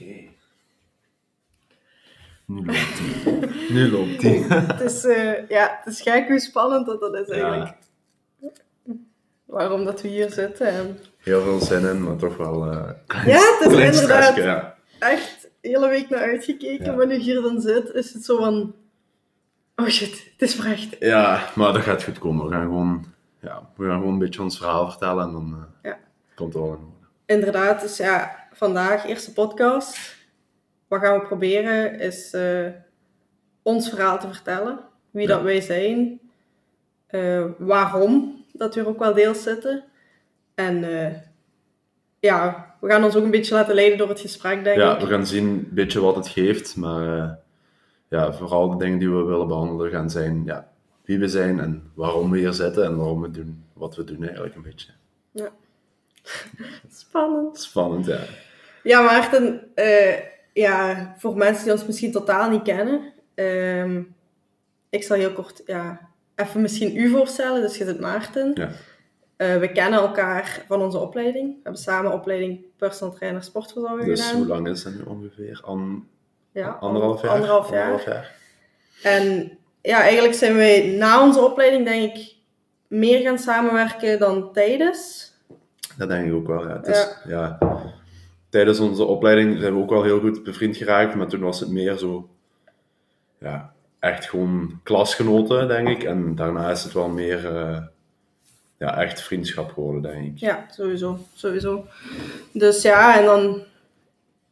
Oké. 0.00 0.28
Nu 2.46 2.64
loopt 2.66 2.98
hij. 2.98 3.48
nu 3.76 3.90
loopt 3.90 4.22
hij. 4.22 4.32
Het 4.66 4.80
is, 4.80 5.04
eh, 5.04 5.48
ja, 5.48 5.80
het 5.84 5.94
is 5.94 6.00
gek 6.02 6.28
hoe 6.28 6.40
spannend 6.40 6.86
dat 6.86 7.00
dat 7.00 7.14
is 7.14 7.28
eigenlijk. 7.28 7.76
Waarom 9.46 9.84
dat 9.84 10.02
we 10.02 10.08
hier 10.08 10.30
zitten. 10.30 10.66
En 10.66 10.98
Heel 11.18 11.42
veel 11.42 11.60
zin 11.60 11.86
in, 11.88 12.02
maar 12.02 12.16
toch 12.16 12.36
wel 12.36 12.70
eh 12.70 12.90
Ja, 13.26 13.38
het 13.58 13.60
is 13.60 13.66
klein 13.66 13.92
inderdaad. 13.92 14.24
stressje, 14.24 14.42
ja. 14.42 14.74
echt 14.98 15.42
de 15.60 15.68
hele 15.68 15.88
week 15.88 16.08
naar 16.08 16.20
uitgekeken. 16.20 16.84
Ja. 16.84 16.92
Maar 16.96 17.06
nu 17.06 17.14
ik 17.14 17.22
hier 17.22 17.42
dan 17.42 17.60
zit, 17.60 17.90
is 17.92 18.12
het 18.12 18.24
zo 18.24 18.36
van... 18.36 18.74
Oh 19.76 19.86
shit, 19.86 20.10
het 20.32 20.42
is 20.48 20.54
verrecht. 20.54 20.96
Ja, 20.98 21.48
maar 21.54 21.72
dat 21.72 21.82
gaat 21.82 22.02
goed 22.02 22.18
komen. 22.18 22.46
We 22.46 22.52
gaan 22.52 22.62
gewoon, 22.62 23.04
ja, 23.40 23.68
we 23.76 23.86
gaan 23.86 23.98
gewoon 23.98 24.12
een 24.12 24.18
beetje 24.18 24.42
ons 24.42 24.58
verhaal 24.58 24.90
vertellen 24.90 25.24
en 25.26 25.32
dan 25.32 25.66
eh, 25.82 25.90
Ja. 25.90 25.98
komt 26.34 26.52
het 26.54 26.62
wel 26.62 26.72
in 26.72 26.78
orde. 26.78 27.06
Inderdaad, 27.26 27.80
dus 27.80 27.96
ja, 27.96 28.39
vandaag, 28.52 29.06
eerste 29.06 29.32
podcast. 29.32 30.16
Wat 30.88 31.00
gaan 31.00 31.18
we 31.20 31.26
proberen 31.26 31.98
is 32.00 32.32
eh, 32.32 32.66
ons 33.62 33.88
verhaal 33.88 34.18
te 34.18 34.26
vertellen. 34.32 34.78
Wie 35.10 35.28
Ja. 35.28 35.34
dat 35.34 35.42
wij 35.42 35.60
zijn. 35.60 36.20
eh, 37.06 37.44
waarom 37.58 38.44
dat 38.52 38.74
we 38.74 38.80
er 38.80 38.88
ook 38.88 38.98
wel 38.98 39.14
deels 39.14 39.42
zitten. 39.42 39.84
En 40.54 40.84
eh, 40.84 41.14
ja, 42.20 42.74
we 42.80 42.88
gaan 42.88 43.04
ons 43.04 43.16
ook 43.16 43.24
een 43.24 43.30
beetje 43.30 43.54
laten 43.54 43.74
leiden 43.74 43.98
door 43.98 44.08
het 44.08 44.20
gesprek, 44.20 44.64
denk 44.64 44.76
Ja, 44.78 44.94
ik. 44.94 45.00
we 45.00 45.06
gaan 45.06 45.26
zien 45.26 45.46
een 45.48 45.68
beetje 45.70 46.00
wat 46.00 46.16
het 46.16 46.28
geeft, 46.28 46.76
maar 46.76 47.38
ja, 48.08 48.32
vooral 48.32 48.70
de 48.70 48.84
dingen 48.84 48.98
die 48.98 49.10
we 49.10 49.22
willen 49.22 49.48
behandelen 49.48 49.90
gaan 49.90 50.10
zijn 50.10 50.42
ja, 50.44 50.68
wie 51.04 51.18
we 51.18 51.28
zijn 51.28 51.60
en 51.60 51.90
waarom 51.94 52.30
we 52.30 52.38
hier 52.38 52.52
zitten 52.52 52.84
en 52.84 52.96
waarom 52.96 53.20
we 53.20 53.30
doen 53.30 53.64
wat 53.72 53.96
we 53.96 54.04
doen 54.04 54.22
eigenlijk 54.24 54.54
een 54.54 54.62
beetje. 54.62 54.90
Spannend. 57.00 57.60
Spannend, 57.60 58.06
ja. 58.06 58.20
Ja, 58.82 59.00
Maarten, 59.00 59.70
eh, 59.74 60.16
ja, 60.52 61.14
voor 61.18 61.36
mensen 61.36 61.64
die 61.64 61.72
ons 61.72 61.86
misschien 61.86 62.12
totaal 62.12 62.50
niet 62.50 62.62
kennen, 62.62 63.12
ehm, 63.34 64.02
ik 64.90 65.02
zal 65.02 65.16
heel 65.16 65.32
kort 65.32 65.62
ja, 65.66 66.08
even 66.36 66.60
misschien 66.60 66.96
u 66.96 67.08
voorstellen. 67.10 67.60
Dus 67.60 67.76
je 67.76 67.84
zit 67.84 68.00
Maarten. 68.00 68.50
Ja. 68.54 68.70
Eh, 69.36 69.56
we 69.56 69.72
kennen 69.72 70.00
elkaar 70.00 70.64
van 70.66 70.82
onze 70.82 70.98
opleiding. 70.98 71.48
We 71.48 71.60
hebben 71.62 71.82
samen 71.82 72.12
opleiding 72.12 72.64
personal 72.76 73.14
trainer 73.14 73.42
sportverzorger 73.42 74.04
Dus 74.04 74.20
gedaan. 74.20 74.36
hoe 74.36 74.46
lang 74.46 74.68
is 74.68 74.82
dat 74.82 74.94
nu 74.94 75.02
ongeveer? 75.02 75.60
An, 75.64 76.08
Ja, 76.52 76.68
anderhalf 76.80 77.22
jaar? 77.22 77.30
Anderhalf 77.30 77.70
jaar. 77.70 77.82
Anderhalf 77.82 78.04
jaar. 78.04 78.34
En 79.02 79.58
ja, 79.82 80.00
eigenlijk 80.02 80.34
zijn 80.34 80.54
wij 80.56 80.86
na 80.86 81.22
onze 81.22 81.40
opleiding, 81.40 81.84
denk 81.84 82.16
ik, 82.16 82.34
meer 82.86 83.20
gaan 83.20 83.38
samenwerken 83.38 84.18
dan 84.18 84.52
tijdens. 84.52 85.29
Dat 86.00 86.08
denk 86.08 86.26
ik 86.26 86.34
ook 86.34 86.46
wel, 86.46 86.68
ja. 86.68 86.84
Is, 86.84 87.16
ja. 87.24 87.58
Tijdens 88.48 88.80
onze 88.80 89.04
opleiding 89.04 89.58
zijn 89.58 89.74
we 89.74 89.80
ook 89.80 89.90
wel 89.90 90.02
heel 90.02 90.20
goed 90.20 90.42
bevriend 90.42 90.76
geraakt, 90.76 91.14
maar 91.14 91.26
toen 91.26 91.40
was 91.40 91.60
het 91.60 91.68
meer 91.68 91.96
zo, 91.96 92.28
ja, 93.38 93.72
echt 93.98 94.28
gewoon 94.28 94.80
klasgenoten, 94.82 95.68
denk 95.68 95.88
ik. 95.88 96.02
En 96.02 96.34
daarna 96.34 96.70
is 96.70 96.82
het 96.82 96.92
wel 96.92 97.08
meer, 97.08 97.56
eh, 97.56 97.78
ja, 98.78 98.96
echt 98.96 99.22
vriendschap 99.22 99.72
geworden, 99.72 100.02
denk 100.02 100.26
ik. 100.26 100.38
Ja, 100.38 100.66
sowieso. 100.70 101.18
sowieso. 101.34 101.86
Dus 102.52 102.82
ja, 102.82 103.18
en 103.18 103.24
dan... 103.24 103.62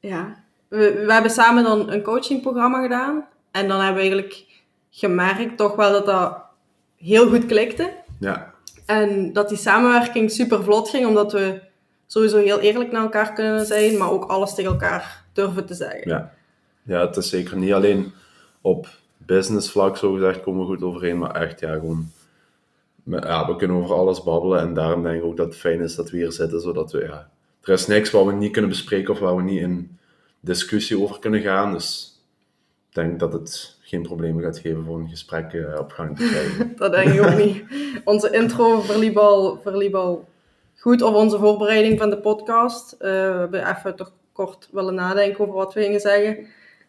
Ja, 0.01 0.45
we, 0.69 1.03
we 1.07 1.13
hebben 1.13 1.31
samen 1.31 1.65
dan 1.65 1.93
een 1.93 2.03
coachingprogramma 2.03 2.83
gedaan. 2.83 3.27
En 3.51 3.69
dan 3.69 3.81
hebben 3.81 4.03
we 4.03 4.09
eigenlijk 4.09 4.45
gemerkt 4.91 5.57
toch 5.57 5.77
wel 5.77 5.93
dat 5.93 6.07
dat 6.07 6.43
heel 6.97 7.29
goed 7.29 7.47
klikte. 7.47 7.93
Ja, 8.21 8.55
En 8.89 9.33
dat 9.33 9.49
die 9.49 9.59
samenwerking 9.59 10.31
super 10.31 10.63
vlot 10.65 10.89
ging, 10.89 11.07
omdat 11.07 11.33
we 11.33 11.61
sowieso 12.07 12.39
heel 12.39 12.61
eerlijk 12.61 12.93
naar 12.93 13.03
elkaar 13.03 13.33
kunnen 13.33 13.67
zijn, 13.67 13.99
maar 13.99 14.11
ook 14.11 14.25
alles 14.25 14.55
tegen 14.55 14.71
elkaar 14.71 15.25
durven 15.33 15.67
te 15.67 15.75
zeggen. 15.75 16.09
ja. 16.09 16.33
ja, 16.83 17.07
het 17.07 17.17
is 17.17 17.29
zeker 17.29 17.57
niet 17.57 17.73
alleen 17.73 18.13
op 18.61 18.89
business 19.17 19.71
vlak, 19.71 19.97
zo 19.97 20.13
gezegd, 20.13 20.41
komen 20.41 20.61
we 20.61 20.67
goed 20.67 20.83
overeen, 20.83 21.19
maar 21.19 21.35
echt, 21.35 21.61
ja, 21.61 21.73
gewoon... 21.73 22.11
Ja, 23.05 23.47
we 23.47 23.57
kunnen 23.57 23.77
over 23.77 23.95
alles 23.95 24.23
babbelen 24.23 24.61
en 24.61 24.75
daarom 24.75 25.03
denk 25.03 25.19
ik 25.19 25.25
ook 25.25 25.37
dat 25.37 25.47
het 25.47 25.57
fijn 25.57 25.81
is 25.81 25.95
dat 25.95 26.11
we 26.11 26.17
hier 26.17 26.33
zitten, 26.33 26.61
zodat 26.61 26.93
we, 26.93 27.03
ja... 27.03 27.31
Er 27.63 27.73
is 27.73 27.87
niks 27.87 28.11
wat 28.11 28.25
we 28.25 28.33
niet 28.33 28.53
kunnen 28.53 28.71
bespreken 28.71 29.13
of 29.13 29.19
waar 29.19 29.37
we 29.37 29.43
niet 29.43 29.61
in 29.61 29.99
discussie 30.41 31.01
over 31.01 31.19
kunnen 31.19 31.41
gaan, 31.41 31.73
dus 31.73 32.19
ik 32.89 32.95
denk 32.95 33.19
dat 33.21 33.33
het 33.33 33.78
geen 33.89 34.03
problemen 34.03 34.43
gaat 34.43 34.59
geven 34.59 34.85
voor 34.85 34.99
een 34.99 35.09
gesprek 35.09 35.53
eh, 35.53 35.79
op 35.79 35.91
gang 35.91 36.17
te 36.17 36.29
krijgen. 36.29 36.73
Dat 36.77 36.93
denk 36.93 37.13
ik 37.13 37.23
ook 37.23 37.37
niet. 37.37 37.65
Onze 38.05 38.31
intro 38.31 38.81
verliep 38.81 39.17
al, 39.17 39.61
verliep 39.63 39.95
al 39.95 40.29
goed, 40.79 41.03
of 41.03 41.15
onze 41.15 41.39
voorbereiding 41.39 41.99
van 41.99 42.11
de 42.11 42.19
podcast. 42.19 42.93
Eh, 42.93 42.99
we 43.11 43.39
hebben 43.39 43.77
even 43.77 43.97
toch 43.97 44.13
kort 44.33 44.69
willen 44.73 44.95
nadenken 44.95 45.41
over 45.41 45.55
wat 45.55 45.75
we 45.75 45.83
gingen 45.83 46.01
zeggen. 46.01 46.47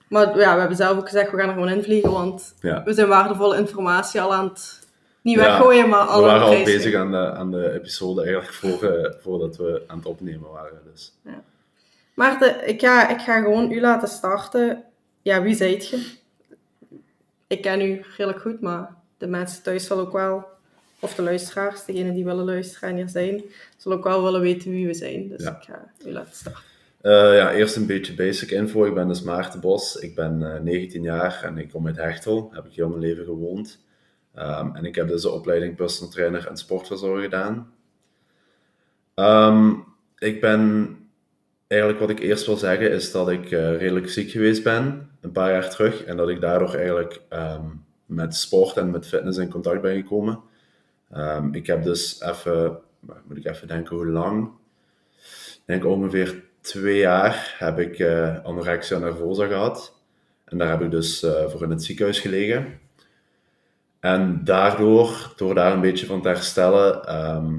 Maar 0.08 0.38
ja, 0.38 0.54
we 0.54 0.60
hebben 0.60 0.78
zelf 0.78 0.98
ook 0.98 1.06
gezegd, 1.06 1.32
we 1.32 1.38
gaan 1.38 1.48
er 1.48 1.54
gewoon 1.54 1.70
invliegen, 1.70 2.12
want 2.12 2.56
Ja. 2.62 2.84
we 2.84 2.94
zijn 2.94 3.08
waardevolle 3.08 3.58
informatie 3.58 4.22
al 4.22 4.34
aan 4.34 4.48
het, 4.48 4.88
niet 5.22 5.36
Ja, 5.36 5.42
weggooien, 5.42 5.90
maar 5.90 6.00
al 6.00 6.22
We 6.22 6.26
waren 6.28 6.48
al 6.48 6.64
bezig 6.64 6.96
aan 6.96 7.12
de, 7.12 7.32
aan 7.32 7.52
de 7.52 7.74
episode 7.74 8.22
eigenlijk 8.24 8.54
voor, 8.54 8.84
eh, 8.90 9.14
voordat 9.20 9.58
we 9.58 9.84
aan 9.88 9.98
het 9.98 10.06
opnemen 10.08 10.50
waren. 10.50 10.82
Dus. 10.94 11.14
Maarten, 12.14 12.68
ik 12.68 12.82
ga, 12.82 13.10
ik 13.10 13.20
ga 13.20 13.42
gewoon 13.42 13.72
u 13.72 13.82
laten 13.82 14.08
starten. 14.08 14.84
Ja, 15.22 15.42
wie 15.42 15.56
zijt 15.56 15.88
je? 15.88 16.18
Ik 17.50 17.62
ken 17.62 17.82
u 17.82 18.02
redelijk 18.18 18.42
goed, 18.42 18.62
maar 18.62 18.96
de 19.18 19.28
mensen 19.28 19.64
thuis 19.64 19.86
zullen 19.86 20.04
ook 20.04 20.12
wel, 20.12 20.46
of 21.00 21.16
de 21.16 21.22
luisteraars, 21.22 21.86
degenen 21.86 22.14
die 22.14 22.26
willen 22.26 22.46
luisteren 22.46 22.90
en 22.90 22.96
hier 22.96 23.10
zijn, 23.10 23.42
zullen 23.78 23.98
ook 23.98 24.04
wel 24.04 24.24
willen 24.24 24.42
weten 24.42 24.72
wie 24.72 24.86
we 24.88 24.94
zijn. 24.94 25.28
Dus 25.28 25.44
Ja. 25.44 25.58
ik 25.58 25.64
ga 25.64 25.92
u 26.06 26.12
laten 26.12 26.34
starten. 26.36 26.62
Eh, 27.02 27.12
ja, 27.12 27.52
eerst 27.54 27.76
een 27.76 27.86
beetje 27.86 28.14
basic 28.14 28.52
info. 28.52 28.86
Ik 28.86 28.94
ben 28.94 29.08
dus 29.08 29.22
Maarten 29.22 29.60
Bos. 29.60 29.96
Ik 29.96 30.16
ben 30.16 30.54
eh, 30.56 30.62
19 30.62 31.02
jaar 31.02 31.44
en 31.44 31.58
ik 31.58 31.70
kom 31.70 31.88
uit 31.88 31.96
Hechtel. 31.96 32.50
Heb 32.54 32.66
ik 32.66 32.74
heel 32.74 32.90
mijn 32.90 33.02
leven 33.02 33.26
gewoond. 33.26 33.80
Ehm, 34.34 34.76
en 34.76 34.86
ik 34.86 34.96
heb 34.96 35.08
dus 35.08 35.22
de 35.22 35.30
opleiding 35.30 35.76
personal 35.76 36.12
trainer 36.12 36.48
en 36.48 36.58
sportverzorger 36.58 37.24
gedaan. 37.24 37.74
Ehm, 39.14 39.74
ik 40.18 40.42
ben... 40.42 40.94
Eigenlijk 41.70 42.00
wat 42.00 42.10
ik 42.10 42.20
eerst 42.20 42.46
wil 42.46 42.58
zeggen 42.58 42.92
is 42.92 43.12
dat 43.12 43.30
ik 43.30 43.52
eh, 43.52 43.78
redelijk 43.78 44.10
ziek 44.10 44.32
geweest 44.32 44.64
ben. 44.64 45.10
Een 45.22 45.32
paar 45.32 45.52
jaar 45.52 45.70
terug. 45.70 46.04
En 46.04 46.18
dat 46.18 46.30
ik 46.30 46.42
daardoor 46.42 46.74
eigenlijk 46.74 47.22
ehm, 47.30 47.66
met 48.06 48.36
sport 48.36 48.78
en 48.78 48.92
met 48.92 49.08
fitness 49.08 49.38
in 49.38 49.50
contact 49.50 49.82
ben 49.82 49.96
gekomen. 49.96 50.40
Ehm, 51.12 51.54
ik 51.54 51.68
heb 51.68 51.84
dus 51.84 52.22
even... 52.22 52.80
Moet 53.00 53.38
ik 53.38 53.46
even 53.46 53.68
denken 53.68 53.96
hoe 53.96 54.08
lang? 54.08 54.52
Ik 55.18 55.62
denk 55.66 55.86
ongeveer 55.86 56.44
twee 56.62 56.98
jaar 56.98 57.56
heb 57.58 57.80
ik 57.80 58.00
eh, 58.00 58.44
anorexia 58.44 58.98
nervosa 58.98 59.46
gehad. 59.46 60.02
En 60.46 60.58
daar 60.58 60.70
heb 60.70 60.82
ik 60.82 60.92
dus 60.92 61.24
eh, 61.24 61.50
voor 61.50 61.64
in 61.64 61.70
het 61.70 61.84
ziekenhuis 61.84 62.20
gelegen. 62.20 62.80
En 64.00 64.44
daardoor, 64.44 65.34
door 65.36 65.56
daar 65.56 65.74
een 65.74 65.82
beetje 65.82 66.06
van 66.06 66.22
te 66.22 66.28
herstellen, 66.28 67.06
ehm, 67.06 67.54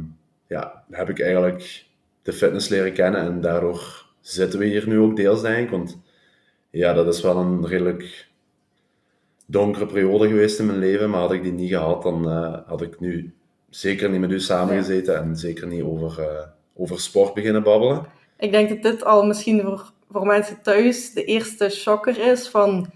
ja, 0.47 0.85
heb 0.91 1.09
ik 1.09 1.21
eigenlijk 1.21 1.89
de 2.23 2.33
fitness 2.33 2.69
leren 2.69 2.93
kennen. 2.93 3.21
En 3.21 3.41
daardoor 3.41 4.07
zitten 4.21 4.59
we 4.59 4.65
hier 4.65 4.89
nu 4.89 4.99
ook 4.99 5.17
deels, 5.17 5.43
denk 5.43 5.65
ik. 5.65 5.71
Want 5.71 5.99
ja, 6.71 6.93
dat 6.93 7.15
is 7.15 7.23
wel 7.23 7.37
een 7.37 7.67
redelijk 7.67 8.29
donkere 9.47 9.87
periode 9.87 10.29
geweest 10.29 10.59
in 10.59 10.67
mijn 10.67 10.79
leven. 10.79 11.11
Maar 11.11 11.21
had 11.21 11.33
ik 11.33 11.43
die 11.43 11.53
niet 11.53 11.71
gehad, 11.71 12.03
dan 12.03 12.31
eh, 12.31 12.55
had 12.67 12.83
ik 12.83 13.01
nu 13.01 13.35
zeker 13.71 14.11
niet 14.11 14.21
met 14.21 14.31
u 14.31 14.41
samengezeten. 14.41 15.17
En 15.17 15.37
zeker 15.37 15.67
niet 15.67 15.83
over, 15.83 16.21
eh, 16.23 16.47
over 16.77 17.01
sport 17.01 17.35
beginnen 17.35 17.63
babbelen. 17.63 18.07
Ik 18.39 18.51
denk 18.53 18.69
dat 18.69 18.83
dit 18.83 19.05
al 19.05 19.27
misschien 19.27 19.61
voor, 19.61 19.93
voor 20.11 20.27
mensen 20.27 20.63
thuis 20.63 21.13
de 21.13 21.25
eerste 21.25 21.69
shocker 21.69 22.19
is 22.19 22.49
van 22.49 22.91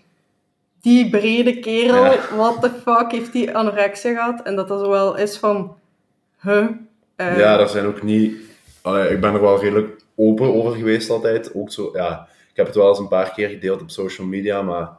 die 0.80 1.10
brede 1.10 1.58
kerel, 1.58 2.04
Ja. 2.04 2.36
what 2.36 2.60
the 2.62 2.70
fuck 2.70 3.10
heeft 3.10 3.32
die 3.32 3.56
anorexia 3.56 4.12
gehad? 4.14 4.42
En 4.42 4.56
dat 4.56 4.68
dat 4.68 4.80
zo 4.80 4.90
wel 4.90 5.16
is 5.16 5.36
van, 5.36 5.76
huh? 6.40 6.66
Eh, 7.16 7.38
Ja, 7.38 7.56
daar 7.56 7.68
zijn 7.68 7.86
ook 7.86 8.02
niet. 8.02 8.36
Allee, 8.84 9.08
ik 9.08 9.20
ben 9.20 9.34
er 9.34 9.40
wel 9.40 9.60
redelijk 9.60 10.04
open 10.14 10.54
over 10.54 10.76
geweest 10.76 11.10
altijd. 11.10 11.54
Ook 11.54 11.70
zo, 11.70 11.90
ja, 11.92 12.28
ik 12.50 12.56
heb 12.56 12.66
het 12.66 12.74
wel 12.74 12.88
eens 12.88 12.98
een 12.98 13.08
paar 13.08 13.32
keer 13.32 13.48
gedeeld 13.48 13.82
op 13.82 13.90
social 13.90 14.26
media, 14.26 14.62
maar 14.62 14.90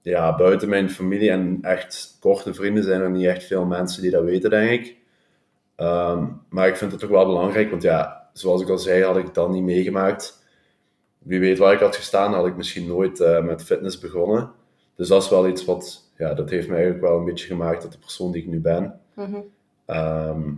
ja, 0.00 0.36
buiten 0.36 0.68
mijn 0.68 0.90
familie 0.90 1.30
en 1.30 1.58
echt 1.62 2.16
korte 2.20 2.54
vrienden 2.54 2.84
zijn 2.84 3.00
er 3.00 3.10
niet 3.10 3.26
echt 3.26 3.44
veel 3.44 3.64
mensen 3.64 4.02
die 4.02 4.10
dat 4.10 4.24
weten, 4.24 4.50
denk 4.50 4.70
ik. 4.70 4.96
Ehm, 5.76 6.26
maar 6.48 6.68
ik 6.68 6.76
vind 6.76 6.90
het 6.90 7.00
toch 7.00 7.10
wel 7.10 7.26
belangrijk, 7.26 7.70
want 7.70 7.82
ja, 7.82 8.30
zoals 8.32 8.62
ik 8.62 8.68
al 8.68 8.78
zei, 8.78 9.04
had 9.04 9.16
ik 9.16 9.24
het 9.24 9.34
dan 9.34 9.50
niet 9.50 9.62
meegemaakt. 9.62 10.44
Wie 11.18 11.40
weet 11.40 11.58
waar 11.58 11.72
ik 11.72 11.80
had 11.80 11.96
gestaan, 11.96 12.34
had 12.34 12.46
ik 12.46 12.56
misschien 12.56 12.86
nooit 12.86 13.20
eh, 13.20 13.44
met 13.44 13.62
fitness 13.62 13.98
begonnen. 13.98 14.50
Dus 14.96 15.08
dat 15.08 15.22
is 15.22 15.28
wel 15.28 15.48
iets 15.48 15.64
wat, 15.64 16.12
ja, 16.16 16.34
dat 16.34 16.50
heeft 16.50 16.68
mij 16.68 16.76
eigenlijk 16.76 17.06
wel 17.06 17.18
een 17.18 17.24
beetje 17.24 17.46
gemaakt 17.46 17.80
tot 17.80 17.92
de 17.92 17.98
persoon 17.98 18.32
die 18.32 18.42
ik 18.42 18.48
nu 18.48 18.60
ben. 18.60 19.00
mhm. 19.14 19.40
Ehm, 19.86 20.50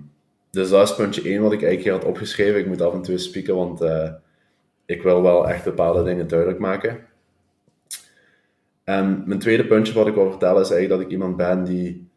dus 0.54 0.68
dat 0.68 0.88
is 0.88 0.94
puntje 0.94 1.22
1 1.22 1.42
wat 1.42 1.52
ik 1.52 1.62
eigenlijk 1.62 1.82
hier 1.82 1.92
had 1.92 2.04
opgeschreven. 2.04 2.60
Ik 2.60 2.66
moet 2.66 2.82
af 2.82 2.92
en 2.92 3.02
toe 3.02 3.18
spieken, 3.18 3.54
want 3.54 3.80
eh, 3.80 4.12
ik 4.86 5.02
wil 5.02 5.22
wel 5.22 5.48
echt 5.48 5.64
bepaalde 5.64 6.02
dingen 6.02 6.28
duidelijk 6.28 6.58
maken. 6.58 7.06
En 8.84 9.22
mijn 9.26 9.38
tweede 9.38 9.66
puntje 9.66 9.94
wat 9.94 10.06
ik 10.06 10.14
wil 10.14 10.30
vertellen 10.30 10.62
is 10.62 10.70
eigenlijk 10.70 11.00
dat 11.00 11.10
ik 11.10 11.16
iemand 11.16 11.36
ben 11.36 11.64
die 11.64 12.08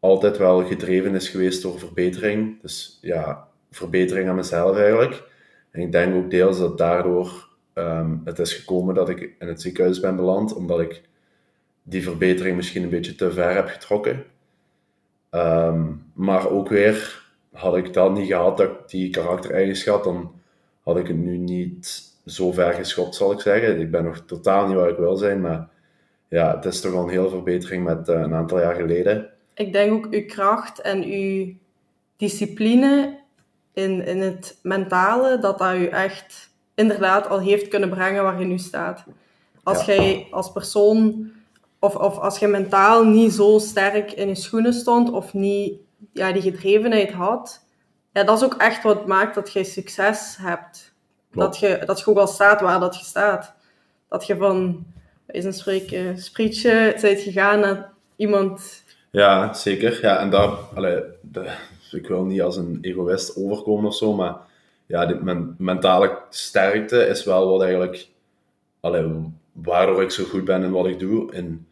altijd 0.00 0.38
wel 0.38 0.64
gedreven 0.64 1.14
is 1.14 1.28
geweest 1.28 1.62
door 1.62 1.78
verbetering. 1.78 2.62
Dus 2.62 2.98
ja, 3.00 3.48
verbetering 3.70 4.28
aan 4.28 4.34
mezelf 4.34 4.76
eigenlijk. 4.76 5.22
En 5.70 5.80
ik 5.80 5.92
denk 5.92 6.14
ook 6.14 6.30
deels 6.30 6.58
dat 6.58 6.78
daardoor 6.78 7.48
ehm, 7.72 8.16
het 8.24 8.38
is 8.38 8.52
gekomen 8.54 8.94
dat 8.94 9.08
ik 9.08 9.34
in 9.38 9.48
het 9.48 9.60
ziekenhuis 9.60 10.00
ben 10.00 10.16
beland, 10.16 10.54
omdat 10.54 10.80
ik 10.80 11.02
die 11.82 12.02
verbetering 12.02 12.56
misschien 12.56 12.82
een 12.82 12.88
beetje 12.88 13.14
te 13.14 13.32
ver 13.32 13.54
heb 13.54 13.68
getrokken. 13.68 14.24
Ehm, 15.30 15.92
maar 16.14 16.50
ook 16.50 16.68
weer, 16.68 17.25
had 17.56 17.76
ik 17.76 17.92
dat 17.92 18.12
niet 18.12 18.26
gehad, 18.26 18.56
dat 18.56 18.68
ik 18.68 18.76
die 18.86 19.10
karaktereigenschap, 19.10 20.04
dan 20.04 20.32
had 20.82 20.96
ik 20.96 21.06
het 21.06 21.16
nu 21.16 21.36
niet 21.36 22.02
zo 22.26 22.52
ver 22.52 22.72
geschopt, 22.72 23.14
zal 23.14 23.32
ik 23.32 23.40
zeggen. 23.40 23.80
Ik 23.80 23.90
ben 23.90 24.04
nog 24.04 24.22
totaal 24.26 24.66
niet 24.66 24.76
waar 24.76 24.88
ik 24.88 24.96
wil 24.96 25.16
zijn, 25.16 25.40
maar 25.40 25.68
ja, 26.28 26.54
het 26.54 26.64
is 26.64 26.80
toch 26.80 26.94
al 26.94 27.02
een 27.02 27.08
hele 27.08 27.28
verbetering 27.28 27.84
met 27.84 28.08
uh, 28.08 28.20
een 28.20 28.34
aantal 28.34 28.60
jaar 28.60 28.74
geleden. 28.74 29.30
Ik 29.54 29.72
denk 29.72 29.92
ook 29.92 30.12
uw 30.12 30.26
kracht 30.26 30.80
en 30.80 31.04
uw 31.04 31.52
discipline 32.16 33.18
in, 33.72 34.06
in 34.06 34.20
het 34.20 34.58
mentale, 34.62 35.38
dat 35.38 35.58
dat 35.58 35.74
u 35.74 35.86
echt 35.86 36.50
inderdaad 36.74 37.28
al 37.28 37.40
heeft 37.40 37.68
kunnen 37.68 37.90
brengen 37.90 38.22
waar 38.22 38.40
je 38.40 38.46
nu 38.46 38.58
staat. 38.58 39.04
Als 39.62 39.84
jij 39.84 40.26
als 40.30 40.52
persoon, 40.52 41.30
of, 41.78 41.96
of 41.96 42.18
als 42.18 42.38
je 42.38 42.46
mentaal 42.46 43.04
niet 43.04 43.32
zo 43.32 43.58
sterk 43.58 44.12
in 44.12 44.28
je 44.28 44.34
schoenen 44.34 44.72
stond, 44.72 45.10
of 45.10 45.34
niet 45.34 45.72
ja, 46.12 46.32
die 46.32 46.42
gedrevenheid 46.42 47.12
had, 47.12 47.64
ja, 48.12 48.24
dat 48.24 48.36
is 48.36 48.44
ook 48.44 48.54
echt 48.54 48.82
wat 48.82 49.06
maakt 49.06 49.34
dat 49.34 49.52
je 49.52 49.64
succes 49.64 50.36
hebt. 50.40 50.94
Dat 51.32 51.58
je, 51.58 51.82
dat 51.86 52.00
je 52.00 52.06
ook 52.06 52.16
al 52.16 52.26
staat 52.26 52.60
waar 52.60 52.80
dat 52.80 52.98
je 52.98 53.04
staat. 53.04 53.54
Dat 54.08 54.26
je 54.26 54.36
van, 54.36 54.86
is 55.26 55.44
een 55.44 55.52
spreken, 55.52 56.18
sprietje 56.18 56.96
bent 57.00 57.20
gegaan 57.20 57.60
naar 57.60 57.92
iemand... 58.16 58.84
Ja, 59.10 59.52
zeker. 59.52 59.98
Ja, 60.02 60.18
en 60.18 60.30
daar, 60.30 60.50
allee, 60.74 61.02
de, 61.20 61.50
ik 61.90 62.08
wil 62.08 62.24
niet 62.24 62.42
als 62.42 62.56
een 62.56 62.78
egoïst 62.80 63.36
overkomen 63.36 63.86
of 63.86 63.94
zo, 63.94 64.12
maar 64.12 64.36
ja, 64.86 65.06
die 65.06 65.16
men, 65.16 65.54
mentale 65.58 66.18
sterkte 66.30 67.06
is 67.06 67.24
wel 67.24 67.50
wat 67.50 67.62
eigenlijk, 67.62 68.08
allee, 68.80 69.32
waardoor 69.52 70.02
ik 70.02 70.10
zo 70.10 70.24
goed 70.24 70.44
ben 70.44 70.62
in 70.62 70.70
wat 70.70 70.86
ik 70.86 70.98
doe. 70.98 71.32
En 71.32 71.66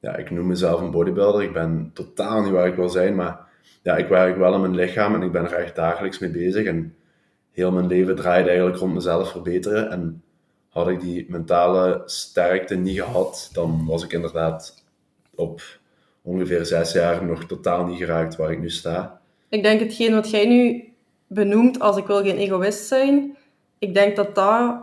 ja, 0.00 0.16
ik 0.16 0.30
noem 0.30 0.46
mezelf 0.46 0.80
een 0.80 0.90
bodybuilder. 0.90 1.42
Ik 1.42 1.52
ben 1.52 1.90
totaal 1.94 2.42
niet 2.42 2.52
waar 2.52 2.66
ik 2.66 2.74
wil 2.74 2.88
zijn, 2.88 3.14
maar 3.14 3.40
ja, 3.82 3.96
ik 3.96 4.08
werk 4.08 4.36
wel 4.36 4.54
aan 4.54 4.60
mijn 4.60 4.74
lichaam 4.74 5.14
en 5.14 5.22
ik 5.22 5.32
ben 5.32 5.44
er 5.44 5.52
echt 5.52 5.74
dagelijks 5.74 6.18
mee 6.18 6.30
bezig. 6.30 6.66
En 6.66 6.94
heel 7.52 7.72
mijn 7.72 7.86
leven 7.86 8.16
draait 8.16 8.46
eigenlijk 8.46 8.76
rond 8.76 8.94
mezelf 8.94 9.30
verbeteren. 9.30 9.90
En 9.90 10.22
had 10.68 10.88
ik 10.88 11.00
die 11.00 11.26
mentale 11.28 12.02
sterkte 12.04 12.74
niet 12.74 13.00
gehad, 13.00 13.50
dan 13.52 13.86
was 13.86 14.04
ik 14.04 14.12
inderdaad 14.12 14.84
op 15.34 15.62
ongeveer 16.22 16.66
zes 16.66 16.92
jaar 16.92 17.24
nog 17.24 17.44
totaal 17.44 17.86
niet 17.86 17.98
geraakt 17.98 18.36
waar 18.36 18.52
ik 18.52 18.60
nu 18.60 18.70
sta. 18.70 19.20
Ik 19.48 19.62
denk 19.62 19.80
hetgeen 19.80 20.14
wat 20.14 20.30
jij 20.30 20.46
nu 20.46 20.92
benoemt 21.26 21.80
als 21.80 21.96
ik 21.96 22.06
wil 22.06 22.22
geen 22.22 22.36
egoïst 22.36 22.86
zijn, 22.86 23.36
ik 23.78 23.94
denk 23.94 24.16
dat 24.16 24.34
dat 24.34 24.76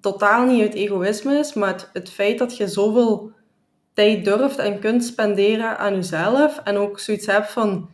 totaal 0.00 0.46
niet 0.46 0.62
het 0.62 0.74
egoïsme 0.74 1.38
is, 1.38 1.54
maar 1.54 1.72
het, 1.72 1.90
het 1.92 2.10
feit 2.10 2.38
dat 2.38 2.56
je 2.56 2.68
zoveel 2.68 3.32
tijd 3.98 4.24
durft 4.24 4.58
en 4.58 4.78
kunt 4.78 5.04
spenderen 5.04 5.78
aan 5.78 5.94
jezelf 5.94 6.60
en 6.64 6.76
ook 6.76 6.98
zoiets 6.98 7.26
hebt 7.26 7.50
van, 7.50 7.90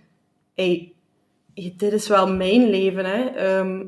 hey, 0.54 0.92
dit 1.54 1.92
is 1.92 2.08
wel 2.08 2.28
mijn 2.28 2.70
leven. 2.70 3.04
Hè? 3.04 3.24
Ehm, 3.24 3.82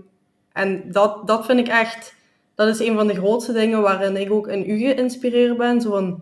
en 0.52 0.92
dat, 0.92 1.26
dat 1.26 1.46
vind 1.46 1.58
ik 1.58 1.68
echt, 1.68 2.14
dat 2.54 2.68
is 2.68 2.78
een 2.78 2.94
van 2.94 3.06
de 3.06 3.14
grootste 3.14 3.52
dingen 3.52 3.80
waarin 3.80 4.16
ik 4.16 4.32
ook 4.32 4.48
in 4.48 4.70
u 4.70 4.78
geïnspireerd 4.78 5.56
ben. 5.56 5.80
Zo 5.80 5.90
van, 5.90 6.20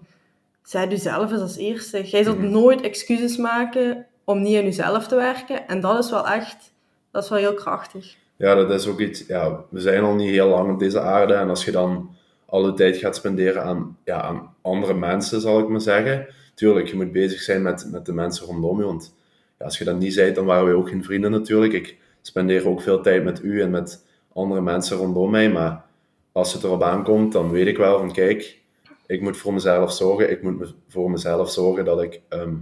zij 0.62 0.88
jezelf 0.88 1.30
eens 1.30 1.40
als 1.40 1.56
eerste. 1.56 2.02
Jij 2.04 2.22
zult 2.22 2.38
mhm. 2.38 2.50
nooit 2.50 2.80
excuses 2.80 3.36
maken 3.36 4.06
om 4.24 4.42
niet 4.42 4.56
aan 4.56 4.64
jezelf 4.64 5.06
te 5.06 5.14
werken. 5.14 5.68
En 5.68 5.80
dat 5.80 6.04
is 6.04 6.10
wel 6.10 6.26
echt, 6.28 6.72
dat 7.10 7.22
is 7.22 7.28
wel 7.28 7.38
heel 7.38 7.54
krachtig. 7.54 8.16
Ja, 8.36 8.54
dat 8.54 8.70
is 8.70 8.86
ook 8.86 9.00
iets, 9.00 9.26
ja, 9.26 9.64
we 9.68 9.80
zijn 9.80 10.04
al 10.04 10.14
niet 10.14 10.30
heel 10.30 10.48
lang 10.48 10.72
op 10.72 10.78
deze 10.78 11.00
aarde. 11.00 11.34
En 11.34 11.48
als 11.48 11.64
je 11.64 11.70
dan 11.70 12.10
alle 12.46 12.74
tijd 12.74 12.96
gaat 12.96 13.16
spenderen 13.16 13.62
aan, 13.62 13.98
ja, 14.04 14.22
aan 14.22 14.53
andere 14.64 14.94
mensen, 14.94 15.40
zal 15.40 15.60
ik 15.60 15.68
maar 15.68 15.80
zeggen. 15.80 16.26
Tuurlijk, 16.54 16.86
je 16.86 16.96
moet 16.96 17.12
bezig 17.12 17.40
zijn 17.40 17.62
met, 17.62 17.88
met 17.90 18.06
de 18.06 18.12
mensen 18.12 18.46
rondom 18.46 18.78
je. 18.78 18.84
Want 18.84 19.14
ja, 19.58 19.64
als 19.64 19.78
je 19.78 19.84
dat 19.84 19.98
niet 19.98 20.14
zei, 20.14 20.32
dan 20.32 20.44
waren 20.44 20.66
we 20.66 20.76
ook 20.76 20.88
geen 20.88 21.04
vrienden 21.04 21.30
natuurlijk. 21.30 21.72
Ik 21.72 21.96
spendeer 22.22 22.68
ook 22.68 22.82
veel 22.82 23.02
tijd 23.02 23.24
met 23.24 23.42
u 23.42 23.62
en 23.62 23.70
met 23.70 24.04
andere 24.32 24.60
mensen 24.60 24.96
rondom 24.96 25.30
mij. 25.30 25.50
Maar 25.50 25.84
als 26.32 26.52
het 26.52 26.62
erop 26.64 26.82
aankomt, 26.82 27.32
dan 27.32 27.50
weet 27.50 27.66
ik 27.66 27.76
wel 27.76 27.98
van 27.98 28.12
kijk, 28.12 28.60
ik 29.06 29.20
moet 29.20 29.36
voor 29.36 29.52
mezelf 29.52 29.92
zorgen. 29.92 30.30
Ik 30.30 30.42
moet 30.42 30.74
voor 30.88 31.10
mezelf 31.10 31.50
zorgen 31.50 31.84
dat 31.84 32.02
ik 32.02 32.20
ehm, 32.28 32.54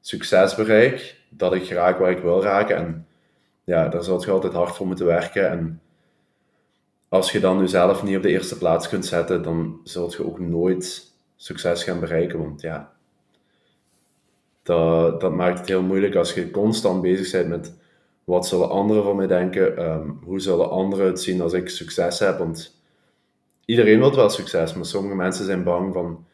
succes 0.00 0.54
bereik. 0.54 1.20
Dat 1.28 1.54
ik 1.54 1.68
raak 1.68 1.98
waar 1.98 2.10
ik 2.10 2.22
wil 2.22 2.42
raken. 2.42 2.76
En 2.76 3.06
ja, 3.64 3.88
daar 3.88 4.04
zult 4.04 4.24
je 4.24 4.30
altijd 4.30 4.52
hard 4.52 4.76
voor 4.76 4.86
moeten 4.86 5.06
werken. 5.06 5.50
En 5.50 5.80
als 7.08 7.32
je 7.32 7.40
dan 7.40 7.58
jezelf 7.58 8.02
niet 8.02 8.16
op 8.16 8.22
de 8.22 8.28
eerste 8.28 8.58
plaats 8.58 8.88
kunt 8.88 9.06
zetten, 9.06 9.42
dan 9.42 9.80
zult 9.84 10.12
je 10.12 10.26
ook 10.26 10.38
nooit 10.38 11.11
succes 11.42 11.84
gaan 11.84 12.00
bereiken. 12.00 12.38
Want 12.38 12.60
ja, 12.60 12.92
dat, 14.62 15.20
dat 15.20 15.32
maakt 15.32 15.58
het 15.58 15.68
heel 15.68 15.82
moeilijk 15.82 16.14
als 16.14 16.34
je 16.34 16.50
constant 16.50 17.02
bezig 17.02 17.30
bent 17.30 17.48
met 17.48 17.74
wat 18.24 18.46
zullen 18.46 18.70
anderen 18.70 19.04
van 19.04 19.16
mij 19.16 19.26
denken, 19.26 19.76
ehm, 19.76 20.08
hoe 20.24 20.40
zullen 20.40 20.70
anderen 20.70 21.06
het 21.06 21.20
zien 21.20 21.40
als 21.40 21.52
ik 21.52 21.68
succes 21.68 22.18
heb. 22.18 22.38
Want 22.38 22.80
iedereen 23.64 23.98
wil 23.98 24.14
wel 24.14 24.30
succes, 24.30 24.74
maar 24.74 24.86
sommige 24.86 25.14
mensen 25.14 25.44
zijn 25.44 25.64
bang 25.64 25.92
van, 25.92 26.24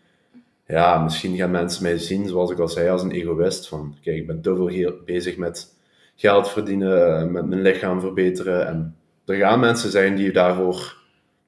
ja, 0.66 0.98
misschien 0.98 1.36
gaan 1.36 1.50
mensen 1.50 1.82
mij 1.82 1.98
zien, 1.98 2.28
zoals 2.28 2.50
ik 2.50 2.58
al 2.58 2.68
zei, 2.68 2.88
als 2.88 3.02
een 3.02 3.10
egoïst. 3.10 3.68
Van, 3.68 3.96
kijk, 4.02 4.16
ik 4.16 4.26
ben 4.26 4.40
te 4.40 4.54
veel 4.56 4.92
bezig 5.04 5.36
met 5.36 5.74
geld 6.16 6.48
verdienen, 6.48 7.32
met 7.32 7.46
mijn 7.46 7.62
lichaam 7.62 8.00
verbeteren. 8.00 8.66
En 8.66 8.96
er 9.24 9.36
gaan 9.36 9.60
mensen 9.60 9.90
zijn 9.90 10.16
die 10.16 10.24
je 10.24 10.32
daarvoor, 10.32 10.96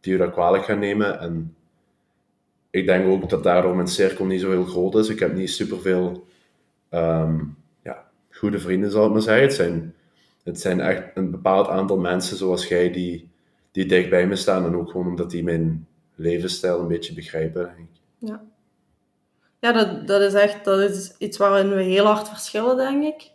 die 0.01 0.13
je 0.13 0.19
dat 0.19 0.33
kwalijk 0.33 0.65
gaan 0.65 0.79
nemen. 0.79 1.21
En 1.21 1.55
ik 2.71 2.87
denk 2.87 3.07
ook 3.07 3.31
dat 3.31 3.43
daardoor 3.43 3.75
mijn 3.75 3.89
cirkel 3.89 4.25
niet 4.25 4.41
zo 4.41 4.51
heel 4.51 4.65
groot 4.65 4.95
is. 4.95 5.09
Ik 5.09 5.19
heb 5.19 5.35
niet 5.35 5.51
superveel 5.51 6.27
um, 6.91 7.57
ja, 7.83 8.07
goede 8.31 8.59
vrienden, 8.59 8.91
zal 8.91 9.07
ik 9.07 9.13
maar 9.13 9.23
zeggen. 9.23 9.43
Het 9.43 9.55
zijn, 9.55 9.95
het 10.43 10.61
zijn 10.61 10.81
echt 10.81 11.03
een 11.15 11.31
bepaald 11.31 11.69
aantal 11.69 11.99
mensen 11.99 12.37
zoals 12.37 12.69
jij 12.69 12.93
die, 12.93 13.29
die 13.73 13.87
dicht 13.87 14.11
bij 14.11 14.27
me 14.27 14.37
staan. 14.37 14.65
En 14.65 14.77
ook 14.77 14.91
gewoon 14.91 15.07
omdat 15.07 15.31
die 15.31 15.45
mijn 15.45 15.87
levensstijl 16.15 16.81
een 16.81 16.89
beetje 16.89 17.15
begrijpen. 17.15 17.89
Ja, 18.19 18.43
ja 19.59 19.73
dat, 19.73 20.07
dat 20.07 20.21
is 20.21 20.35
echt 20.35 20.65
dat 20.65 20.81
is 20.81 21.15
iets 21.19 21.39
waarin 21.39 21.75
we 21.75 21.83
heel 21.83 22.05
hard 22.05 22.29
verschillen, 22.29 22.77
denk 22.77 23.05
ik. 23.05 23.31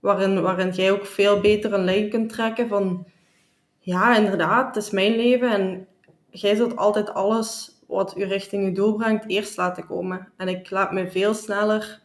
Waarin, 0.00 0.42
waarin 0.42 0.70
jij 0.70 0.92
ook 0.92 1.06
veel 1.06 1.40
beter 1.40 1.72
een 1.72 1.84
lijn 1.84 2.08
kunt 2.08 2.28
trekken 2.32 2.68
van... 2.68 3.06
Ja, 3.82 4.16
inderdaad, 4.16 4.74
het 4.74 4.84
is 4.84 4.90
mijn 4.90 5.16
leven 5.16 5.52
en 5.52 5.86
jij 6.30 6.54
zult 6.54 6.76
altijd 6.76 7.14
alles 7.14 7.79
wat 7.90 8.14
u 8.16 8.24
richting 8.24 8.64
je 8.64 8.72
doel 8.72 8.94
brengt 8.94 9.28
eerst 9.28 9.56
laten 9.56 9.86
komen. 9.86 10.28
En 10.36 10.48
ik 10.48 10.70
laat 10.70 10.92
me 10.92 11.10
veel 11.10 11.34
sneller 11.34 12.00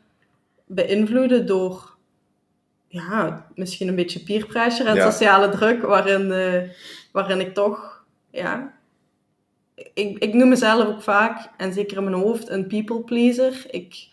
beïnvloeden 0.66 1.46
door 1.46 1.96
ja, 2.88 3.48
misschien 3.56 3.88
een 3.88 3.96
beetje 3.96 4.24
peer 4.24 4.46
pressure 4.46 4.90
en 4.90 5.12
sociale 5.12 5.50
druk, 5.50 5.82
waarin, 5.82 6.32
uh, 6.32 6.62
waarin 7.12 7.40
ik 7.40 7.54
toch, 7.54 8.04
ja, 8.32 8.74
ik, 9.94 10.18
ik 10.24 10.34
noem 10.34 10.50
mezelf 10.50 10.88
ook 10.88 11.02
vaak, 11.02 11.50
en 11.58 11.74
zeker 11.74 11.98
in 11.98 12.04
mijn 12.04 12.16
hoofd, 12.16 12.50
een 12.50 12.68
people 12.68 13.04
pleaser. 13.04 13.66
Ik 13.70 14.08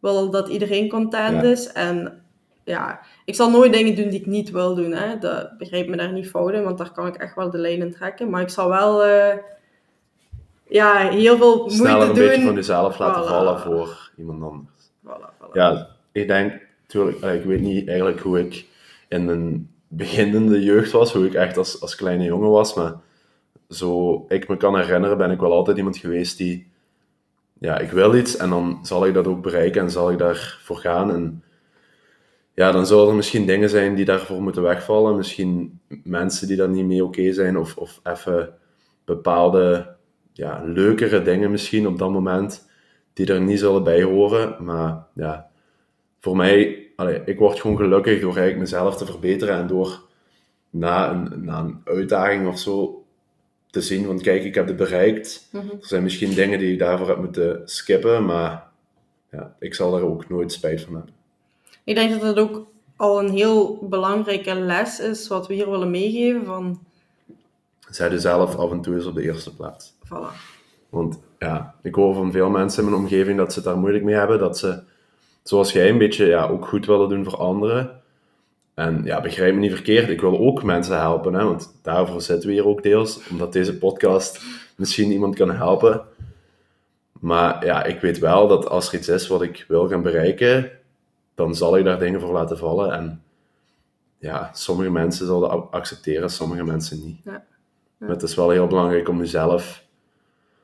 wil 0.00 0.30
dat 0.30 0.48
iedereen 0.48 0.88
content 0.88 1.42
is 1.42 1.72
en 1.72 2.22
ja, 2.64 3.00
ik 3.24 3.34
zal 3.34 3.50
nooit 3.50 3.72
dingen 3.72 3.94
doen 3.94 4.08
die 4.08 4.20
ik 4.20 4.26
niet 4.26 4.50
wil 4.50 4.74
doen. 4.74 4.92
Hè. 4.92 5.18
Dat 5.18 5.58
begrijp 5.58 5.88
me 5.88 5.96
daar 5.96 6.12
niet 6.12 6.28
fout 6.28 6.52
in, 6.52 6.62
want 6.62 6.78
daar 6.78 6.92
kan 6.92 7.06
ik 7.06 7.16
echt 7.16 7.34
wel 7.34 7.50
de 7.50 7.58
lijn 7.58 7.80
in 7.80 7.92
trekken. 7.92 8.30
Maar 8.30 8.42
ik 8.42 8.48
zal 8.48 8.68
wel 8.68 9.06
uh, 9.06 9.34
ja, 10.72 11.08
heel 11.08 11.36
veel 11.36 11.56
moeite 11.56 11.76
doen. 11.76 11.86
Sneller 11.86 12.08
een 12.08 12.14
beetje 12.14 12.44
van 12.44 12.54
jezelf 12.54 12.98
laten 12.98 13.28
vallen 13.28 13.60
voor 13.60 14.10
iemand 14.16 14.42
anders. 14.42 14.90
Voilà, 15.06 15.34
voilà. 15.38 15.52
Ja, 15.52 15.88
ik 16.12 16.26
denk, 16.26 16.60
natuurlijk, 16.82 17.18
ik 17.18 17.44
weet 17.44 17.60
niet 17.60 17.88
eigenlijk 17.88 18.20
hoe 18.20 18.40
ik 18.40 18.66
in 19.08 19.28
een 19.28 19.70
beginnende 19.88 20.62
jeugd 20.62 20.92
was, 20.92 21.12
hoe 21.12 21.26
ik 21.26 21.34
echt 21.34 21.56
als, 21.56 21.80
als 21.80 21.94
kleine 21.94 22.24
jongen 22.24 22.50
was, 22.50 22.74
maar 22.74 22.94
zo 23.68 24.24
ik 24.28 24.48
me 24.48 24.56
kan 24.56 24.76
herinneren, 24.76 25.18
ben 25.18 25.30
ik 25.30 25.40
wel 25.40 25.52
altijd 25.52 25.76
iemand 25.76 25.96
geweest 25.96 26.38
die, 26.38 26.70
ja, 27.58 27.78
ik 27.78 27.90
wil 27.90 28.14
iets 28.14 28.36
en 28.36 28.50
dan 28.50 28.78
zal 28.82 29.06
ik 29.06 29.14
dat 29.14 29.26
ook 29.26 29.42
bereiken 29.42 29.82
en 29.82 29.90
zal 29.90 30.10
ik 30.10 30.18
daarvoor 30.18 30.76
gaan. 30.76 31.10
En 31.10 31.42
ja, 32.54 32.72
dan 32.72 32.86
zullen 32.86 33.08
er 33.08 33.14
misschien 33.14 33.46
dingen 33.46 33.68
zijn 33.68 33.94
die 33.94 34.04
daarvoor 34.04 34.42
moeten 34.42 34.62
wegvallen, 34.62 35.16
misschien 35.16 35.80
mensen 36.04 36.48
die 36.48 36.56
daar 36.56 36.68
niet 36.68 36.86
mee 36.86 37.04
oké 37.04 37.32
zijn, 37.32 37.58
of, 37.58 37.76
of 37.76 38.00
even 38.02 38.54
bepaalde, 39.04 39.94
ja, 40.32 40.62
leukere 40.64 41.22
dingen 41.22 41.50
misschien 41.50 41.86
op 41.86 41.98
dat 41.98 42.10
moment, 42.10 42.68
die 43.12 43.26
er 43.26 43.40
niet 43.40 43.58
zullen 43.58 43.84
bij 43.84 44.02
horen, 44.02 44.64
maar 44.64 45.06
ja, 45.14 45.50
voor 46.20 46.36
mij, 46.36 46.86
allee, 46.96 47.22
ik 47.24 47.38
word 47.38 47.60
gewoon 47.60 47.76
gelukkig 47.76 48.20
door 48.20 48.36
eigenlijk 48.36 48.58
mezelf 48.58 48.96
te 48.96 49.06
verbeteren 49.06 49.56
en 49.56 49.66
door 49.66 50.00
na 50.70 51.10
een, 51.10 51.44
na 51.44 51.58
een 51.58 51.80
uitdaging 51.84 52.48
of 52.48 52.58
zo 52.58 53.04
te 53.70 53.80
zien 53.80 54.04
van 54.04 54.20
kijk, 54.20 54.44
ik 54.44 54.54
heb 54.54 54.66
het 54.66 54.76
bereikt. 54.76 55.48
Mhm. 55.52 55.68
Er 55.68 55.76
zijn 55.80 56.02
misschien 56.02 56.34
dingen 56.34 56.58
die 56.58 56.72
ik 56.72 56.78
daarvoor 56.78 57.08
heb 57.08 57.18
moeten 57.18 57.60
skippen, 57.64 58.24
maar 58.24 58.70
ja, 59.30 59.56
ik 59.58 59.74
zal 59.74 59.90
daar 59.90 60.02
ook 60.02 60.28
nooit 60.28 60.52
spijt 60.52 60.80
van 60.80 60.94
hebben. 60.94 61.14
Ik 61.84 61.94
denk 61.94 62.10
dat 62.10 62.22
het 62.22 62.38
ook 62.38 62.66
al 62.96 63.18
een 63.20 63.30
heel 63.30 63.86
belangrijke 63.88 64.54
les 64.54 65.00
is 65.00 65.28
wat 65.28 65.46
we 65.46 65.54
hier 65.54 65.70
willen 65.70 65.90
meegeven 65.90 66.44
van 66.44 66.80
Zet 67.94 68.10
jezelf 68.10 68.56
af 68.56 68.70
en 68.70 68.80
toe 68.80 68.94
eens 68.94 69.06
op 69.06 69.14
de 69.14 69.22
eerste 69.22 69.54
plaats. 69.54 69.94
Voilà. 70.12 70.50
Want 70.88 71.20
ja, 71.38 71.74
ik 71.82 71.94
hoor 71.94 72.14
van 72.14 72.32
veel 72.32 72.50
mensen 72.50 72.84
in 72.84 72.90
mijn 72.90 73.02
omgeving 73.02 73.36
dat 73.38 73.52
ze 73.52 73.58
het 73.58 73.68
daar 73.68 73.78
moeilijk 73.78 74.04
mee 74.04 74.14
hebben. 74.14 74.38
Dat 74.38 74.58
ze, 74.58 74.82
zoals 75.42 75.72
jij, 75.72 75.88
een 75.88 75.98
beetje 75.98 76.26
ja, 76.26 76.46
ook 76.46 76.66
goed 76.66 76.86
willen 76.86 77.08
doen 77.08 77.24
voor 77.24 77.36
anderen. 77.36 78.00
En 78.74 79.04
ja, 79.04 79.20
begrijp 79.20 79.54
me 79.54 79.60
niet 79.60 79.72
verkeerd, 79.72 80.08
ik 80.08 80.20
wil 80.20 80.38
ook 80.38 80.62
mensen 80.62 80.98
helpen. 80.98 81.34
Hè, 81.34 81.44
want 81.44 81.78
daarvoor 81.82 82.20
zitten 82.20 82.48
we 82.48 82.54
hier 82.54 82.66
ook 82.66 82.82
deels. 82.82 83.28
Omdat 83.30 83.52
deze 83.52 83.78
podcast 83.78 84.42
misschien 84.76 85.10
iemand 85.10 85.34
kan 85.34 85.50
helpen. 85.50 86.02
Maar 87.20 87.64
ja, 87.64 87.84
ik 87.84 88.00
weet 88.00 88.18
wel 88.18 88.48
dat 88.48 88.68
als 88.68 88.88
er 88.88 88.98
iets 88.98 89.08
is 89.08 89.28
wat 89.28 89.42
ik 89.42 89.64
wil 89.68 89.88
gaan 89.88 90.02
bereiken, 90.02 90.70
dan 91.34 91.54
zal 91.54 91.76
ik 91.76 91.84
daar 91.84 91.98
dingen 91.98 92.20
voor 92.20 92.32
laten 92.32 92.58
vallen. 92.58 92.92
En 92.92 93.22
ja, 94.18 94.50
sommige 94.52 94.90
mensen 94.90 95.26
zullen 95.26 95.48
dat 95.48 95.68
accepteren, 95.70 96.30
sommige 96.30 96.64
mensen 96.64 97.04
niet. 97.04 97.20
Ja. 97.24 97.44
Maar 97.98 98.10
het 98.10 98.22
is 98.22 98.34
wel 98.34 98.50
heel 98.50 98.66
belangrijk 98.66 99.08
om 99.08 99.18
jezelf 99.18 99.84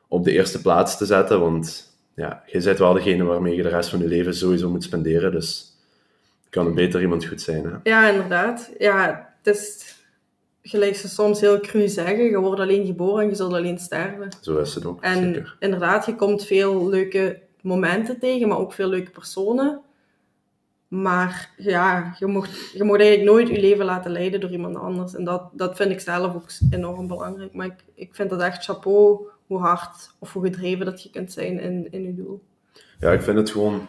op 0.09 0.25
de 0.25 0.33
eerste 0.33 0.61
plaats 0.61 0.97
te 0.97 1.07
zetten, 1.07 1.41
want 1.41 1.93
ja, 2.15 2.43
je 2.47 2.63
bent 2.63 2.79
wel 2.79 2.93
degene 2.93 3.25
waarmee 3.25 3.57
je 3.57 3.63
de 3.63 3.69
rest 3.69 3.89
van 3.91 3.99
je 3.99 4.07
leven 4.07 4.35
sowieso 4.35 4.71
moet 4.71 4.85
spenderen, 4.85 5.33
dus 5.33 5.77
kan 6.51 6.67
het 6.67 6.75
beter 6.75 7.01
iemand 7.01 7.25
goed 7.25 7.41
zijn. 7.41 7.65
Hè? 7.65 7.91
Ja, 7.91 8.09
inderdaad. 8.09 8.71
Ja, 8.79 9.29
het 9.43 9.57
is 9.57 9.97
gelijk 10.63 10.97
ze 10.97 11.09
soms 11.09 11.41
heel 11.41 11.61
cru 11.61 11.89
zeggen, 11.89 12.25
je 12.25 12.39
wordt 12.39 12.61
alleen 12.61 12.87
geboren 12.87 13.23
en 13.23 13.29
je 13.29 13.35
zult 13.35 13.53
alleen 13.53 13.79
sterven. 13.79 14.29
Zo 14.41 14.59
is 14.59 14.75
het 14.75 14.85
ook, 14.87 15.03
En 15.03 15.35
zeker. 15.35 15.57
inderdaad, 15.59 16.07
je 16.07 16.15
komt 16.15 16.45
veel 16.45 16.89
leuke 16.89 17.41
momenten 17.63 18.19
tegen, 18.19 18.49
maar 18.49 18.59
ook 18.59 18.73
veel 18.73 18.89
leuke 18.89 19.11
personen. 19.11 19.81
Maar 20.89 21.51
ja, 21.57 22.15
je 22.19 22.27
mocht, 22.27 22.71
je 22.73 22.85
mocht 22.85 23.01
eigenlijk 23.01 23.31
nooit 23.31 23.49
je 23.49 23.61
leven 23.61 23.85
laten 23.85 24.11
leiden 24.11 24.41
door 24.41 24.51
iemand 24.51 24.77
anders. 24.77 25.15
En 25.15 25.25
dat, 25.25 25.43
dat 25.53 25.77
vind 25.77 25.91
ik 25.91 26.01
zelf 26.01 26.35
ook 26.35 26.47
enorm 26.71 27.07
belangrijk. 27.07 27.55
Maar 27.55 27.67
ik, 27.67 27.85
ik 27.95 28.15
vind 28.15 28.31
dat 28.31 28.41
echt 28.41 28.65
chapeau 28.65 29.29
hoe 29.49 29.59
hard 29.59 30.15
of 30.19 30.33
hoe 30.33 30.45
gedreven 30.45 30.87
dat 30.87 31.03
je 31.03 31.11
kunt 31.11 31.33
zijn 31.33 31.61
in, 31.61 31.93
in 31.93 32.03
je 32.03 32.15
doel. 32.15 32.43
Ja, 32.99 33.13
ik 33.13 33.23
vind 33.23 33.39
het 33.39 33.51
gewoon 33.51 33.87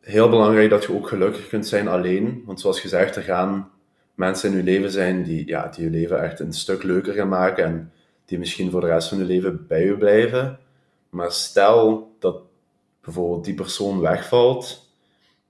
heel 0.00 0.28
belangrijk 0.28 0.70
dat 0.70 0.82
je 0.84 0.94
ook 0.94 1.08
gelukkig 1.08 1.48
kunt 1.48 1.66
zijn 1.66 1.88
alleen. 1.88 2.42
Want 2.46 2.60
zoals 2.60 2.80
gezegd, 2.80 3.16
er 3.16 3.22
gaan 3.22 3.70
mensen 4.14 4.50
in 4.50 4.56
je 4.56 4.62
leven 4.62 4.90
zijn 4.90 5.22
die, 5.22 5.46
ja, 5.46 5.68
die 5.68 5.84
je 5.84 5.90
leven 5.90 6.22
echt 6.22 6.40
een 6.40 6.52
stuk 6.52 6.82
leuker 6.82 7.14
gaan 7.14 7.28
maken 7.28 7.64
en 7.64 7.92
die 8.24 8.38
misschien 8.38 8.70
voor 8.70 8.80
de 8.80 8.86
rest 8.86 9.08
van 9.08 9.18
je 9.18 9.24
leven 9.24 9.66
bij 9.66 9.84
je 9.84 9.96
blijven. 9.96 10.58
Maar 11.10 11.32
stel 11.32 12.12
dat 12.18 12.42
bijvoorbeeld 13.00 13.44
die 13.44 13.54
persoon 13.54 14.00
wegvalt, 14.00 14.90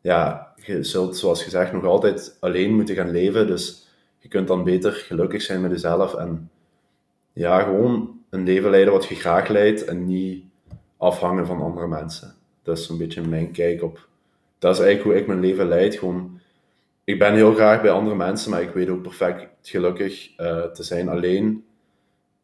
ja, 0.00 0.54
je 0.56 0.82
zult 0.82 1.16
zoals 1.16 1.42
gezegd 1.42 1.72
nog 1.72 1.84
altijd 1.84 2.36
alleen 2.40 2.74
moeten 2.74 2.94
gaan 2.94 3.10
leven. 3.10 3.46
Dus 3.46 3.88
je 4.18 4.28
kunt 4.28 4.48
dan 4.48 4.64
beter 4.64 4.92
gelukkig 4.92 5.42
zijn 5.42 5.60
met 5.60 5.70
jezelf 5.70 6.14
en 6.14 6.50
ja, 7.32 7.62
gewoon 7.62 8.23
een 8.34 8.44
leven 8.44 8.70
leiden 8.70 8.92
wat 8.92 9.04
je 9.06 9.14
graag 9.14 9.48
leidt 9.48 9.84
en 9.84 10.06
niet 10.06 10.44
afhangen 10.96 11.46
van 11.46 11.60
andere 11.62 11.86
mensen. 11.86 12.34
Dat 12.62 12.78
is 12.78 12.88
een 12.88 12.98
beetje 12.98 13.22
mijn 13.22 13.50
kijk 13.50 13.82
op. 13.82 14.08
Dat 14.58 14.74
is 14.74 14.80
eigenlijk 14.80 15.10
hoe 15.10 15.22
ik 15.22 15.26
mijn 15.26 15.40
leven 15.40 15.68
leid. 15.68 15.94
Gewoon, 15.94 16.40
ik 17.04 17.18
ben 17.18 17.34
heel 17.34 17.54
graag 17.54 17.82
bij 17.82 17.90
andere 17.90 18.16
mensen, 18.16 18.50
maar 18.50 18.62
ik 18.62 18.70
weet 18.74 18.88
ook 18.88 19.02
perfect 19.02 19.68
gelukkig 19.68 20.36
eh, 20.36 20.62
te 20.64 20.82
zijn 20.82 21.08
alleen. 21.08 21.64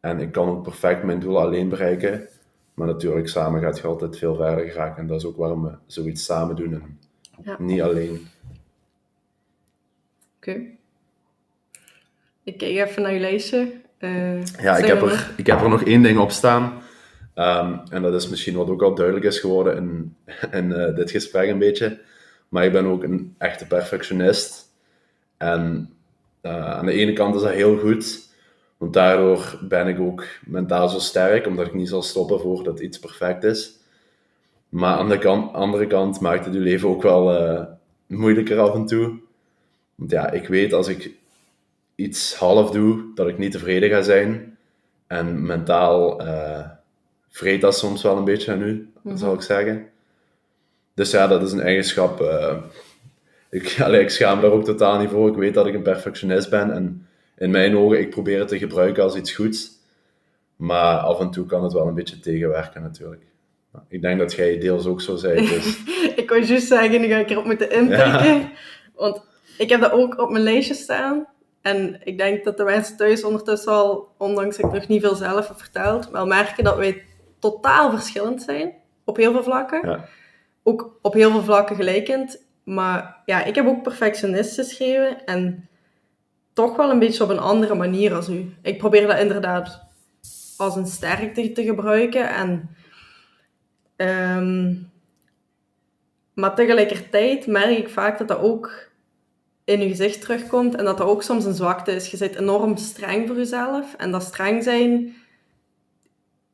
En 0.01 0.19
ik 0.21 0.33
kan 0.33 0.49
ook 0.49 0.63
perfect 0.63 1.03
mijn 1.03 1.21
doelen 1.21 1.43
alleen 1.43 1.69
bereiken. 1.69 2.29
Maar 2.75 2.87
natuurlijk, 2.87 3.29
samen 3.29 3.61
gaat 3.61 3.79
je 3.79 3.87
altijd 3.87 4.19
veel 4.19 4.35
verder 4.35 4.69
geraken. 4.71 5.03
En 5.03 5.07
dat 5.07 5.19
is 5.21 5.27
ook 5.27 5.37
waarom 5.37 5.63
we 5.63 5.73
zoiets 5.87 6.25
samen 6.25 6.57
doen 6.57 6.73
en 6.75 6.99
Ja. 7.45 7.57
niet 7.59 7.81
alleen. 7.81 8.27
Oké. 10.37 10.63
Ik 12.43 12.59
kijk 12.59 12.89
even 12.89 13.03
naar 13.03 13.13
je 13.13 13.21
lijstje. 13.21 13.81
Eh, 14.00 14.45
Ja, 14.45 14.76
ik 14.76 14.85
heb, 14.85 15.02
er, 15.02 15.30
ik 15.37 15.47
heb 15.47 15.61
er 15.61 15.69
nog 15.69 15.83
één 15.83 16.02
ding 16.02 16.19
op 16.19 16.30
staan. 16.30 16.83
Ehm, 17.35 17.76
en 17.90 18.02
dat 18.02 18.14
is 18.14 18.28
misschien 18.28 18.54
wat 18.54 18.69
ook 18.69 18.83
al 18.83 18.95
duidelijk 18.95 19.26
is 19.26 19.38
geworden 19.38 19.76
in, 19.76 20.16
in 20.59 20.73
eh, 20.73 20.95
dit 20.95 21.11
gesprek 21.11 21.49
een 21.49 21.59
beetje. 21.59 22.00
Maar 22.49 22.64
ik 22.64 22.73
ben 22.73 22.85
ook 22.87 23.02
een 23.02 23.35
echte 23.38 23.66
perfectionist. 23.66 24.69
En 25.37 25.90
eh, 26.40 26.71
aan 26.71 26.87
de 26.87 26.92
ene 26.92 27.12
kant 27.12 27.35
is 27.35 27.42
dat 27.42 27.52
heel 27.52 27.78
goed. 27.78 28.28
Want 28.76 28.92
daardoor 28.92 29.59
ben 29.69 29.87
ik 29.87 30.00
ook 30.00 30.25
mentaal 30.45 30.88
zo 30.88 30.99
sterk, 30.99 31.47
omdat 31.47 31.66
ik 31.66 31.75
niet 31.75 31.88
zal 31.88 32.02
stoppen 32.02 32.40
voordat 32.40 32.80
iets 32.80 32.99
perfect 32.99 33.45
is. 33.45 33.78
Maar 34.69 34.97
aan 34.97 35.09
de 35.09 35.19
kant, 35.19 35.52
andere 35.52 35.87
kant 35.87 36.21
maakt 36.21 36.45
het 36.45 36.54
je 36.54 36.61
leven 36.61 36.88
ook 36.88 37.02
wel 37.02 37.66
moeilijker 38.07 38.59
af 38.59 38.75
en 38.75 38.87
toe. 38.87 39.19
Want 39.95 40.11
ja, 40.11 40.30
ik 40.30 40.49
weet 40.49 40.73
als 40.73 40.88
ik 40.88 41.20
iets 42.00 42.35
half 42.35 42.71
doe, 42.71 43.04
dat 43.14 43.28
ik 43.28 43.38
niet 43.38 43.52
tevreden 43.52 43.88
ga 43.88 44.02
zijn. 44.02 44.59
En 45.07 45.47
mentaal 45.47 46.21
eh 46.21 46.69
vreet 47.28 47.61
dat 47.61 47.78
soms 47.78 48.02
wel 48.02 48.16
een 48.16 48.25
beetje 48.25 48.52
aan 48.52 48.62
u, 48.62 48.92
zal 49.14 49.35
ik 49.35 49.40
zeggen. 49.42 49.87
Dus 50.95 51.11
ja, 51.11 51.26
dat 51.26 51.42
is 51.42 51.52
een 51.52 51.61
eigenschap. 51.61 52.21
eh, 52.21 52.57
ik, 53.50 53.76
allee, 53.85 54.00
ik 54.00 54.11
schaam 54.11 54.40
daar 54.40 54.50
ook 54.50 54.64
totaal 54.64 54.99
niet 54.99 55.11
voor. 55.11 55.28
Ik 55.28 55.35
weet 55.37 55.54
dat 55.54 55.66
ik 55.66 55.75
een 55.75 55.83
perfectionist 55.83 56.50
ben. 56.50 56.71
En 56.71 57.07
in 57.38 57.50
mijn 57.50 57.76
ogen, 57.76 58.00
ik 58.00 58.11
probeer 58.11 58.38
het 58.38 58.49
te 58.49 58.59
gebruiken 58.59 59.02
als 59.02 59.16
iets 59.16 59.33
goeds. 59.33 59.71
Maar 60.57 60.97
af 60.99 61.21
en 61.21 61.30
toe 61.30 61.47
kan 61.47 61.62
het 61.62 61.73
wel 61.73 61.87
een 61.87 61.95
beetje 61.95 62.21
tegenwerken 62.21 62.83
natuurlijk. 62.83 63.23
Maar 63.71 63.83
Ik 63.88 64.02
denk 64.02 64.19
dat 64.19 64.33
jij 64.33 64.59
deels 64.59 64.87
ook 64.87 65.00
zo 65.00 65.16
zei. 65.16 65.47
Dus 65.49 65.78
ik 66.23 66.28
wou 66.28 66.45
juist 66.45 66.66
zeggen, 66.66 67.00
nu 67.00 67.07
ga 67.09 67.19
ik 67.19 67.30
erop 67.30 67.45
moeten 67.45 67.71
inpikken. 67.71 68.50
Want 68.95 69.23
ik 69.59 69.69
heb 69.69 69.80
dat 69.80 69.92
ook 69.92 70.19
op 70.21 70.30
mijn 70.30 70.45
lijstje 70.45 70.75
staan. 70.75 71.26
En 71.62 72.00
ik 72.05 72.19
denk 72.19 72.45
dat 72.45 72.57
de 72.57 72.64
mensen 72.64 72.97
thuis 72.97 73.25
ondertussen 73.25 73.73
al, 73.73 74.09
ondanks 74.17 74.57
dat 74.57 74.67
ik 74.67 74.73
nog 74.73 74.88
niet 74.88 75.02
veel 75.02 75.14
zelf 75.14 75.49
heb 75.49 75.59
verteld, 75.59 76.11
wel 76.11 76.26
merken 76.26 76.64
dat 76.64 76.76
wij 76.76 77.05
totaal 77.38 77.90
verschillend 77.90 78.43
zijn. 78.43 78.73
Op 79.05 79.17
heel 79.17 79.33
veel 79.33 79.43
vlakken. 79.43 79.88
ja, 79.88 80.05
Ook 80.62 80.99
op 81.02 81.12
heel 81.12 81.31
veel 81.31 81.43
vlakken 81.43 81.76
gelijkend. 81.76 82.45
Maar 82.64 83.23
ja, 83.25 83.45
ik 83.45 83.55
heb 83.55 83.67
ook 83.67 83.83
perfectionist 83.83 84.55
geschreven. 84.55 85.25
En 85.25 85.69
toch 86.52 86.76
wel 86.76 86.90
een 86.90 86.99
beetje 86.99 87.25
op 87.25 87.31
een 87.31 87.38
andere 87.38 87.75
manier 87.75 88.14
als 88.14 88.29
u. 88.29 88.55
Ik 88.62 88.79
probeer 88.79 89.07
dat 89.07 89.19
inderdaad 89.19 89.83
als 90.57 90.76
een 90.76 90.87
sterkte 90.87 91.52
te 91.52 91.62
gebruiken. 91.62 92.29
En, 92.29 92.76
ehm, 93.97 94.75
maar 96.35 96.55
tegelijkertijd 96.55 97.47
merk 97.47 97.79
ik 97.79 97.88
vaak 97.88 98.19
dat 98.19 98.29
dat 98.29 98.38
ook 98.38 98.90
in 99.71 99.81
je 99.81 99.89
gezicht 99.89 100.21
terugkomt. 100.21 100.75
En 100.75 100.85
dat 100.85 100.99
dat 100.99 101.07
ook 101.07 101.23
soms 101.23 101.45
een 101.45 101.55
zwakte 101.55 101.93
is. 101.93 102.11
Je 102.11 102.17
bent 102.17 102.37
enorm 102.37 102.77
streng 102.77 103.27
voor 103.27 103.37
jezelf. 103.37 103.95
En 103.97 104.11
dat 104.11 104.23
streng 104.23 104.62
zijn... 104.62 105.15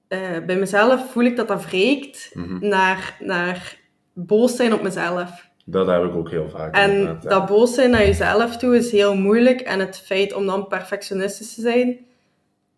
eh, 0.09 0.19
bij 0.47 0.57
mezelf 0.57 1.11
voel 1.11 1.25
ik 1.25 1.37
dat 1.37 1.49
dat 1.49 1.65
wreekt 1.65 2.31
mhm. 2.35 2.69
naar, 2.69 3.17
naar 3.21 3.79
boos 4.13 4.57
zijn 4.57 4.73
op 4.75 4.83
mezelf. 4.83 5.49
dat 5.65 5.87
heb 5.87 6.05
ik 6.05 6.15
ook 6.15 6.31
heel 6.31 6.49
vaak. 6.49 6.75
En 6.75 7.03
ja. 7.03 7.19
dat 7.23 7.47
boos 7.47 7.75
zijn 7.75 7.91
naar 7.91 8.07
jezelf 8.07 8.57
toe 8.57 8.77
is 8.77 8.91
heel 8.91 9.17
moeilijk. 9.17 9.61
En 9.61 9.81
het 9.81 9.99
feit 9.99 10.35
om 10.35 10.47
dan 10.47 10.67
perfectionistisch 10.67 11.55
te 11.55 11.61
zijn, 11.61 11.99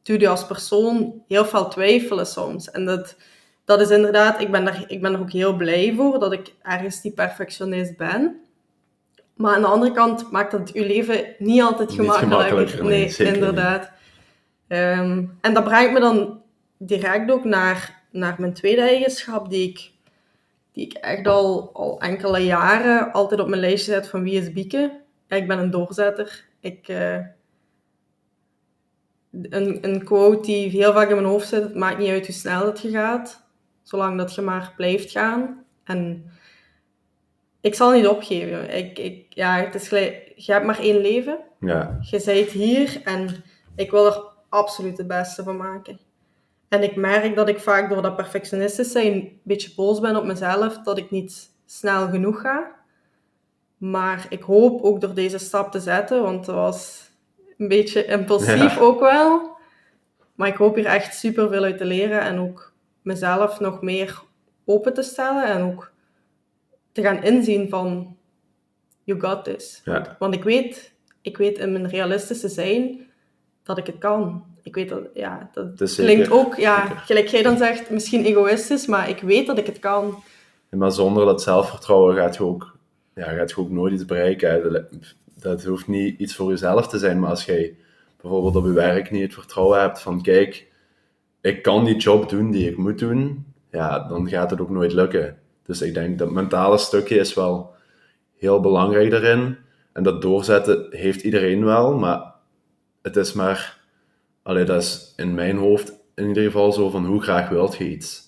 doet 0.03 0.21
je 0.21 0.29
als 0.29 0.47
persoon 0.47 1.23
heel 1.29 1.45
veel 1.45 1.69
twijfelen 1.69 2.27
soms. 2.27 2.71
En 2.71 2.85
dat, 2.85 3.17
dat 3.65 3.81
is 3.81 3.91
inderdaad, 3.91 4.41
ik 4.41 4.51
ben, 4.51 4.65
daar, 4.65 4.85
ik 4.87 5.01
ben 5.01 5.13
er 5.13 5.21
ook 5.21 5.33
heel 5.33 5.57
blij 5.57 5.93
voor 5.97 6.19
dat 6.19 6.33
ik 6.33 6.55
ergens 6.63 7.01
die 7.01 7.13
perfectionist 7.13 7.97
ben. 7.97 8.48
Maar 9.39 9.55
aan 9.55 9.61
de 9.61 9.67
andere 9.67 9.93
kant 9.93 10.31
maakt 10.31 10.51
dat 10.51 10.71
je 10.73 10.87
leven 10.87 11.35
niet 11.39 11.63
altijd 11.63 11.89
Niet 11.99 12.11
gemakkelijker. 12.11 12.85
nee, 12.85 12.99
nee, 12.99 13.09
zeker 13.09 13.25
niet. 13.25 13.35
inderdaad. 13.35 13.91
Ehm, 14.69 15.25
en 15.41 15.55
dat 15.55 15.65
brengt 15.65 15.93
me 15.93 16.01
dan 16.01 16.43
direct 16.79 17.31
ook 17.31 17.45
naar, 17.45 18.03
naar 18.11 18.37
mijn 18.39 18.53
tweede 18.53 18.81
eigenschap, 18.81 19.51
die 19.51 19.69
ik, 19.69 19.91
die 20.73 20.85
ik 20.87 20.93
echt 20.93 21.27
al, 21.27 21.71
al 21.73 22.01
enkele 22.01 22.39
jaren 22.39 23.13
altijd 23.13 23.41
op 23.41 23.49
mijn 23.49 23.61
lijstje 23.61 23.93
zet 23.93 24.09
van 24.09 24.23
wie 24.23 24.41
is 24.41 24.53
Bieke. 24.53 25.01
Ja, 25.29 25.37
ik 25.37 25.49
ben 25.49 25.59
een 25.59 25.71
doorzetter. 25.71 26.45
Ik, 26.61 26.89
eh, 26.89 27.19
een, 29.33 29.79
een 29.81 30.05
quote 30.05 30.47
die 30.47 30.69
heel 30.69 30.93
vaak 30.93 31.09
in 31.09 31.15
mijn 31.15 31.29
hoofd 31.29 31.49
zit, 31.49 31.63
het 31.63 31.75
maakt 31.75 31.99
niet 31.99 32.11
uit 32.11 32.27
hoe 32.27 32.35
snel 32.35 32.65
dat 32.65 32.81
je 32.81 32.91
gaat, 32.91 33.47
zolang 33.83 34.19
dat 34.19 34.35
je 34.35 34.41
maar 34.41 34.73
blijft 34.77 35.11
gaan. 35.11 35.65
En 35.85 36.31
ik 37.61 37.75
zal 37.75 37.91
niet 37.93 38.07
opgeven. 38.07 38.77
Ik, 38.77 38.99
ik, 38.99 39.27
ja, 39.29 39.57
het 39.57 39.75
is 39.75 39.89
gelijk, 39.89 40.33
je 40.37 40.53
hebt 40.53 40.67
maar 40.67 40.79
één 40.81 40.97
leven. 41.01 41.39
ja, 41.61 41.99
Je 42.01 42.23
bent 42.25 42.51
hier 42.51 43.01
en 43.05 43.45
ik 43.77 43.91
wil 43.91 44.07
er 44.07 44.23
absoluut 44.49 44.99
het 44.99 45.07
beste 45.07 45.43
van 45.43 45.57
maken. 45.57 45.99
En 46.69 46.83
ik 46.83 46.97
merk 46.97 47.37
dat 47.37 47.49
ik 47.49 47.59
vaak 47.61 47.89
door 47.91 48.03
dat 48.03 48.17
perfectionistisch 48.17 48.93
zijn 48.93 49.13
een 49.13 49.41
beetje 49.43 49.73
boos 49.77 50.01
ben 50.01 50.17
op 50.17 50.25
mezelf 50.25 50.79
dat 50.79 50.99
ik 50.99 51.11
niet 51.11 51.51
snel 51.67 52.09
genoeg 52.09 52.41
ga. 52.41 52.77
Maar 53.79 54.27
ik 54.29 54.43
hoop 54.43 54.83
ook 54.83 55.01
door 55.01 55.15
deze 55.15 55.39
stap 55.39 55.71
te 55.73 55.81
zetten, 55.81 56.23
want 56.23 56.45
dat 56.45 56.55
was 56.55 57.11
een 57.59 57.69
beetje 57.69 58.05
impulsief 58.05 58.75
Ja. 58.75 58.81
ook 58.81 59.01
wel. 59.01 59.57
Maar 60.35 60.49
ik 60.49 60.57
hoop 60.57 60.75
hier 60.75 60.87
echt 60.87 61.15
super 61.17 61.49
veel 61.49 61.63
uit 61.65 61.79
te 61.79 61.85
leren 61.85 62.21
en 62.21 62.39
ook 62.41 62.73
mezelf 63.03 63.61
nog 63.61 63.83
meer 63.83 64.23
open 64.65 64.95
te 64.95 65.03
stellen 65.03 65.45
en 65.45 65.63
ook 65.63 65.93
te 66.93 67.03
gaan 67.03 67.23
inzien 67.23 67.69
van 67.69 68.17
you 69.05 69.21
got 69.21 69.45
this. 69.45 69.81
ja. 69.85 70.17
Want 70.19 70.35
ik 70.35 70.45
weet, 70.45 70.93
ik 71.23 71.37
weet 71.37 71.59
in 71.59 71.73
mijn 71.73 71.89
realistische 71.89 72.49
zijn 72.49 73.01
dat 73.63 73.79
ik 73.79 73.87
het 73.87 73.99
kan. 73.99 74.45
ik 74.63 74.75
weet 74.75 74.89
dat, 74.89 75.01
ja, 75.15 75.51
dat 75.53 75.67
klinkt 75.77 75.93
zeker- 75.93 76.33
ook, 76.33 76.55
ja, 76.57 76.87
zeker. 76.87 76.97
gelijk 77.03 77.27
jij 77.29 77.43
dan 77.43 77.57
zegt, 77.59 77.91
misschien 77.91 78.25
egoïstisch, 78.25 78.87
maar 78.87 79.09
ik 79.09 79.21
weet 79.21 79.47
dat 79.47 79.59
ik 79.59 79.67
het 79.67 79.79
kan. 79.79 80.23
Maar 80.71 80.93
zonder 80.93 81.27
dat 81.27 81.43
zelfvertrouwen 81.43 82.17
gaat 82.17 82.37
je 82.37 82.43
ook, 82.43 82.77
ja, 83.15 83.25
gaat 83.25 83.51
je 83.51 83.57
ook 83.57 83.71
nooit 83.71 83.93
iets 83.93 84.05
bereiken. 84.05 84.73
Dat- 84.73 85.15
Dat 85.41 85.65
hoeft 85.65 85.87
niet 85.89 86.19
iets 86.19 86.35
voor 86.35 86.51
jezelf 86.51 86.89
te 86.89 86.99
zijn, 86.99 87.21
maar 87.21 87.31
als 87.31 87.45
jij 87.45 87.77
bijvoorbeeld 88.21 88.57
op 88.57 88.65
je 88.65 88.73
werk 88.73 89.11
niet 89.11 89.23
het 89.23 89.35
vertrouwen 89.35 89.81
hebt 89.81 90.01
van 90.01 90.23
kijk, 90.23 90.67
ik 91.41 91.63
kan 91.63 91.85
die 91.85 91.97
job 91.97 92.29
doen 92.29 92.51
die 92.51 92.71
ik 92.71 92.77
moet 92.77 92.99
doen, 92.99 93.47
ja, 93.71 94.09
dan 94.09 94.29
gaat 94.29 94.51
het 94.51 94.61
ook 94.61 94.71
nooit 94.71 94.93
lukken. 94.93 95.39
Dus 95.69 95.83
ik 95.83 95.95
denk 95.95 96.19
dat 96.19 96.31
mentale 96.31 96.79
stukje 96.79 97.19
is 97.19 97.35
wel 97.35 97.75
heel 98.37 98.61
belangrijk 98.61 99.11
daarin. 99.11 99.57
En 99.93 100.03
dat 100.03 100.23
doorzetten 100.23 100.87
heeft 100.91 101.23
iedereen 101.23 101.65
wel, 101.65 101.99
maar 101.99 102.33
het 103.03 103.17
is 103.17 103.33
maar, 103.33 103.81
allee, 104.43 104.65
dat 104.65 104.83
is 104.83 105.13
in 105.17 105.35
mijn 105.35 105.57
hoofd 105.57 105.93
in 106.15 106.29
ieder 106.29 106.43
geval 106.43 106.73
zo 106.73 106.91
van 106.91 107.07
hoe 107.07 107.23
graag 107.23 107.49
wilt 107.49 107.77
je 107.77 107.91
iets. 107.91 108.23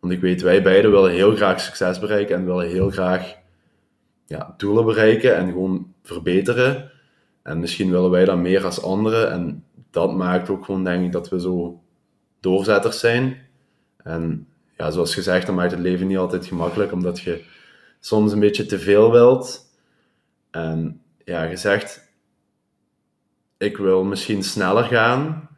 Want 0.00 0.12
ik 0.12 0.20
weet, 0.20 0.42
wij 0.42 0.62
beiden 0.62 0.90
willen 0.90 1.10
heel 1.10 1.36
graag 1.36 1.60
succes 1.60 1.98
bereiken 1.98 2.36
en 2.36 2.44
willen 2.44 2.68
heel 2.68 2.90
graag 2.90 3.36
ja, 4.26 4.54
doelen 4.56 4.84
bereiken 4.84 5.36
en 5.36 5.46
gewoon 5.46 5.92
verbeteren. 6.02 6.90
En 7.42 7.60
misschien 7.60 7.90
willen 7.90 8.10
wij 8.10 8.24
dat 8.24 8.38
meer 8.38 8.64
als 8.64 8.82
anderen. 8.82 9.30
En 9.30 9.64
dat 9.90 10.14
maakt 10.16 10.50
ook 10.50 10.64
gewoon, 10.64 10.84
denk 10.84 11.04
ik, 11.04 11.12
dat 11.12 11.28
we 11.28 11.40
zo 11.40 11.82
doorzetters 12.40 13.00
zijn. 13.00 13.36
En 13.96 14.48
ja, 14.76 14.90
zoals 14.90 15.14
gezegd, 15.14 15.46
dan 15.46 15.54
maakt 15.54 15.70
het 15.70 15.80
leven 15.80 16.06
niet 16.06 16.18
altijd 16.18 16.46
gemakkelijk, 16.46 16.92
omdat 16.92 17.20
je 17.20 17.44
soms 18.00 18.32
een 18.32 18.40
beetje 18.40 18.66
te 18.66 18.78
veel 18.78 19.12
wilt. 19.12 19.70
En 20.50 21.02
ja, 21.24 21.42
je 21.42 21.56
zegt, 21.56 22.12
ik 23.56 23.76
wil 23.76 24.04
misschien 24.04 24.42
sneller 24.42 24.84
gaan, 24.84 25.48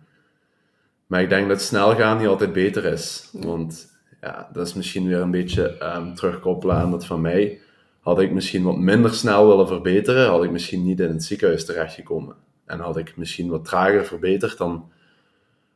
maar 1.07 1.23
ik 1.23 1.29
denk 1.29 1.49
dat 1.49 1.63
snel 1.63 1.95
gaan 1.95 2.19
niet 2.19 2.27
altijd 2.27 2.53
beter 2.53 2.85
is. 2.85 3.31
Want 3.33 3.97
ja, 4.21 4.49
dat 4.53 4.67
is 4.67 4.75
misschien 4.75 5.07
weer 5.07 5.21
een 5.21 5.31
beetje 5.31 5.79
ehm, 5.79 6.15
terugkoppelen 6.15 6.77
aan 6.77 6.91
dat 6.91 7.07
van 7.07 7.21
mij. 7.21 7.61
Had 8.01 8.21
ik 8.21 8.33
misschien 8.33 8.63
wat 8.63 8.79
minder 8.79 9.15
snel 9.15 9.49
willen 9.49 9.67
verbeteren, 9.67 10.29
had 10.29 10.45
ik 10.45 10.51
misschien 10.51 10.85
niet 10.85 11.01
in 11.01 11.09
het 11.09 11.25
ziekenhuis 11.25 11.65
terechtgekomen. 11.65 12.37
En 12.65 12.81
had 12.81 12.97
ik 12.97 13.17
misschien 13.17 13.49
wat 13.49 13.65
trager 13.65 14.05
verbeterd, 14.05 14.59
dan 14.59 14.91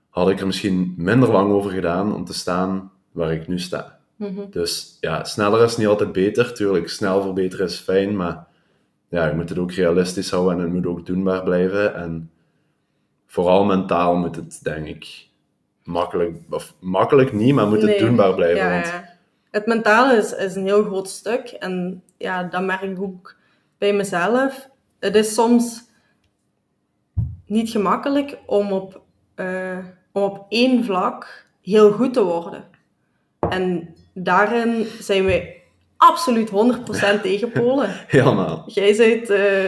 had 0.08 0.28
ik 0.28 0.40
er 0.40 0.46
misschien 0.46 0.94
minder 0.96 1.30
lang 1.30 1.52
over 1.52 1.70
gedaan 1.70 2.14
om 2.14 2.24
te 2.24 2.34
staan 2.34 2.92
waar 3.12 3.32
ik 3.32 3.48
nu 3.48 3.58
sta. 3.58 3.98
Mhm. 4.16 4.50
Dus 4.50 4.96
ja, 5.00 5.24
sneller 5.24 5.64
is 5.64 5.76
niet 5.76 5.86
altijd 5.86 6.12
beter. 6.12 6.54
Tuurlijk, 6.54 6.88
snel 6.88 7.22
verbeteren 7.22 7.66
is 7.66 7.78
fijn, 7.78 8.16
maar 8.16 8.46
ja, 9.08 9.26
je 9.26 9.34
moet 9.34 9.48
het 9.48 9.58
ook 9.58 9.72
realistisch 9.72 10.30
houden 10.30 10.56
en 10.56 10.60
het 10.62 10.72
moet 10.72 10.86
ook 10.86 11.06
doenbaar 11.06 11.42
blijven. 11.42 11.94
En 11.94 12.30
vooral 13.26 13.64
mentaal 13.64 14.16
moet 14.16 14.36
het, 14.36 14.60
denk 14.62 14.86
ik, 14.86 15.28
makkelijk, 15.84 16.36
of 16.50 16.74
makkelijk 16.80 17.32
niet, 17.32 17.54
maar 17.54 17.66
moet 17.66 17.82
het 17.82 17.90
Nee. 17.90 17.98
doenbaar 17.98 18.34
blijven. 18.34 18.64
Ja, 18.64 18.70
want 18.72 18.86
ja. 18.86 19.10
Het 19.50 19.66
mentale 19.66 20.16
is, 20.16 20.34
is 20.34 20.54
een 20.54 20.64
heel 20.66 20.84
groot 20.84 21.08
stuk. 21.08 21.48
En 21.48 22.02
ja, 22.16 22.42
dat 22.42 22.62
merk 22.62 22.82
ik 22.82 23.00
ook 23.00 23.36
bij 23.78 23.92
mezelf. 23.92 24.68
Het 24.98 25.14
is 25.14 25.34
soms 25.34 25.90
niet 27.46 27.70
gemakkelijk 27.70 28.38
om 28.46 28.72
op, 28.72 29.00
eh, 29.34 29.78
om 30.12 30.22
op 30.22 30.46
één 30.48 30.84
vlak 30.84 31.46
heel 31.62 31.92
goed 31.92 32.12
te 32.12 32.22
worden. 32.22 32.64
En 33.52 33.94
daarin 34.14 34.86
zijn 35.00 35.24
we 35.24 35.54
absoluut 35.96 36.50
100% 36.50 37.20
tegenpolen. 37.22 37.90
helemaal. 38.06 38.62
Jij 38.66 38.92
zit, 38.92 39.30
eh, 39.30 39.64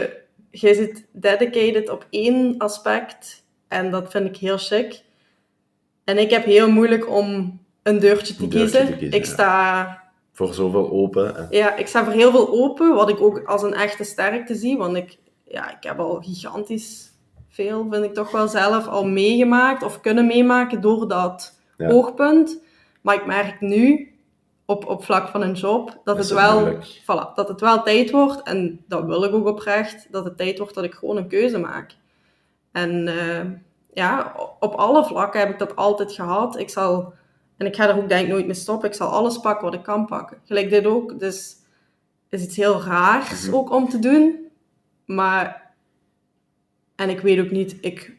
jij 0.51 0.73
zit 0.73 1.05
dedicated 1.11 1.89
op 1.89 2.05
één 2.09 2.55
aspect 2.57 3.43
en 3.67 3.91
dat 3.91 4.11
vind 4.11 4.25
ik 4.25 4.37
heel 4.37 4.57
chic. 4.57 5.03
En 6.03 6.17
ik 6.17 6.29
heb 6.29 6.45
heel 6.45 6.69
moeilijk 6.71 7.09
om 7.09 7.59
een 7.83 7.99
deurtje 7.99 8.35
te, 8.35 8.43
Een 8.43 8.49
deurtje 8.49 8.77
kiezen. 8.79 8.85
te 8.93 8.97
kiezen, 8.97 9.19
Ik 9.19 9.25
ja. 9.25 9.31
sta 9.31 10.03
Voor 10.31 10.53
zoveel 10.53 10.91
open. 10.91 11.37
En, 11.37 11.47
ja, 11.49 11.75
ik 11.75 11.87
sta 11.87 12.03
voor 12.03 12.13
heel 12.13 12.31
veel 12.31 12.49
open, 12.49 12.93
wat 12.93 13.09
ik 13.09 13.21
ook 13.21 13.43
als 13.45 13.63
een 13.63 13.73
echte 13.73 14.03
sterkte 14.03 14.55
zie. 14.55 14.77
Want 14.77 14.97
ik, 14.97 15.17
ja, 15.43 15.69
ik 15.77 15.83
heb 15.83 15.99
al 15.99 16.21
gigantisch 16.21 17.11
veel, 17.49 17.87
vind 17.91 18.03
ik 18.05 18.13
toch 18.13 18.31
wel 18.31 18.47
zelf, 18.47 18.87
al 18.87 19.05
meegemaakt 19.07 19.83
of 19.83 20.01
kunnen 20.01 20.25
meemaken 20.25 20.81
door 20.81 21.07
dat 21.07 21.59
Ja. 21.77 21.89
oogpunt. 21.89 22.63
Maar 23.05 23.15
ik 23.15 23.25
merk 23.25 23.61
nu, 23.61 24.13
op, 24.65 24.85
op 24.85 25.03
vlak 25.03 25.27
van 25.27 25.41
een 25.41 25.53
job, 25.53 26.01
dat 26.03 26.17
het, 26.17 26.29
wel, 26.29 26.77
voilà, 27.01 27.33
dat 27.35 27.47
het 27.47 27.61
wel 27.61 27.83
tijd 27.83 28.11
wordt. 28.11 28.41
En 28.43 28.83
dat 28.87 29.05
wil 29.05 29.23
ik 29.23 29.33
ook 29.33 29.47
oprecht, 29.47 30.07
dat 30.11 30.25
het 30.25 30.37
tijd 30.37 30.57
wordt 30.57 30.73
dat 30.73 30.83
ik 30.83 30.93
gewoon 30.93 31.17
een 31.17 31.27
keuze 31.27 31.57
maak. 31.57 31.95
En 32.71 33.07
eh, 33.07 33.45
ja, 33.93 34.35
op 34.59 34.73
alle 34.73 35.05
vlakken 35.05 35.39
heb 35.39 35.49
ik 35.49 35.59
dat 35.59 35.75
altijd 35.75 36.11
gehad. 36.11 36.59
Ik 36.59 36.69
zal, 36.69 37.13
en 37.57 37.65
ik 37.65 37.75
ga 37.75 37.89
er 37.89 37.97
ook 37.97 38.09
denk 38.09 38.25
ik 38.25 38.31
nooit 38.31 38.45
mee 38.45 38.55
stoppen, 38.55 38.89
ik 38.89 38.95
zal 38.95 39.09
alles 39.09 39.37
pakken 39.37 39.65
wat 39.65 39.73
ik 39.73 39.83
kan 39.83 40.05
pakken. 40.05 40.37
Gelijk 40.45 40.69
dit 40.69 40.85
ook, 40.85 41.19
dus 41.19 41.55
is 42.29 42.43
iets 42.43 42.55
heel 42.55 42.81
raars 42.81 43.45
Mhm. 43.47 43.55
ook 43.55 43.71
om 43.71 43.89
te 43.89 43.99
doen. 43.99 44.47
Maar, 45.05 45.73
en 46.95 47.09
ik 47.09 47.19
weet 47.19 47.39
ook 47.39 47.51
niet, 47.51 47.77
ik, 47.81 48.17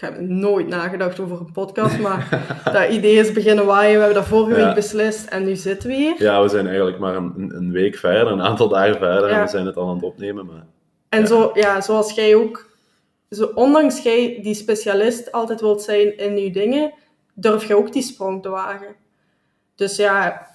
ik 0.00 0.04
heb 0.04 0.20
nooit 0.20 0.66
nagedacht 0.68 1.20
over 1.20 1.38
een 1.40 1.52
podcast, 1.52 1.98
maar 1.98 2.46
dat 2.72 2.88
idee 2.90 3.16
is 3.16 3.32
beginnen 3.32 3.66
waaien. 3.66 3.92
We 3.92 3.98
hebben 3.98 4.14
dat 4.22 4.26
vorige 4.26 4.58
Ja. 4.60 4.66
week 4.66 4.74
beslist 4.74 5.28
en 5.28 5.44
nu 5.44 5.56
zitten 5.56 5.88
we 5.88 5.94
hier. 5.94 6.14
ja, 6.22 6.42
we 6.42 6.48
zijn 6.48 6.66
eigenlijk 6.66 6.98
maar 6.98 7.16
een, 7.16 7.72
week 7.72 7.96
verder, 7.96 8.32
een 8.32 8.42
aantal 8.42 8.68
dagen 8.68 8.96
verder. 8.98 9.28
En 9.30 9.42
we 9.42 9.48
zijn 9.48 9.66
het 9.66 9.76
al 9.76 9.88
aan 9.88 9.94
het 9.94 10.04
opnemen. 10.04 10.46
Maar 10.46 10.64
En 11.08 11.20
Ja. 11.20 11.26
zo, 11.26 11.50
ja, 11.54 11.80
zoals 11.80 12.12
jij 12.14 12.34
ook, 12.34 12.70
zo, 13.30 13.50
ondanks 13.54 14.02
jij 14.02 14.38
die 14.42 14.54
specialist 14.54 15.32
altijd 15.32 15.60
wilt 15.60 15.82
zijn 15.82 16.16
in 16.18 16.36
je 16.38 16.50
dingen, 16.50 16.92
durf 17.34 17.64
je 17.68 17.76
ook 17.76 17.92
die 17.92 18.02
sprong 18.02 18.42
te 18.42 18.48
wagen. 18.48 18.94
Dus 19.74 19.96
ja, 19.96 20.46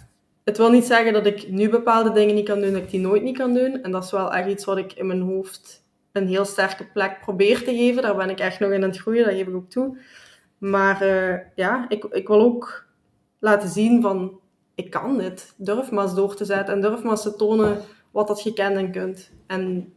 het 0.44 0.58
wil 0.58 0.70
niet 0.72 0.86
zeggen 0.86 1.14
dat 1.14 1.26
ik 1.26 1.50
nu 1.50 1.70
bepaalde 1.70 2.12
dingen 2.12 2.36
niet 2.36 2.48
kan 2.48 2.62
doen, 2.62 2.74
dat 2.74 2.82
ik 2.82 2.90
die 2.90 3.00
nooit 3.00 3.24
niet 3.24 3.38
kan 3.38 3.54
doen. 3.54 3.84
En 3.84 3.92
dat 3.92 4.04
is 4.04 4.12
wel 4.12 4.34
echt 4.34 4.48
iets 4.48 4.66
wat 4.66 4.78
ik 4.78 4.94
in 4.94 5.08
mijn 5.08 5.22
hoofd 5.22 5.83
een 6.14 6.28
heel 6.28 6.46
sterke 6.46 6.86
plek 6.86 7.20
probeer 7.20 7.64
te 7.64 7.76
geven. 7.76 8.02
Daar 8.02 8.16
ben 8.16 8.30
ik 8.30 8.40
echt 8.40 8.60
nog 8.60 8.72
in 8.72 8.84
aan 8.84 8.90
het 8.90 9.00
groeien, 9.00 9.26
dat 9.26 9.34
geef 9.34 9.48
ik 9.48 9.56
ook 9.56 9.70
toe. 9.70 9.98
Maar 10.58 11.02
eh, 11.02 11.40
ja, 11.56 11.86
ik, 11.90 12.04
ik 12.04 12.28
wil 12.28 12.42
ook 12.42 12.86
laten 13.40 13.70
zien 13.70 14.02
van, 14.02 14.40
ik 14.76 14.90
kan 14.90 15.18
dit. 15.18 15.54
Durf 15.58 15.92
maar 15.92 16.04
eens 16.04 16.16
door 16.16 16.36
te 16.36 16.46
zetten 16.46 16.74
en 16.74 16.82
durf 16.82 17.02
maar 17.02 17.12
eens 17.12 17.22
te 17.22 17.36
tonen 17.36 17.82
wat 18.12 18.28
dat 18.28 18.44
je 18.44 18.54
kent 18.54 18.78
en 18.78 18.92
kunt. 18.92 19.32
En 19.48 19.94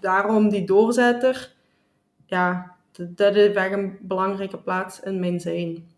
daarom 0.00 0.48
die 0.48 0.66
doorzetter, 0.66 1.52
ja, 2.26 2.76
dat 2.92 3.34
heeft 3.34 3.56
echt 3.56 3.72
een 3.72 3.98
belangrijke 4.00 4.58
plaats 4.58 5.00
in 5.00 5.20
mijn 5.20 5.40
zijn. 5.40 5.88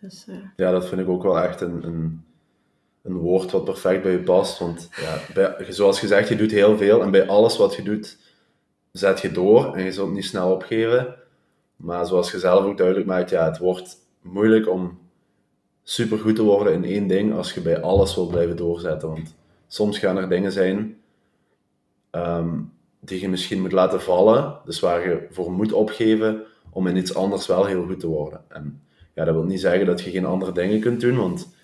Dus, 0.00 0.24
eh, 0.28 0.34
ja, 0.56 0.70
dat 0.70 0.88
vind 0.88 1.00
ik 1.00 1.08
ook 1.08 1.22
wel 1.22 1.38
echt 1.38 1.60
een, 1.60 1.84
een, 1.84 2.24
een 3.02 3.16
woord 3.16 3.50
wat 3.50 3.64
perfect 3.64 4.02
bij 4.02 4.12
je 4.12 4.22
past. 4.22 4.58
Want 4.58 4.88
ja, 4.96 5.18
bij, 5.34 5.72
zoals 5.72 5.98
gezegd, 5.98 6.28
je 6.28 6.36
doet 6.36 6.50
heel 6.50 6.76
veel. 6.76 7.02
En 7.02 7.10
bij 7.10 7.26
alles 7.26 7.56
wat 7.56 7.74
je 7.74 7.82
doet, 7.82 8.18
zet 8.98 9.20
je 9.20 9.32
door. 9.32 9.74
En 9.74 9.84
je 9.84 9.92
zult 9.92 10.12
niet 10.12 10.24
snel 10.24 10.52
opgeven. 10.52 11.14
Maar 11.76 12.06
zoals 12.06 12.30
je 12.30 12.38
zelf 12.38 12.64
ook 12.64 12.76
duidelijk 12.76 13.06
maakt, 13.06 13.30
ja, 13.30 13.44
het 13.44 13.58
wordt 13.58 13.96
moeilijk 14.22 14.68
om 14.68 14.98
supergoed 15.82 16.36
te 16.36 16.42
worden 16.42 16.72
in 16.72 16.84
één 16.84 17.06
ding 17.06 17.34
als 17.34 17.52
je 17.52 17.60
bij 17.60 17.80
alles 17.80 18.14
wilt 18.14 18.30
blijven 18.30 18.56
doorzetten. 18.56 19.08
Want 19.08 19.34
soms 19.66 19.98
gaan 19.98 20.16
er 20.16 20.28
dingen 20.28 20.52
zijn 20.52 20.96
ehm, 22.10 22.60
die 23.00 23.20
je 23.20 23.28
misschien 23.28 23.60
moet 23.60 23.72
laten 23.72 24.02
vallen, 24.02 24.58
dus 24.64 24.80
waar 24.80 25.08
je 25.08 25.26
voor 25.30 25.52
moet 25.52 25.72
opgeven 25.72 26.42
om 26.70 26.86
in 26.86 26.96
iets 26.96 27.14
anders 27.14 27.46
wel 27.46 27.64
heel 27.64 27.86
goed 27.86 28.00
te 28.00 28.06
worden. 28.06 28.44
En 28.48 28.82
ja, 29.14 29.24
dat 29.24 29.34
wil 29.34 29.44
niet 29.44 29.60
zeggen 29.60 29.86
dat 29.86 30.00
je 30.00 30.10
geen 30.10 30.24
andere 30.24 30.52
dingen 30.52 30.80
kunt 30.80 31.00
doen, 31.00 31.16
want 31.16 31.54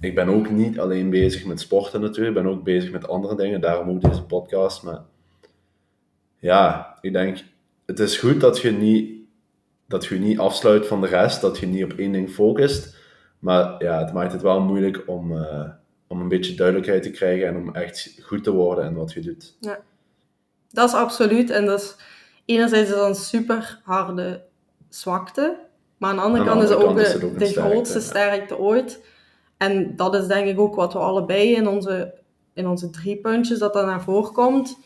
ik 0.00 0.14
ben 0.14 0.28
ook 0.28 0.50
niet 0.50 0.78
alleen 0.78 1.10
bezig 1.10 1.46
met 1.46 1.60
sporten 1.60 2.00
natuurlijk, 2.00 2.36
ik 2.36 2.42
ben 2.42 2.52
ook 2.52 2.64
bezig 2.64 2.92
met 2.92 3.08
andere 3.08 3.36
dingen, 3.36 3.60
daarom 3.60 3.90
ook 3.90 4.00
deze 4.00 4.24
podcast. 4.24 4.82
Maar 4.82 5.04
ja, 6.38 6.96
ik 7.00 7.12
denk, 7.12 7.38
het 7.86 7.98
is 7.98 8.18
goed 8.18 8.40
dat 8.40 8.60
je 8.60 8.70
niet, 8.70 9.14
dat 9.86 10.06
je 10.06 10.18
niet 10.18 10.38
afsluit 10.38 10.86
van 10.86 11.00
de 11.00 11.06
rest, 11.06 11.40
dat 11.40 11.58
je 11.58 11.66
niet 11.66 11.84
op 11.84 11.92
één 11.92 12.12
ding 12.12 12.30
focust. 12.30 12.96
Maar 13.38 13.84
ja, 13.84 13.98
het 13.98 14.12
maakt 14.12 14.32
het 14.32 14.42
wel 14.42 14.60
moeilijk 14.60 15.02
om, 15.06 15.36
eh, 15.36 15.68
om 16.06 16.20
een 16.20 16.28
beetje 16.28 16.54
duidelijkheid 16.54 17.02
te 17.02 17.10
krijgen 17.10 17.48
en 17.48 17.56
om 17.56 17.74
echt 17.74 18.18
goed 18.22 18.44
te 18.44 18.52
worden 18.52 18.84
in 18.84 18.94
wat 18.94 19.12
je 19.12 19.20
doet. 19.20 19.56
dat 20.70 20.88
is 20.88 20.94
absoluut. 20.94 21.50
En 21.50 21.66
dat 21.66 21.80
is 21.80 21.96
enerzijds 22.44 22.90
is 22.90 22.96
dat 22.96 23.08
een 23.08 23.14
super 23.14 23.80
harde 23.84 24.44
zwakte. 24.88 25.58
Maar 25.96 26.10
aan 26.10 26.16
de 26.16 26.22
andere 26.22 26.42
Aan 26.42 26.48
kant 26.48 26.62
is 26.62 26.68
het 26.68 26.78
andere 26.78 26.94
ook 26.94 27.00
is 27.00 27.12
de, 27.12 27.18
het 27.18 27.24
ook 27.24 27.32
een 27.32 27.38
de 27.38 27.46
sterkte, 27.46 27.70
grootste 27.70 27.98
ja. 27.98 28.04
sterkte 28.04 28.58
ooit. 28.58 29.04
En 29.56 29.96
dat 29.96 30.14
is 30.14 30.26
denk 30.26 30.48
ik 30.48 30.60
ook 30.60 30.74
wat 30.74 30.92
we 30.92 30.98
allebei 30.98 31.54
in 31.54 31.68
onze, 31.68 32.14
in 32.52 32.66
onze 32.66 32.90
drie 32.90 33.16
puntjes 33.16 33.58
dat 33.58 33.72
dat 33.72 33.86
naar 33.86 34.02
voren 34.02 34.32
komt. 34.32 34.78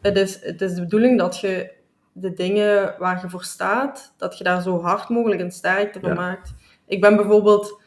Het 0.00 0.16
is, 0.16 0.44
het 0.44 0.62
is 0.62 0.74
de 0.74 0.80
bedoeling 0.80 1.18
dat 1.18 1.38
je 1.40 1.70
de 2.12 2.32
dingen 2.32 2.94
waar 2.98 3.20
je 3.22 3.28
voor 3.28 3.44
staat, 3.44 4.14
dat 4.16 4.38
je 4.38 4.44
daar 4.44 4.62
zo 4.62 4.80
hard 4.80 5.08
mogelijk 5.08 5.40
een 5.40 5.52
sterkte 5.52 6.00
van 6.00 6.08
Ja. 6.08 6.14
maakt. 6.14 6.54
Ik 6.86 7.00
ben 7.00 7.16
bijvoorbeeld 7.16 7.80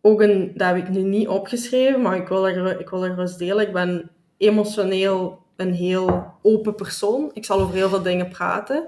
ook 0.00 0.20
een, 0.22 0.52
dat 0.54 0.66
heb 0.68 0.76
ik 0.76 0.88
nu 0.88 1.02
niet 1.02 1.28
opgeschreven, 1.28 2.02
maar 2.02 2.16
ik 2.16 2.28
wil 2.28 2.48
er, 2.48 2.80
ik 2.80 2.88
wil 2.88 3.04
er 3.04 3.18
eens 3.18 3.36
delen. 3.36 3.66
Ik 3.66 3.72
ben 3.72 4.10
emotioneel 4.36 5.42
een 5.56 5.72
heel 5.72 6.34
open 6.42 6.74
persoon. 6.74 7.30
Ik 7.32 7.44
zal 7.44 7.60
over 7.60 7.74
heel 7.74 7.88
veel 7.88 8.02
dingen 8.02 8.28
praten. 8.28 8.86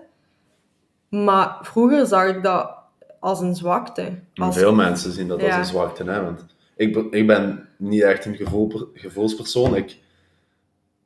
Maar 1.08 1.58
vroeger 1.62 2.06
zag 2.06 2.28
ik 2.28 2.42
dat 2.42 2.74
als 3.20 3.40
een 3.40 3.54
zwakte. 3.54 4.18
Als, 4.34 4.56
Veel 4.58 4.74
mensen 4.74 5.12
zien 5.12 5.28
dat 5.28 5.40
Ja. 5.40 5.46
als 5.46 5.56
een 5.56 5.64
zwakte, 5.64 6.04
hè? 6.04 6.22
want 6.24 6.46
ik, 6.76 6.96
ik 6.96 7.26
ben 7.26 7.68
niet 7.76 8.02
echt 8.02 8.24
een 8.24 8.36
gevoel, 8.36 8.88
gevoelspersoon. 8.94 9.76
Ik, 9.76 9.98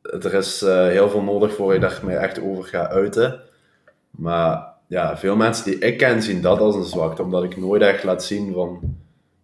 er 0.05 0.35
is 0.35 0.62
eh, 0.62 0.87
heel 0.87 1.09
veel 1.09 1.23
nodig 1.23 1.55
voor 1.55 1.73
je 1.73 1.81
daar 1.81 2.01
mij 2.05 2.17
echt 2.17 2.40
over 2.40 2.64
ga 2.64 2.88
uiten. 2.88 3.40
Maar 4.11 4.67
ja, 4.87 5.19
veel 5.19 5.37
mensen 5.37 5.64
die 5.64 5.79
ik 5.79 5.99
ken 5.99 6.23
zien 6.23 6.43
dat 6.43 6.59
als 6.59 6.75
een 6.75 6.85
zwakte, 6.85 7.23
omdat 7.23 7.45
ik 7.45 7.57
nooit 7.57 7.83
echt 7.83 8.05
laat 8.05 8.25
zien 8.25 8.53
van, 8.53 8.81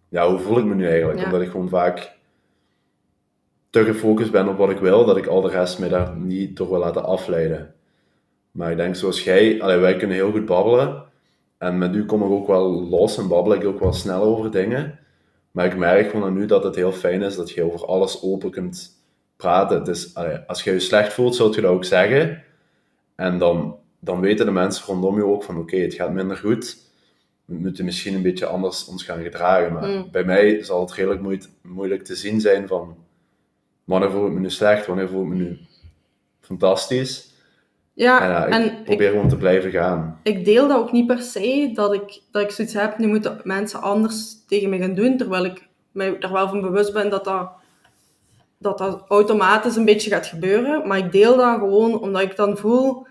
ja, 0.09 0.29
hoe 0.29 0.39
voel 0.39 0.57
ik 0.57 0.65
me 0.65 0.75
nu 0.75 0.87
eigenlijk? 0.87 1.19
Ja. 1.19 1.25
Omdat 1.25 1.41
ik 1.41 1.49
gewoon 1.49 1.69
vaak 1.69 2.11
te 3.69 3.83
gefocust 3.83 4.31
ben 4.31 4.47
op 4.47 4.57
wat 4.57 4.69
ik 4.69 4.77
wil, 4.77 5.05
dat 5.05 5.17
ik 5.17 5.27
al 5.27 5.41
de 5.41 5.49
rest 5.49 5.79
me 5.79 5.87
daar 5.87 6.15
niet 6.15 6.57
door 6.57 6.69
wil 6.69 6.79
laten 6.79 7.03
afleiden. 7.03 7.73
Maar 8.51 8.71
ik 8.71 8.77
denk 8.77 8.95
zoals 8.95 9.23
jij, 9.23 9.61
allee, 9.61 9.77
wij 9.77 9.95
kunnen 9.95 10.15
heel 10.15 10.31
goed 10.31 10.45
babbelen. 10.45 11.03
En 11.57 11.77
met 11.77 11.95
u 11.95 12.05
kom 12.05 12.23
ik 12.23 12.29
ook 12.29 12.47
wel 12.47 12.89
los 12.89 13.17
en 13.17 13.27
babbel 13.27 13.53
ik 13.53 13.65
ook 13.65 13.79
wel 13.79 13.93
snel 13.93 14.21
over 14.21 14.51
dingen. 14.51 14.99
Maar 15.51 15.65
ik 15.65 15.77
merk 15.77 16.09
gewoon 16.09 16.25
aan 16.25 16.33
nu 16.33 16.45
dat 16.45 16.63
het 16.63 16.75
heel 16.75 16.91
fijn 16.91 17.21
is 17.21 17.35
dat 17.35 17.51
je 17.51 17.63
over 17.63 17.85
alles 17.85 18.23
open 18.23 18.51
kunt 18.51 19.00
praten. 19.41 19.95
Allee, 20.13 20.37
als 20.47 20.63
je 20.63 20.71
je 20.71 20.79
slecht 20.79 21.13
voelt, 21.13 21.35
zult 21.35 21.55
je 21.55 21.61
dat 21.61 21.71
ook 21.71 21.85
zeggen. 21.85 22.43
En 23.15 23.37
dan, 23.37 23.75
dan 23.99 24.19
weten 24.19 24.45
de 24.45 24.51
mensen 24.51 24.85
rondom 24.85 25.15
je 25.17 25.25
ook 25.25 25.43
van 25.43 25.57
oké, 25.57 25.77
het 25.77 25.93
gaat 25.93 26.13
minder 26.13 26.37
goed. 26.37 26.77
We 27.45 27.55
moeten 27.55 27.85
misschien 27.85 28.13
een 28.13 28.21
beetje 28.21 28.45
anders 28.45 28.85
ons 28.85 29.03
gaan 29.03 29.23
gedragen. 29.23 29.73
Maar 29.73 29.89
Mm. 29.89 30.07
bij 30.11 30.23
mij 30.23 30.63
zal 30.63 30.81
het 30.81 30.93
redelijk 30.93 31.47
moeilijk 31.61 32.03
te 32.03 32.15
zien 32.15 32.41
zijn 32.41 32.67
van 32.67 32.95
wanneer 33.83 34.11
voel 34.11 34.25
ik 34.27 34.33
me 34.33 34.39
nu 34.39 34.49
slecht, 34.49 34.85
wanneer 34.85 35.09
voel 35.09 35.21
ik 35.21 35.27
me 35.27 35.35
nu 35.35 35.57
fantastisch. 36.39 37.29
ja, 37.93 38.21
En 38.21 38.29
ja, 38.29 38.45
ik 38.45 38.53
en 38.53 38.63
ik, 38.65 38.83
probeer 38.83 39.09
gewoon 39.09 39.29
te 39.29 39.37
blijven 39.37 39.71
gaan. 39.71 40.19
ik 40.23 40.45
deel 40.45 40.67
dat 40.67 40.77
ook 40.77 40.91
niet 40.91 41.07
per 41.07 41.21
se, 41.21 41.71
dat 41.73 41.93
ik, 41.93 42.21
dat 42.31 42.41
ik 42.41 42.51
zoiets 42.51 42.73
heb, 42.73 42.97
nu 42.97 43.07
moeten 43.07 43.39
mensen 43.43 43.81
anders 43.81 44.45
tegen 44.47 44.69
me 44.69 44.77
gaan 44.77 44.93
doen, 44.95 45.17
terwijl 45.17 45.45
ik 45.45 45.67
mij 45.91 46.17
er 46.19 46.31
wel 46.31 46.47
van 46.49 46.61
bewust 46.61 46.93
ben 46.93 47.09
dat 47.09 47.23
dat, 47.23 47.51
dat, 48.61 48.77
dat 48.77 49.03
automatisch 49.07 49.75
een 49.75 49.85
beetje 49.85 50.09
gaat 50.09 50.25
gebeuren. 50.25 50.87
Maar 50.87 50.97
ik 50.97 51.11
deel 51.11 51.37
dat 51.37 51.57
gewoon 51.59 51.99
omdat 51.99 52.21
ik 52.21 52.35
dan 52.35 52.57
voel, 52.57 53.07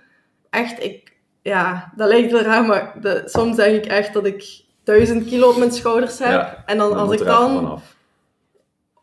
echt, 0.51 0.83
ik, 0.85 1.13
ja, 1.43 1.93
dat 1.97 2.09
lijkt 2.09 2.33
wel 2.33 2.41
raar, 2.43 2.65
maar 2.65 2.95
de- 3.01 3.23
soms 3.27 3.57
denk 3.57 3.85
ik 3.85 3.91
echt 3.91 4.13
dat 4.13 4.27
ik 4.27 4.61
duizend 4.85 5.25
kilo 5.25 5.49
op 5.51 5.57
mijn 5.57 5.73
schouders 5.73 6.19
heb. 6.19 6.31
Ja, 6.31 6.63
en 6.67 6.79
dan 6.79 6.89
Dan 6.89 6.99
als 6.99 7.09
ik 7.13 7.19
dan 7.27 7.65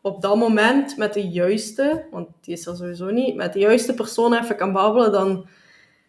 op 0.00 0.22
dat 0.22 0.36
moment 0.36 0.96
met 0.96 1.14
de 1.14 1.28
juiste, 1.28 2.04
want 2.10 2.28
die 2.40 2.54
is 2.54 2.66
er 2.66 2.76
sowieso 2.76 3.10
niet, 3.10 3.34
met 3.36 3.52
de 3.52 3.58
juiste 3.58 3.94
persoon 3.94 4.34
even 4.34 4.56
kan 4.56 4.72
babbelen, 4.72 5.12
dan 5.12 5.46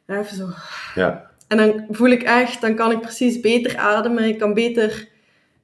even 0.08 0.36
zo. 0.38 0.48
Ja, 0.96 1.30
En 1.48 1.58
dan 1.58 1.86
voel 1.90 2.10
ik 2.10 2.24
echt, 2.24 2.62
dan 2.62 2.76
kan 2.76 2.92
ik 2.92 3.02
precies 3.02 3.40
beter 3.40 3.78
ademen, 3.78 4.24
ik 4.24 4.38
kan 4.40 4.54
beter, 4.54 5.08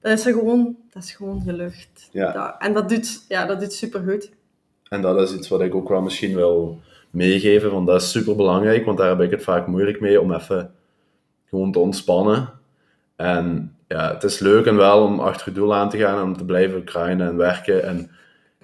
dan 0.02 0.12
is 0.12 0.26
er 0.26 0.34
gewoon, 0.34 0.76
dat 0.90 1.04
is 1.04 1.12
gewoon 1.12 1.42
gelucht. 1.46 2.10
Ja. 2.12 2.32
Dat- 2.32 2.56
en 2.60 2.74
dat 2.74 2.90
doet, 2.90 3.26
ja, 3.28 3.46
dat 3.46 3.60
doet 3.60 3.74
supergoed. 3.74 4.32
En 4.96 5.02
dat 5.02 5.22
is 5.22 5.34
iets 5.36 5.48
wat 5.48 5.62
ik 5.62 5.76
ook 5.76 5.90
wel 5.90 6.02
misschien 6.02 6.36
wil 6.36 6.80
meegeven, 7.10 7.72
want 7.72 7.88
dat 7.88 8.02
is 8.02 8.12
super 8.12 8.36
belangrijk, 8.36 8.86
want 8.86 8.98
daar 8.98 9.10
heb 9.10 9.22
ik 9.22 9.32
het 9.32 9.44
vaak 9.44 9.68
moeilijk 9.68 10.00
mee 10.00 10.22
om 10.22 10.34
even 10.34 10.72
gewoon 11.50 11.72
te 11.72 11.80
ontspannen. 11.80 12.50
En 13.16 13.76
ja, 13.88 14.14
het 14.14 14.24
is 14.24 14.40
leuk 14.40 14.66
en 14.66 14.76
wel 14.76 15.04
om 15.04 15.20
achter 15.20 15.48
je 15.48 15.54
doel 15.54 15.76
aan 15.76 15.90
te 15.90 15.98
gaan 15.98 16.18
en 16.18 16.24
om 16.24 16.38
te 16.38 16.46
blijven 16.46 16.82
grinden 16.86 17.28
en 17.28 17.38
werken. 17.38 17.84
En 17.84 18.12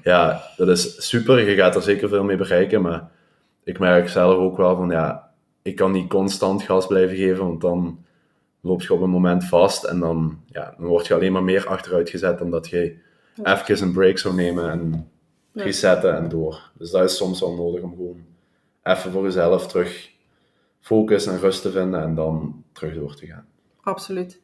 ja, 0.03 0.41
dat 0.57 0.67
is 0.67 1.09
super, 1.09 1.49
je 1.49 1.55
gaat 1.55 1.75
er 1.75 1.81
zeker 1.81 2.09
veel 2.09 2.23
mee 2.23 2.37
bereiken, 2.37 2.81
maar 2.81 3.09
ik 3.63 3.79
merk 3.79 4.09
zelf 4.09 4.35
ook 4.35 4.57
wel 4.57 4.75
van 4.75 4.89
ja, 4.89 5.31
ik 5.61 5.75
kan 5.75 5.91
niet 5.91 6.09
constant 6.09 6.63
gas 6.63 6.87
blijven 6.87 7.15
geven, 7.15 7.45
want 7.45 7.61
dan 7.61 8.05
loop 8.61 8.81
je 8.81 8.93
op 8.93 9.01
een 9.01 9.09
moment 9.09 9.43
vast 9.43 9.83
en 9.83 9.99
dan, 9.99 10.39
ja, 10.45 10.73
dan 10.77 10.87
word 10.87 11.07
je 11.07 11.13
alleen 11.13 11.31
maar 11.31 11.43
meer 11.43 11.67
achteruit 11.67 12.09
gezet 12.09 12.37
dan 12.37 12.49
dat 12.49 12.69
je 12.69 12.97
even 13.43 13.81
een 13.81 13.93
break 13.93 14.17
zou 14.17 14.35
nemen 14.35 14.71
en. 14.71 15.09
Resetten 15.53 16.15
en 16.15 16.29
door. 16.29 16.71
Dus 16.73 16.91
dat 16.91 17.03
is 17.09 17.17
soms 17.17 17.39
wel 17.39 17.53
nodig 17.53 17.81
om 17.81 17.95
gewoon 17.95 18.25
even 18.83 19.11
voor 19.11 19.23
jezelf 19.23 19.67
terug 19.67 20.09
focus 20.79 21.25
en 21.25 21.39
rust 21.39 21.61
te 21.61 21.71
vinden 21.71 22.01
en 22.01 22.15
dan 22.15 22.63
terug 22.71 22.93
door 22.93 23.15
te 23.15 23.25
gaan. 23.25 23.45
Absoluut. 23.81 24.41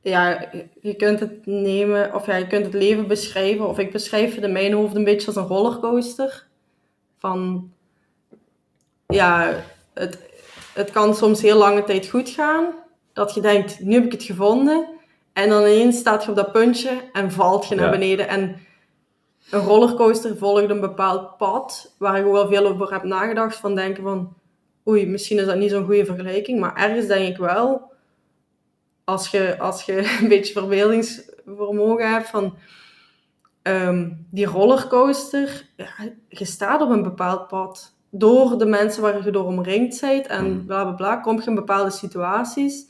Ja, 0.00 0.48
je 0.80 0.94
kunt 0.94 1.20
het 1.20 1.46
nemen, 1.46 2.14
of 2.14 2.26
ja, 2.26 2.36
je 2.36 2.46
kunt 2.46 2.64
het 2.64 2.74
leven 2.74 3.06
beschrijven, 3.06 3.68
of 3.68 3.78
ik 3.78 3.92
beschrijf 3.92 4.34
het 4.34 4.44
in 4.44 4.52
mijn 4.52 4.72
hoofd 4.72 4.94
een 4.94 5.04
beetje 5.04 5.26
als 5.26 5.36
een 5.36 5.46
rollercoaster. 5.46 6.46
Van, 7.18 7.70
ja, 9.06 9.64
het, 9.94 10.18
het 10.74 10.90
kan 10.90 11.14
soms 11.14 11.42
heel 11.42 11.58
lange 11.58 11.84
tijd 11.84 12.06
goed 12.08 12.28
gaan, 12.28 12.74
dat 13.12 13.34
je 13.34 13.40
denkt, 13.40 13.80
nu 13.80 13.94
heb 13.94 14.04
ik 14.04 14.12
het 14.12 14.22
gevonden, 14.22 14.86
en 15.32 15.48
dan 15.48 15.60
ineens 15.62 15.98
staat 15.98 16.24
je 16.24 16.30
op 16.30 16.36
dat 16.36 16.52
puntje 16.52 16.90
en 17.12 17.32
valt 17.32 17.68
je 17.68 17.74
naar 17.74 17.84
Ja. 17.84 17.90
beneden. 17.90 18.28
En 18.28 18.56
een 19.50 19.60
rollercoaster 19.60 20.36
volgt 20.36 20.70
een 20.70 20.80
bepaald 20.80 21.36
pad, 21.36 21.94
waar 21.98 22.18
ik 22.18 22.26
ook 22.26 22.36
al 22.36 22.48
veel 22.48 22.66
over 22.66 22.92
heb 22.92 23.02
nagedacht, 23.02 23.56
van 23.56 23.74
denken 23.74 24.02
van, 24.02 24.34
oei, 24.88 25.06
misschien 25.06 25.38
is 25.38 25.46
dat 25.46 25.56
niet 25.56 25.70
zo'n 25.70 25.84
goede 25.84 26.04
vergelijking, 26.04 26.60
maar 26.60 26.76
ergens 26.76 27.06
denk 27.06 27.28
ik 27.28 27.36
wel, 27.36 27.92
als 29.04 29.28
je, 29.28 29.58
als 29.58 29.82
je 29.82 29.96
een 30.20 30.28
beetje 30.28 30.52
verbeeldingsvermogen 30.52 32.12
hebt 32.12 32.28
van 32.28 32.54
ehm, 33.62 34.10
die 34.30 34.46
rollercoaster, 34.46 35.68
ja, 35.76 35.88
je 36.28 36.44
staat 36.44 36.80
op 36.80 36.90
een 36.90 37.02
bepaald 37.02 37.48
pad. 37.48 37.96
Door 38.10 38.58
de 38.58 38.66
mensen 38.66 39.02
waar 39.02 39.24
je 39.24 39.30
door 39.30 39.44
omringd 39.44 40.00
bent 40.00 40.26
en 40.26 40.52
Mm. 40.52 40.66
bla 40.66 40.82
bla 40.82 40.92
bla, 40.92 41.16
kom 41.16 41.40
je 41.40 41.46
in 41.46 41.54
bepaalde 41.54 41.90
situaties. 41.90 42.86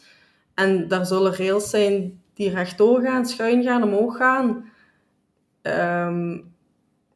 En 0.55 0.89
daar 0.89 1.07
zullen 1.07 1.37
rails 1.37 1.71
zijn 1.71 2.23
die 2.35 2.51
rechtdoor 2.51 3.01
gaan, 3.01 3.27
schuin 3.27 3.63
gaan, 3.63 3.83
omhoog 3.83 4.17
gaan. 4.17 4.71
Ehm, 5.63 6.39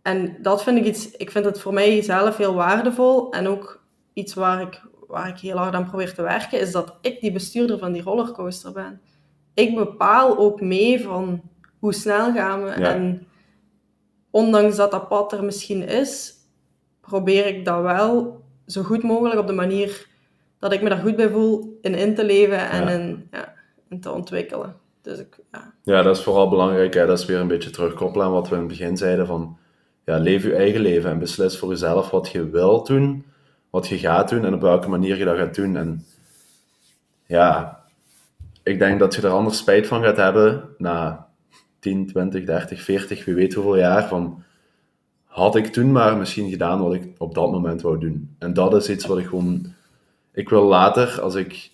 en 0.03 0.37
dat 0.43 0.63
vind 0.63 0.79
ik 0.79 0.85
iets, 0.85 1.11
ik 1.11 1.31
vind 1.31 1.45
het 1.45 1.61
voor 1.61 1.73
mij 1.73 2.03
zelf 2.03 2.37
heel 2.37 2.55
waardevol. 2.55 3.33
En 3.33 3.47
ook 3.47 3.83
iets 4.13 4.35
waar 4.35 4.61
ik, 4.61 4.83
waar 5.07 5.29
ik 5.29 5.39
heel 5.39 5.57
hard 5.57 5.75
aan 5.75 5.89
probeer 5.89 6.15
te 6.15 6.23
werken, 6.23 6.61
is 6.61 6.73
dat 6.73 6.95
ik 7.01 7.21
die 7.21 7.33
bestuurder 7.33 7.79
van 7.79 7.93
die 7.93 8.03
rollercoaster 8.03 8.73
ben. 8.73 9.01
Ik 9.55 9.75
bepaal 9.75 10.39
ook 10.39 10.61
mee 10.61 11.03
van 11.03 11.43
hoe 11.79 11.95
snel 11.95 12.33
gaan 12.33 12.65
we. 12.65 12.69
Ja. 12.81 12.95
En 12.95 13.27
ondanks 14.31 14.77
dat 14.77 14.91
dat 14.91 15.09
pad 15.09 15.33
er 15.33 15.45
misschien 15.45 15.89
is, 15.89 16.35
probeer 17.01 17.47
ik 17.47 17.65
dat 17.65 17.83
wel 17.83 18.41
zo 18.67 18.83
goed 18.83 19.03
mogelijk 19.03 19.41
op 19.41 19.47
de 19.47 19.53
manier 19.53 20.07
dat 20.59 20.73
ik 20.73 20.83
me 20.83 20.89
daar 20.89 20.99
goed 20.99 21.17
bij 21.17 21.29
voel 21.31 21.79
in 21.81 21.95
in 21.95 22.15
te 22.15 22.25
leven 22.25 22.71
en 22.71 22.83
Ja. 22.83 22.91
in, 22.91 23.29
ja, 23.31 23.53
in 23.89 24.01
te 24.01 24.11
ontwikkelen. 24.13 24.77
Dus 25.03 25.19
ik, 25.19 25.39
ja. 25.53 25.75
Ja, 25.83 26.03
dat 26.03 26.17
is 26.17 26.23
vooral 26.23 26.49
belangrijk. 26.49 26.95
Hè? 26.95 27.07
Dat 27.07 27.19
is 27.19 27.25
weer 27.25 27.39
een 27.41 27.49
beetje 27.49 27.71
terugkoppelen 27.71 28.27
aan 28.27 28.33
wat 28.33 28.49
we 28.49 28.55
in 28.55 28.61
het 28.61 28.69
begin 28.71 28.97
zeiden 28.97 29.27
van 29.27 29.59
ja, 30.05 30.19
leef 30.19 30.43
je 30.43 30.55
eigen 30.55 30.81
leven 30.81 31.11
en 31.11 31.19
beslis 31.19 31.59
voor 31.59 31.69
jezelf 31.69 32.11
wat 32.11 32.29
je 32.29 32.51
wilt 32.51 32.87
doen, 32.87 33.25
wat 33.71 33.89
je 33.89 33.99
gaat 33.99 34.29
doen 34.29 34.45
en 34.45 34.55
op 34.55 34.61
welke 34.61 34.89
manier 34.89 35.17
je 35.17 35.25
dat 35.25 35.37
gaat 35.37 35.55
doen. 35.55 35.77
En 35.77 36.05
ja, 37.27 37.81
ik 38.63 38.79
denk 38.79 38.99
dat 38.99 39.15
je 39.15 39.23
er 39.23 39.31
anders 39.31 39.59
spijt 39.59 39.87
van 39.87 40.03
gaat 40.03 40.17
hebben 40.17 40.69
na 40.79 41.27
10, 41.79 42.07
20, 42.07 42.45
30, 42.45 42.83
40, 42.83 43.25
wie 43.25 43.35
weet 43.35 43.55
hoeveel 43.55 43.77
jaar 43.77 44.09
van 44.09 44.43
had 45.25 45.57
ik 45.57 45.67
toen 45.67 45.93
maar 45.93 46.17
misschien 46.17 46.51
gedaan 46.51 46.83
wat 46.83 46.95
ik 46.95 47.09
op 47.19 47.35
dat 47.35 47.51
moment 47.51 47.83
wou 47.83 47.99
doen. 47.99 48.35
En 48.39 48.53
dat 48.53 48.75
is 48.75 48.89
iets 48.89 49.07
wat 49.07 49.19
ik 49.19 49.27
gewoon, 49.27 49.75
ik 50.33 50.49
wil 50.49 50.65
later, 50.65 51.21
als 51.21 51.35
ik 51.35 51.71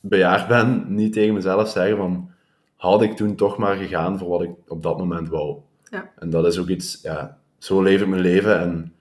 bejaard 0.00 0.48
ben, 0.48 0.84
niet 0.88 1.12
tegen 1.12 1.34
mezelf 1.34 1.68
zeggen 1.68 1.96
van 1.96 2.30
had 2.76 3.02
ik 3.02 3.16
toen 3.16 3.34
toch 3.34 3.56
maar 3.56 3.76
gegaan 3.76 4.18
voor 4.18 4.28
wat 4.28 4.42
ik 4.42 4.50
op 4.68 4.82
dat 4.82 4.98
moment 4.98 5.28
wou. 5.28 5.56
Ja. 5.90 6.10
En 6.18 6.30
dat 6.30 6.46
is 6.46 6.58
ook 6.58 6.68
iets, 6.68 6.98
ja, 7.02 7.38
zo 7.62 7.82
leef 7.82 8.00
ik 8.00 8.06
mijn 8.06 8.20
leven 8.20 8.60
en 8.60 8.94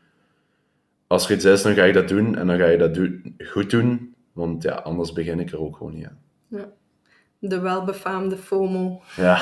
als 1.07 1.25
er 1.25 1.35
iets 1.35 1.45
is, 1.45 1.61
dan 1.61 1.73
ga 1.73 1.83
je 1.83 1.93
dat 1.93 2.07
doen 2.07 2.37
en 2.37 2.47
dan 2.47 2.57
ga 2.57 2.65
je 2.65 2.77
dat 2.77 2.99
goed 3.47 3.69
doen, 3.69 4.15
want 4.31 4.63
ja, 4.63 4.73
anders 4.73 5.13
begin 5.13 5.39
ik 5.39 5.51
er 5.51 5.61
ook 5.61 5.77
gewoon 5.77 5.93
niet 5.93 6.07
aan. 6.07 6.19
De 7.39 7.59
welbefaamde 7.59 8.37
FOMO. 8.37 9.01
Ja, 9.15 9.41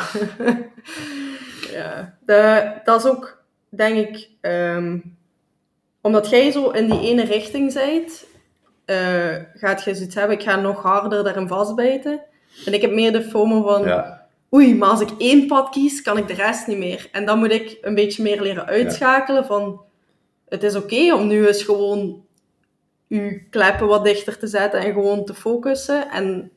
Ja, 1.71 2.17
de, 2.25 2.71
dat 2.83 3.03
is 3.03 3.11
ook, 3.11 3.43
denk 3.69 4.07
ik, 4.07 4.29
ehm, 4.41 4.97
omdat 6.01 6.29
jij 6.29 6.51
zo 6.51 6.69
in 6.69 6.89
die 6.89 7.01
ene 7.01 7.23
richting 7.23 7.73
bent, 7.73 8.25
eh, 8.85 9.35
gaat 9.53 9.83
je 9.83 9.95
zoiets 9.95 10.15
hebben, 10.15 10.37
ik 10.37 10.43
ga 10.43 10.55
nog 10.55 10.81
harder 10.81 11.23
daarin 11.23 11.47
vastbijten. 11.47 12.21
En 12.65 12.73
ik 12.73 12.81
heb 12.81 12.91
meer 12.91 13.11
de 13.11 13.21
FOMO 13.21 13.61
van, 13.61 13.83
ja, 13.83 14.18
oei, 14.53 14.75
maar 14.75 14.89
als 14.89 15.01
ik 15.01 15.09
één 15.17 15.47
pad 15.47 15.69
kies, 15.69 16.01
kan 16.01 16.17
ik 16.17 16.27
de 16.27 16.33
rest 16.33 16.67
niet 16.67 16.77
meer. 16.77 17.07
En 17.11 17.25
dan 17.25 17.39
moet 17.39 17.51
ik 17.51 17.77
een 17.81 17.95
beetje 17.95 18.23
meer 18.23 18.41
leren 18.41 18.65
uitschakelen 18.65 19.45
van, 19.45 19.81
het 20.47 20.63
is 20.63 20.75
oké 20.75 21.13
om 21.13 21.27
nu 21.27 21.47
eens 21.47 21.63
gewoon 21.63 22.25
je 23.07 23.41
kleppen 23.49 23.87
wat 23.87 24.03
dichter 24.03 24.37
te 24.37 24.47
zetten 24.47 24.79
en 24.79 24.93
gewoon 24.93 25.25
te 25.25 25.33
focussen. 25.33 26.09
En 26.11 26.51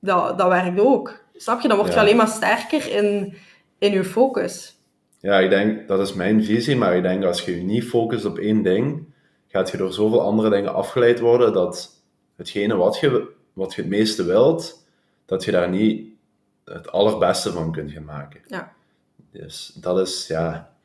dat, 0.00 0.38
dat 0.38 0.48
werkt 0.48 0.80
ook. 0.80 1.20
Snap 1.36 1.60
je? 1.60 1.68
Dan 1.68 1.76
word 1.76 1.88
je 1.88 1.94
Ja. 1.94 2.00
alleen 2.00 2.16
maar 2.16 2.28
sterker 2.28 2.90
in, 2.90 3.34
in 3.78 3.92
je 3.92 4.04
focus. 4.04 4.76
ja, 5.20 5.38
ik 5.38 5.50
denk, 5.50 5.88
dat 5.88 6.00
is 6.00 6.12
mijn 6.12 6.44
visie, 6.44 6.76
maar 6.76 6.96
ik 6.96 7.02
denk 7.02 7.24
als 7.24 7.40
je 7.42 7.56
je 7.56 7.62
niet 7.62 7.84
focust 7.84 8.24
op 8.24 8.38
één 8.38 8.62
ding, 8.62 9.04
gaat 9.48 9.70
je 9.70 9.76
door 9.76 9.92
zoveel 9.92 10.20
andere 10.20 10.50
dingen 10.50 10.74
afgeleid 10.74 11.20
worden 11.20 11.52
dat 11.52 11.90
hetgene 12.36 12.76
wat 12.76 12.98
je, 12.98 13.28
wat 13.52 13.74
je 13.74 13.80
het 13.80 13.90
meeste 13.90 14.24
wilt, 14.24 14.86
dat 15.26 15.44
je 15.44 15.50
daar 15.50 15.68
niet 15.68 16.06
het 16.68 16.92
allerbeste 16.92 17.52
van 17.52 17.72
kunt 17.72 17.92
gaan 17.92 18.04
maken. 18.04 18.40
Ja. 18.46 18.72
Dus 19.30 19.72
dat 19.80 19.98
is, 19.98 20.26
ja... 20.26 20.76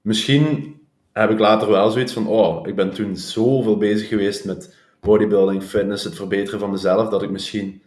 Misschien 0.00 0.76
heb 1.12 1.30
ik 1.30 1.38
later 1.38 1.68
wel 1.68 1.90
zoiets 1.90 2.12
van, 2.12 2.26
oh, 2.26 2.66
ik 2.68 2.76
ben 2.76 2.90
toen 2.90 3.16
zoveel 3.16 3.76
bezig 3.76 4.08
geweest 4.08 4.44
met 4.44 4.76
bodybuilding, 5.00 5.62
fitness, 5.62 6.04
het 6.04 6.14
verbeteren 6.14 6.60
van 6.60 6.70
mezelf, 6.70 7.08
dat 7.08 7.22
ik 7.22 7.30
misschien 7.30 7.82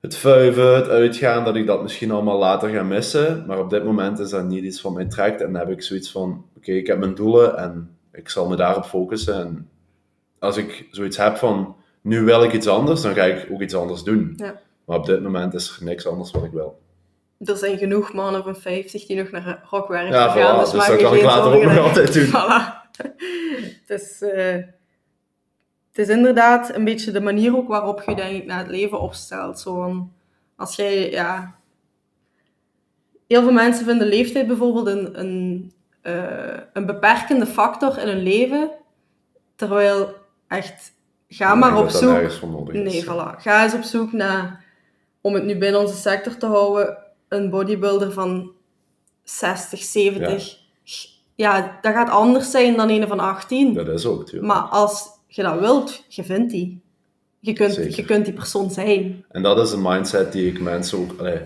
het 0.00 0.16
vuiven, 0.16 0.74
het 0.74 0.88
uitgaan, 0.88 1.44
dat 1.44 1.56
ik 1.56 1.66
dat 1.66 1.82
misschien 1.82 2.10
allemaal 2.10 2.38
later 2.38 2.68
ga 2.68 2.82
missen. 2.82 3.46
Maar 3.46 3.58
op 3.58 3.70
dit 3.70 3.84
moment 3.84 4.18
is 4.18 4.30
dat 4.30 4.48
niet 4.48 4.64
iets 4.64 4.80
van 4.80 4.92
mij 4.92 5.04
trekt. 5.04 5.40
En 5.40 5.52
dan 5.52 5.60
heb 5.60 5.70
ik 5.70 5.82
zoiets 5.82 6.10
van, 6.10 6.44
oké, 6.56 6.72
ik 6.72 6.86
heb 6.86 6.98
mijn 6.98 7.14
doelen 7.14 7.56
en 7.58 7.96
ik 8.12 8.28
zal 8.28 8.48
me 8.48 8.56
daarop 8.56 8.84
focussen. 8.84 9.34
En 9.34 9.68
als 10.38 10.56
ik 10.56 10.88
zoiets 10.90 11.16
heb 11.16 11.36
van, 11.36 11.76
nu 12.00 12.24
wil 12.24 12.42
ik 12.42 12.52
iets 12.52 12.66
anders, 12.66 13.02
dan 13.02 13.14
ga 13.14 13.24
ik 13.24 13.48
ook 13.52 13.60
iets 13.60 13.74
anders 13.74 14.02
doen. 14.02 14.32
Ja. 14.36 14.60
Maar 14.88 14.98
op 14.98 15.06
dit 15.06 15.22
moment 15.22 15.54
is 15.54 15.76
er 15.76 15.84
niks 15.84 16.06
anders 16.06 16.30
wat 16.30 16.44
ik 16.44 16.50
wil. 16.50 16.80
Er 17.38 17.56
zijn 17.56 17.78
genoeg 17.78 18.12
mannen 18.12 18.42
van 18.42 18.56
50 18.56 19.06
die 19.06 19.16
nog 19.16 19.30
naar 19.30 19.66
rockwerk 19.70 20.08
Ja, 20.08 20.28
gaan. 20.28 20.56
voilà, 20.56 20.60
dus 20.60 20.70
dus 20.70 20.86
dat 20.86 20.96
kan 20.96 21.14
ik 21.14 21.22
later 21.22 21.52
ook 21.52 21.62
nog 21.62 21.78
altijd 21.78 22.12
doen. 22.12 22.26
Voilà. 22.36 22.76
Het 23.86 24.00
is, 24.00 24.22
eh, 24.22 24.54
het 25.88 25.98
is 25.98 26.08
inderdaad 26.08 26.74
een 26.74 26.84
beetje 26.84 27.10
de 27.10 27.20
manier 27.20 27.56
ook 27.56 27.68
waarop 27.68 28.02
je 28.06 28.14
denk 28.14 28.36
ik 28.36 28.46
naar 28.46 28.58
het 28.58 28.68
leven 28.68 29.00
opstelt. 29.00 29.60
Zo 29.60 30.06
als 30.56 30.76
jij, 30.76 31.10
ja... 31.10 31.56
Heel 33.26 33.42
veel 33.42 33.52
mensen 33.52 33.84
vinden 33.84 34.06
leeftijd 34.06 34.46
bijvoorbeeld 34.46 34.86
een, 34.86 35.20
een, 35.20 35.72
eh, 36.02 36.60
een 36.72 36.86
beperkende 36.86 37.46
factor 37.46 37.98
in 37.98 38.08
hun 38.08 38.22
leven. 38.22 38.70
Terwijl 39.56 40.14
echt, 40.46 40.92
ga 41.28 41.54
maar 41.54 41.78
op 41.78 41.88
zoek... 41.88 42.72
Nee, 42.72 43.04
voilà. 43.04 43.36
Ga 43.38 43.64
eens 43.64 43.74
op 43.74 43.82
zoek 43.82 44.12
naar, 44.12 44.64
om 45.20 45.34
het 45.34 45.44
nu 45.44 45.58
binnen 45.58 45.80
onze 45.80 45.96
sector 45.96 46.36
te 46.36 46.46
houden, 46.46 46.98
een 47.28 47.50
bodybuilder 47.50 48.12
van 48.12 48.52
60, 49.24 49.82
70. 49.82 50.58
Ja, 51.34 51.78
dat 51.80 51.92
gaat 51.92 52.10
anders 52.10 52.50
zijn 52.50 52.76
dan 52.76 52.88
een 52.88 53.08
van 53.08 53.20
18. 53.20 53.74
Dat 53.74 53.88
is 53.88 54.06
ook, 54.06 54.18
natuurlijk. 54.18 54.52
Maar 54.52 54.62
als 54.62 55.08
je 55.26 55.42
dat 55.42 55.58
wilt, 55.58 56.04
je 56.08 56.24
vindt 56.24 56.50
die. 56.50 56.80
Je 57.40 57.52
kunt, 57.52 57.74
Zeker. 57.74 57.96
je 57.96 58.04
kunt 58.04 58.24
die 58.24 58.34
persoon 58.34 58.70
zijn. 58.70 59.24
En 59.28 59.42
dat 59.42 59.58
is 59.58 59.72
een 59.72 59.82
mindset 59.82 60.32
die 60.32 60.50
ik 60.50 60.60
mensen 60.60 60.98
ook. 60.98 61.18
allee, 61.18 61.40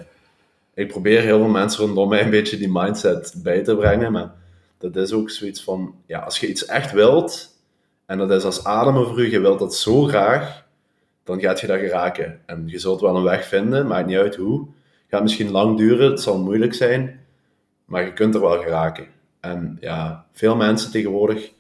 ik 0.75 0.89
probeer 0.89 1.21
heel 1.21 1.39
veel 1.39 1.49
mensen 1.49 1.85
rondom 1.85 2.09
mij 2.09 2.23
een 2.23 2.31
beetje 2.31 2.57
die 2.57 2.73
mindset 2.73 3.35
bij 3.37 3.63
te 3.65 3.77
brengen. 3.77 4.13
Maar 4.13 4.33
dat 4.79 4.97
is 4.97 5.13
ook 5.13 5.31
zoiets 5.31 5.63
van: 5.63 5.95
ja, 6.07 6.19
als 6.19 6.39
je 6.39 6.49
iets 6.49 6.65
echt 6.65 6.93
wilt, 6.93 7.57
en 8.07 8.19
dat 8.19 8.31
is 8.31 8.45
als 8.45 8.65
ademen 8.65 9.07
voor 9.07 9.21
u, 9.21 9.31
je 9.31 9.41
wilt 9.41 9.59
dat 9.59 9.75
zo 9.75 10.03
graag, 10.03 10.65
dan 11.25 11.41
gaat 11.41 11.61
je 11.61 11.67
dat 11.67 11.79
geraken. 11.79 12.41
En 12.47 12.63
je 12.67 12.79
zult 12.79 13.01
wel 13.01 13.17
een 13.17 13.23
weg 13.23 13.45
vinden, 13.45 13.87
maakt 13.87 14.07
niet 14.07 14.17
uit 14.17 14.37
hoe. 14.37 14.61
Het 14.61 15.11
gaat 15.11 15.23
misschien 15.23 15.51
lang 15.51 15.77
duren, 15.77 16.11
het 16.11 16.21
zal 16.21 16.39
moeilijk 16.39 16.75
zijn, 16.75 17.21
maar 17.85 18.05
je 18.05 18.13
kunt 18.13 18.35
er 18.35 18.41
wel 18.41 18.63
geraken. 18.63 19.07
En 19.41 19.77
ja, 19.81 20.27
veel 20.33 20.57
mensen 20.57 20.91
tegenwoordig 20.91 21.53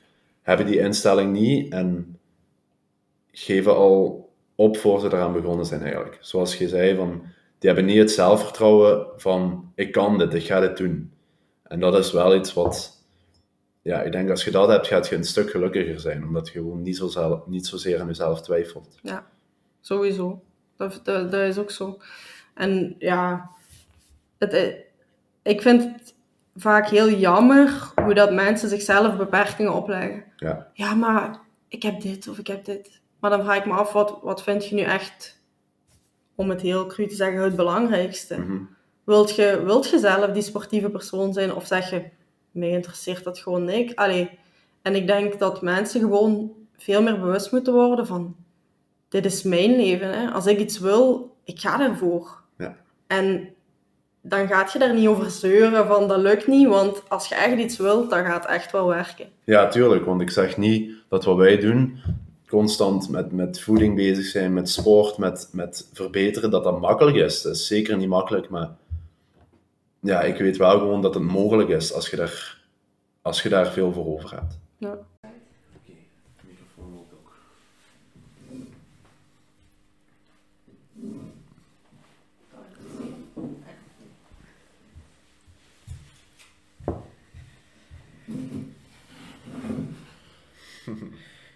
hebben 0.42 0.66
die 0.66 0.78
instelling 0.78 1.32
niet 1.32 1.72
en 1.72 2.18
geven 3.32 3.76
al 3.76 4.30
op 4.54 4.76
voor 4.76 5.00
ze 5.00 5.06
eraan 5.06 5.32
begonnen 5.32 5.66
zijn 5.66 5.82
eigenlijk. 5.82 6.18
Zoals 6.20 6.56
je 6.56 6.68
zei, 6.68 6.96
van, 6.96 7.22
die 7.58 7.70
hebben 7.70 7.84
niet 7.84 7.98
het 7.98 8.10
zelfvertrouwen 8.10 9.06
van 9.16 9.70
ik 9.74 9.92
kan 9.92 10.18
dit, 10.18 10.34
ik 10.34 10.46
ga 10.46 10.60
dit 10.60 10.76
doen. 10.76 11.12
En 11.62 11.80
dat 11.80 11.98
is 11.98 12.12
wel 12.12 12.34
iets 12.34 12.52
wat, 12.52 13.02
ja, 13.82 14.02
ik 14.02 14.12
denk 14.12 14.30
als 14.30 14.44
je 14.44 14.50
dat 14.50 14.68
hebt, 14.68 14.86
gaat 14.86 15.08
je 15.08 15.16
een 15.16 15.24
stuk 15.24 15.50
gelukkiger 15.50 16.00
zijn, 16.00 16.24
omdat 16.24 16.46
je 16.46 16.52
gewoon 16.52 16.82
niet, 16.82 16.96
zo 16.96 17.08
zelf, 17.08 17.46
niet 17.46 17.66
zozeer 17.66 18.00
aan 18.00 18.06
jezelf 18.06 18.42
twijfelt. 18.42 18.98
Ja, 19.02 19.26
sowieso. 19.82 20.42
Dat, 20.76 21.00
dat, 21.04 21.30
dat 21.30 21.40
is 21.40 21.58
ook 21.58 21.70
zo. 21.70 21.98
En 22.54 22.94
ja, 22.98 23.50
het, 24.38 24.52
i- 24.52 24.76
ik 25.42 25.62
vind 25.62 25.82
het 25.82 26.14
vaak 26.56 26.88
heel 26.88 27.10
jammer 27.10 27.92
hoe 28.02 28.14
dat 28.14 28.32
mensen 28.32 28.68
zichzelf 28.68 29.16
beperkingen 29.16 29.72
opleggen. 29.74 30.24
Ja, 30.36 30.66
ja, 30.74 30.94
maar 30.94 31.40
ik 31.68 31.82
heb 31.82 32.00
dit 32.00 32.28
of 32.28 32.38
ik 32.38 32.46
heb 32.46 32.64
dit. 32.64 33.00
Maar 33.20 33.30
dan 33.30 33.42
vraag 33.42 33.56
ik 33.56 33.66
me 33.66 33.72
af, 33.72 33.92
wat, 33.92 34.18
wat 34.22 34.42
vind 34.42 34.68
je 34.68 34.74
nu 34.74 34.80
echt, 34.80 35.40
om 36.34 36.50
het 36.50 36.60
heel 36.60 36.86
cru 36.86 37.06
te 37.06 37.14
zeggen, 37.14 37.40
het 37.42 37.56
belangrijkste? 37.56 38.38
mhm. 38.38 38.58
Wilt 39.04 39.34
je, 39.36 39.62
wilt 39.64 39.90
je 39.90 39.98
zelf 39.98 40.30
die 40.30 40.42
sportieve 40.42 40.90
persoon 40.90 41.32
zijn 41.32 41.54
of 41.54 41.66
zeg 41.66 41.90
je, 41.90 42.04
mij 42.50 42.68
interesseert 42.70 43.24
dat 43.24 43.38
gewoon 43.38 43.64
niet? 43.64 43.96
Allee, 43.96 44.38
en 44.82 44.94
ik 44.94 45.06
denk 45.06 45.38
dat 45.38 45.62
mensen 45.62 46.00
gewoon 46.00 46.52
veel 46.76 47.02
meer 47.02 47.20
bewust 47.20 47.52
moeten 47.52 47.72
worden 47.72 48.06
van, 48.06 48.36
dit 49.12 49.24
is 49.24 49.42
mijn 49.42 49.76
leven. 49.76 50.20
Hè? 50.20 50.30
Als 50.30 50.46
ik 50.46 50.58
iets 50.58 50.78
wil, 50.78 51.36
ik 51.44 51.60
ga 51.60 51.80
ervoor. 51.80 52.40
Ja. 52.58 52.76
En 53.06 53.48
dan 54.20 54.46
gaat 54.46 54.72
je 54.72 54.78
daar 54.78 54.94
niet 54.94 55.08
over 55.08 55.30
zeuren 55.30 55.86
van, 55.86 56.08
dat 56.08 56.18
lukt 56.18 56.46
niet, 56.46 56.68
want 56.68 57.02
als 57.08 57.28
je 57.28 57.34
echt 57.34 57.58
iets 57.58 57.76
wilt, 57.76 58.10
dan 58.10 58.24
gaat 58.24 58.42
het 58.42 58.52
echt 58.52 58.72
wel 58.72 58.86
werken. 58.86 59.26
ja, 59.44 59.68
tuurlijk, 59.68 60.04
want 60.04 60.20
ik 60.20 60.30
zeg 60.30 60.56
niet 60.56 60.92
dat 61.08 61.24
wat 61.24 61.36
wij 61.36 61.58
doen, 61.58 61.98
constant 62.48 63.08
met, 63.08 63.32
met 63.32 63.60
voeding 63.60 63.96
bezig 63.96 64.24
zijn, 64.24 64.52
met 64.52 64.68
sport, 64.68 65.18
met, 65.18 65.48
met 65.52 65.88
verbeteren, 65.92 66.50
dat 66.50 66.64
dat 66.64 66.80
makkelijk 66.80 67.16
is. 67.16 67.42
Dat 67.42 67.54
is 67.54 67.66
zeker 67.66 67.96
niet 67.96 68.08
makkelijk, 68.08 68.48
maar 68.48 68.70
ja, 70.00 70.20
ik 70.20 70.36
weet 70.36 70.56
wel 70.56 70.78
gewoon 70.78 71.02
dat 71.02 71.14
het 71.14 71.22
mogelijk 71.22 71.68
is 71.68 71.92
als 71.92 72.10
je 72.10 72.16
daar, 72.16 72.58
als 73.22 73.42
je 73.42 73.48
daar 73.48 73.72
veel 73.72 73.92
voor 73.92 74.06
over 74.06 74.30
hebt. 74.30 74.58
Ja. 74.78 74.98
microfoon 76.42 76.94
loopt 76.94 77.12
ook. 77.12 77.34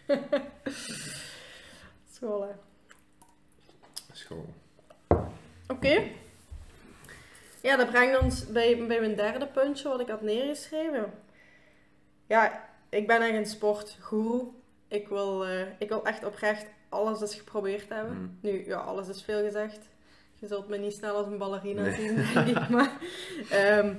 School, 2.13 2.43
hè. 2.43 2.49
School. 4.13 4.55
Oké. 5.69 6.03
Ja, 7.63 7.77
dat 7.77 7.91
brengt 7.91 8.19
ons 8.19 8.47
bij, 8.47 8.87
bij 8.87 9.01
mijn 9.01 9.17
derde 9.17 9.47
puntje 9.47 9.89
wat 9.89 10.01
ik 10.01 10.09
had 10.09 10.23
neergeschreven. 10.23 11.13
Ja, 12.27 12.69
ik 12.89 13.07
ben 13.07 13.23
echt 13.23 13.35
een 13.35 13.47
sportgoeroe. 13.47 14.47
Ik 14.89 15.09
wil, 15.09 15.47
eh, 15.47 15.61
ik 15.79 15.89
wil 15.89 16.05
echt 16.05 16.25
oprecht 16.25 16.67
alles 16.89 17.21
eens 17.21 17.35
geprobeerd 17.35 17.89
hebben. 17.89 18.15
Mhm. 18.17 18.27
Nu, 18.41 18.67
ja, 18.67 18.79
alles 18.79 19.09
is 19.09 19.23
veel 19.23 19.43
gezegd. 19.45 19.79
Je 20.35 20.47
zult 20.47 20.69
me 20.69 20.77
niet 20.77 20.95
snel 20.95 21.17
als 21.17 21.27
een 21.27 21.39
ballerina 21.39 21.83
Nee. 21.83 21.95
zien, 21.95 22.15
denk 22.35 22.47
ik. 22.47 22.69
Maar 22.69 22.91
ehm, 23.51 23.95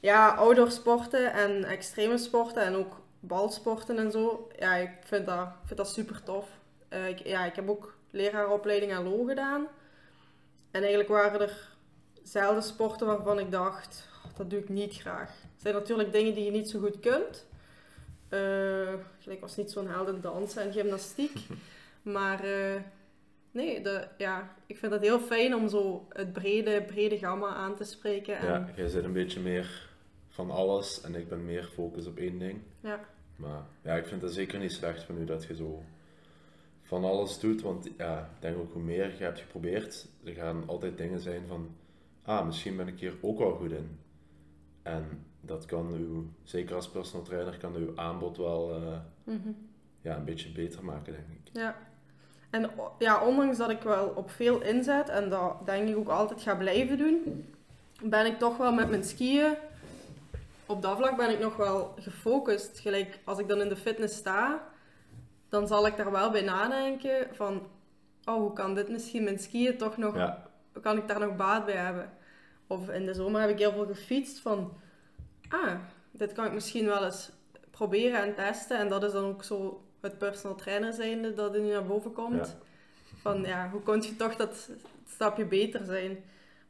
ja, 0.00 0.34
outdoor 0.34 0.70
sporten 0.70 1.32
en 1.32 1.64
extreme 1.64 2.18
sporten 2.18 2.62
en 2.62 2.74
ook 2.74 3.00
balsporten 3.20 3.98
en 3.98 4.10
zo. 4.10 4.48
Ja, 4.58 4.74
ik 4.74 4.90
vind 5.04 5.26
dat, 5.26 5.46
ik 5.46 5.66
vind 5.66 5.78
dat 5.78 5.92
super 5.92 6.22
tof. 6.22 6.48
Eh, 6.88 7.08
ik, 7.08 7.18
ja, 7.26 7.44
ik 7.44 7.56
heb 7.56 7.68
ook 7.68 7.96
leraaropleiding 8.10 8.92
aan 8.92 9.08
LO 9.08 9.24
gedaan. 9.24 9.66
En 10.70 10.80
eigenlijk 10.80 11.08
waren 11.08 11.40
er 11.40 11.68
zelden 12.22 12.62
sporten 12.62 13.06
waarvan 13.06 13.38
ik 13.38 13.50
dacht, 13.50 14.08
"Oh, 14.24 14.36
dat 14.36 14.50
doe 14.50 14.58
ik 14.58 14.68
niet 14.68 14.94
graag. 14.94 15.28
Er 15.28 15.62
zijn 15.62 15.74
natuurlijk 15.74 16.12
dingen 16.12 16.34
die 16.34 16.44
je 16.44 16.50
niet 16.50 16.70
zo 16.70 16.80
goed 16.80 17.00
kunt. 17.00 17.46
Eh, 18.28 18.92
ik 19.32 19.40
was 19.40 19.56
niet 19.56 19.70
zo'n 19.70 19.88
held 19.88 20.08
in 20.08 20.20
dansen 20.20 20.62
en 20.62 20.72
gymnastiek. 20.72 21.38
Maar 22.02 22.44
eh, 22.44 22.80
nee, 23.56 23.80
de, 23.82 24.08
ja, 24.18 24.54
ik 24.66 24.76
vind 24.76 24.92
het 24.92 25.00
heel 25.02 25.20
fijn 25.20 25.54
om 25.54 25.68
zo 25.68 26.06
het 26.08 26.32
brede, 26.32 26.82
brede 26.82 27.18
gamma 27.18 27.46
aan 27.54 27.76
te 27.76 27.84
spreken. 27.84 28.38
En, 28.38 28.46
Ja, 28.46 28.70
jij 28.76 28.88
zit 28.88 29.04
een 29.04 29.12
beetje 29.12 29.40
meer 29.40 29.88
van 30.28 30.50
alles 30.50 31.00
en 31.00 31.14
ik 31.14 31.28
ben 31.28 31.44
meer 31.44 31.62
gefocust 31.64 32.06
op 32.06 32.16
één 32.16 32.38
ding. 32.38 32.58
ja. 32.80 33.00
Maar 33.36 33.62
ja, 33.82 33.94
ik 33.94 34.06
vind 34.06 34.22
het 34.22 34.32
zeker 34.32 34.58
niet 34.58 34.72
slecht 34.72 35.02
van 35.02 35.18
u 35.18 35.24
dat 35.24 35.44
je 35.44 35.54
zo 35.56 35.82
van 36.82 37.04
alles 37.04 37.38
doet. 37.38 37.62
Want 37.62 37.88
ja, 37.98 38.30
ik 38.34 38.42
denk 38.42 38.56
ook 38.58 38.72
hoe 38.72 38.82
meer 38.82 39.14
je 39.18 39.24
hebt 39.24 39.40
geprobeerd, 39.40 40.06
er 40.24 40.32
gaan 40.32 40.62
altijd 40.66 40.98
dingen 40.98 41.20
zijn 41.20 41.46
van, 41.46 41.68
ah, 42.22 42.46
misschien 42.46 42.76
ben 42.76 42.88
ik 42.88 43.00
hier 43.00 43.14
ook 43.20 43.38
wel 43.38 43.52
goed 43.56 43.72
in. 43.72 43.98
En 44.82 45.24
dat 45.40 45.66
kan 45.66 45.94
u, 46.00 46.26
zeker 46.42 46.74
als 46.74 46.88
personal 46.90 47.24
trainer, 47.24 47.56
kan 47.58 47.74
uw 47.74 47.92
aanbod 47.98 48.36
wel 48.36 48.74
eh, 48.74 48.98
Mhm. 49.24 49.48
ja, 50.00 50.16
een 50.16 50.24
beetje 50.24 50.52
beter 50.52 50.84
maken, 50.84 51.12
denk 51.12 51.26
ik. 51.28 51.50
Ja. 51.52 51.76
En 52.56 52.70
ja, 52.98 53.24
ondanks 53.24 53.56
dat 53.56 53.70
ik 53.70 53.82
wel 53.82 54.12
op 54.14 54.30
veel 54.30 54.62
inzet 54.62 55.08
en 55.08 55.28
dat 55.28 55.54
denk 55.64 55.88
ik 55.88 55.96
ook 55.96 56.08
altijd 56.08 56.42
ga 56.42 56.54
blijven 56.54 56.98
doen, 56.98 57.46
ben 58.02 58.26
ik 58.26 58.38
toch 58.38 58.56
wel 58.56 58.72
met 58.72 58.90
mijn 58.90 59.04
skiën, 59.04 59.54
op 60.66 60.82
dat 60.82 60.96
vlak 60.96 61.16
ben 61.16 61.30
ik 61.30 61.38
nog 61.38 61.56
wel 61.56 61.94
gefocust. 61.98 62.78
Gelijk 62.78 63.18
als 63.24 63.38
ik 63.38 63.48
dan 63.48 63.60
in 63.60 63.68
de 63.68 63.76
fitness 63.76 64.16
sta, 64.16 64.62
dan 65.48 65.66
zal 65.66 65.86
ik 65.86 65.96
daar 65.96 66.10
wel 66.10 66.30
bij 66.30 66.42
nadenken 66.42 67.26
van, 67.32 67.66
oh, 68.24 68.34
hoe 68.34 68.52
kan 68.52 68.74
dit 68.74 68.88
misschien 68.88 69.24
mijn 69.24 69.38
skiën 69.38 69.76
toch 69.76 69.96
nog, 69.96 70.16
Ja, 70.16 70.48
kan 70.82 70.96
ik 70.96 71.08
daar 71.08 71.20
nog 71.20 71.36
baat 71.36 71.64
bij 71.64 71.74
hebben? 71.76 72.12
Of 72.66 72.88
in 72.88 73.06
de 73.06 73.14
zomer 73.14 73.40
heb 73.40 73.50
ik 73.50 73.58
heel 73.58 73.72
veel 73.72 73.86
gefietst 73.86 74.38
van, 74.38 74.72
ah, 75.48 75.74
dit 76.10 76.32
kan 76.32 76.44
ik 76.44 76.52
misschien 76.52 76.86
wel 76.86 77.04
eens 77.04 77.30
proberen 77.70 78.22
en 78.22 78.34
testen. 78.34 78.78
En 78.78 78.88
dat 78.88 79.02
is 79.02 79.12
dan 79.12 79.24
ook 79.24 79.44
zo 79.44 79.84
het 80.00 80.18
personal 80.18 80.56
trainer 80.56 80.92
zijnde 80.92 81.34
dat 81.34 81.54
er 81.54 81.60
nu 81.60 81.70
naar 81.70 81.86
boven 81.86 82.12
komt. 82.12 82.56
Van 83.16 83.42
ja, 83.42 83.70
hoe 83.70 83.80
kon 83.80 84.02
je 84.02 84.16
toch 84.16 84.36
dat 84.36 84.70
stapje 85.06 85.44
beter 85.44 85.84
zijn? 85.84 86.18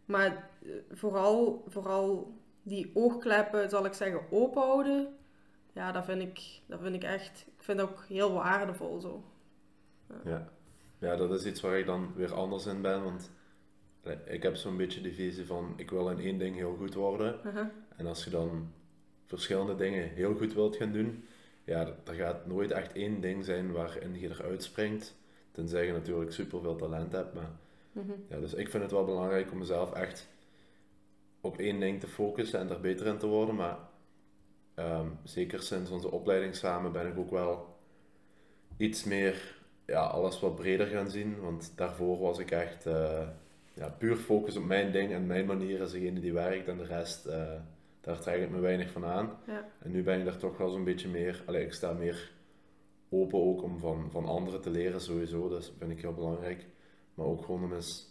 Maar 0.05 0.49
eh, 0.63 0.71
vooral, 0.91 1.65
vooral 1.69 2.35
die 2.63 2.91
oogkleppen, 2.95 3.71
zal 3.71 3.85
ik 3.85 3.93
zeggen, 3.93 4.21
open 4.31 4.63
houden. 4.63 5.17
Ja, 5.73 5.93
dat 5.93 6.05
vind 6.05 6.23
ik, 6.23 6.61
dat 6.67 6.81
vind 6.81 6.95
ik 6.95 7.05
echt, 7.05 7.45
ik 7.57 7.63
vind 7.63 7.79
dat 7.79 7.89
ook 7.89 8.05
heel 8.09 8.33
waardevol 8.33 9.01
zo. 9.01 9.25
Ja. 10.25 10.49
ja, 10.99 11.17
dat 11.17 11.31
is 11.31 11.45
iets 11.45 11.61
waar 11.61 11.79
ik 11.79 11.87
dan 11.87 12.13
weer 12.15 12.35
anders 12.35 12.67
in 12.67 12.83
ben, 12.83 13.03
want 13.03 13.31
ik 14.27 14.43
heb 14.43 14.57
zo'n 14.57 14.77
beetje 14.77 15.01
de 15.01 15.13
visie 15.13 15.47
van, 15.47 15.73
ik 15.77 15.91
wil 15.91 16.11
in 16.11 16.21
één 16.21 16.39
ding 16.39 16.57
heel 16.57 16.77
goed 16.77 16.95
worden. 16.95 17.41
Uh-huh. 17.47 17.67
En 17.97 18.07
als 18.07 18.25
je 18.25 18.31
dan 18.31 18.73
verschillende 19.25 19.77
dingen 19.77 20.09
heel 20.09 20.35
goed 20.35 20.55
wilt 20.55 20.77
gaan 20.77 20.93
doen, 20.93 21.25
ja, 21.67 21.87
er 22.05 22.15
gaat 22.15 22.47
nooit 22.47 22.71
echt 22.71 22.93
één 22.93 23.21
ding 23.21 23.45
zijn 23.45 23.73
waarin 23.73 24.19
je 24.21 24.29
eruit 24.29 24.63
springt. 24.63 25.15
Tenzij 25.51 25.87
je 25.87 25.93
natuurlijk 25.93 26.33
superveel 26.33 26.77
talent 26.77 27.13
hebt. 27.13 27.35
Maar, 27.35 27.51
Mhm. 27.93 28.13
ja, 28.29 28.39
dus 28.41 28.55
ik 28.55 28.69
vind 28.69 28.83
het 28.83 28.93
wel 28.93 29.05
belangrijk 29.05 29.53
om 29.53 29.59
mezelf 29.59 29.93
echt 29.93 30.29
op 31.41 31.59
één 31.59 31.81
ding 31.81 32.01
te 32.01 32.07
focussen 32.09 32.61
en 32.61 32.71
er 32.71 32.81
beter 32.81 33.07
in 33.07 33.19
te 33.19 33.27
worden. 33.27 33.55
Maar 33.55 33.79
ehm, 34.75 35.07
zeker 35.25 35.63
sinds 35.63 35.91
onze 35.91 36.11
opleiding 36.11 36.55
samen 36.55 36.93
ben 36.93 37.07
ik 37.07 37.19
ook 37.19 37.31
wel 37.31 37.77
iets 38.77 39.05
meer 39.05 39.57
ja, 39.87 40.01
alles 40.07 40.41
wat 40.41 40.57
breder 40.57 40.87
gaan 40.87 41.11
zien. 41.11 41.41
Want 41.41 41.73
daarvoor 41.77 42.19
was 42.19 42.39
ik 42.39 42.51
echt 42.51 42.87
eh, 42.87 43.29
ja, 43.75 43.89
puur 43.89 44.17
focus 44.17 44.57
op 44.57 44.65
mijn 44.65 44.93
ding 44.93 45.13
en 45.13 45.27
mijn 45.27 45.47
manier 45.47 45.81
is 45.81 45.91
degene 45.91 46.21
die 46.21 46.33
werkt 46.33 46.69
en 46.69 46.77
de 46.79 46.85
rest, 46.85 47.27
eh, 47.27 47.53
daar 48.07 48.21
trek 48.21 48.43
ik 48.43 48.51
me 48.51 48.61
weinig 48.61 48.91
van 48.91 49.05
aan. 49.05 49.39
Ja. 49.47 49.69
En 49.83 49.91
nu 49.91 50.03
ben 50.03 50.19
ik 50.19 50.25
daar 50.25 50.37
toch 50.37 50.57
wel 50.57 50.71
zo'n 50.71 50.85
beetje 50.85 51.09
meer, 51.09 51.43
allee, 51.47 51.65
ik 51.65 51.73
sta 51.73 51.93
meer 51.93 52.33
open 53.09 53.39
ook 53.39 53.63
om 53.63 53.79
van, 53.79 54.09
van 54.11 54.27
anderen 54.27 54.61
te 54.61 54.71
leren 54.71 55.01
sowieso, 55.01 55.49
dat 55.49 55.73
vind 55.79 55.91
ik 55.91 56.01
heel 56.01 56.15
belangrijk. 56.15 56.67
Maar 57.15 57.27
ook 57.27 57.45
gewoon 57.45 57.65
om 57.65 57.73
eens, 57.73 58.07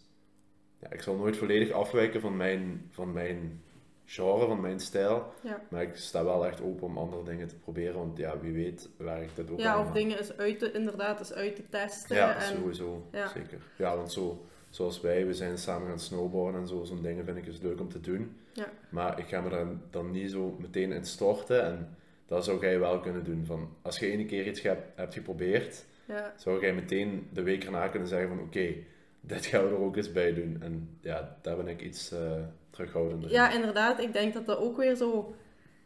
ja, 0.80 0.92
ik 0.92 1.02
zal 1.02 1.16
nooit 1.16 1.38
volledig 1.38 1.72
afwijken 1.72 2.22
van 2.22 2.38
mijn, 2.38 2.88
van 2.92 3.14
mijn 3.14 3.64
genre, 4.06 4.48
van 4.48 4.62
mijn 4.62 4.80
stijl, 4.80 5.34
Ja. 5.42 5.62
maar 5.70 5.82
ik 5.82 5.96
sta 5.96 6.24
wel 6.24 6.46
echt 6.46 6.62
open 6.62 6.88
om 6.88 6.98
andere 6.98 7.24
dingen 7.24 7.48
te 7.48 7.56
proberen, 7.56 7.96
want 7.96 8.18
ja, 8.18 8.40
wie 8.40 8.54
weet 8.54 8.90
werkt 8.98 9.38
het 9.38 9.52
ook 9.52 9.60
ja, 9.60 9.80
of 9.80 9.92
dingen 9.92 10.20
is 10.20 10.38
uit 10.38 10.60
te, 10.60 10.72
inderdaad 10.72 11.20
is 11.20 11.34
uit 11.34 11.56
te 11.56 11.70
testen. 11.70 12.16
Ja, 12.16 12.36
en, 12.36 12.58
sowieso, 12.58 13.10
zeker. 13.12 13.62
Ja, 13.78 13.96
want 13.96 14.12
zo, 14.12 14.46
zoals 14.76 15.02
wij, 15.02 15.26
we 15.26 15.34
zijn 15.34 15.58
samen 15.58 15.88
gaan 15.88 16.00
snowboarden 16.00 16.62
en 16.62 16.68
zo, 16.68 16.84
zo'n 16.84 17.02
dingen 17.02 17.26
vind 17.26 17.38
ik 17.38 17.46
dus 17.46 17.60
leuk 17.62 17.80
om 17.80 17.90
te 17.90 18.00
doen. 18.00 18.38
Ja. 18.54 18.66
Maar 18.90 19.20
ik 19.20 19.28
ga 19.28 19.42
me 19.42 19.50
daar 19.50 19.66
dan 19.90 20.12
niet 20.12 20.32
zo 20.32 20.56
meteen 20.60 20.92
in 20.92 21.06
storten 21.06 21.64
en 21.66 21.98
dat 22.26 22.46
zou 22.46 22.60
jij 22.62 22.80
wel 22.80 23.00
kunnen 23.00 23.24
doen. 23.24 23.46
Van, 23.46 23.70
als 23.82 24.00
je 24.00 24.12
ene 24.12 24.26
keer 24.26 24.48
iets 24.48 24.62
hebt, 24.62 24.84
hebt 24.96 25.14
geprobeerd, 25.14 25.86
Ja. 26.06 26.34
zou 26.38 26.62
jij 26.62 26.74
meteen 26.74 27.28
de 27.34 27.42
week 27.44 27.64
erna 27.64 27.88
kunnen 27.88 28.08
zeggen 28.08 28.28
van 28.30 28.40
oké, 28.40 28.74
dit 29.22 29.46
gaan 29.46 29.64
we 29.64 29.70
er 29.70 29.80
ook 29.80 29.96
eens 29.96 30.12
bij 30.12 30.34
doen. 30.34 30.58
En 30.62 30.98
ja, 31.02 31.38
daar 31.42 31.56
ben 31.56 31.68
ik 31.68 31.82
iets 31.82 32.12
eh 32.12 32.42
terughoudender 32.70 33.30
in. 33.30 33.36
ja, 33.36 33.52
inderdaad. 33.52 34.00
Ik 34.00 34.14
denk 34.14 34.34
dat 34.34 34.46
dat 34.46 34.58
ook 34.58 34.78
weer 34.78 34.96
zo 34.96 35.36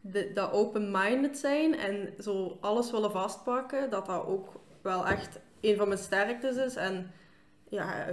de, 0.01 0.31
dat 0.33 0.51
open-minded 0.51 1.37
zijn 1.37 1.75
en 1.77 2.13
zo 2.19 2.57
alles 2.61 2.91
willen 2.91 3.11
vastpakken, 3.11 3.89
dat 3.89 4.05
dat 4.05 4.25
ook 4.25 4.59
wel 4.81 5.07
echt 5.07 5.39
een 5.61 5.75
van 5.77 5.87
mijn 5.87 5.99
sterktes 5.99 6.55
is. 6.55 6.75
En 6.75 7.11
ja, 7.69 8.05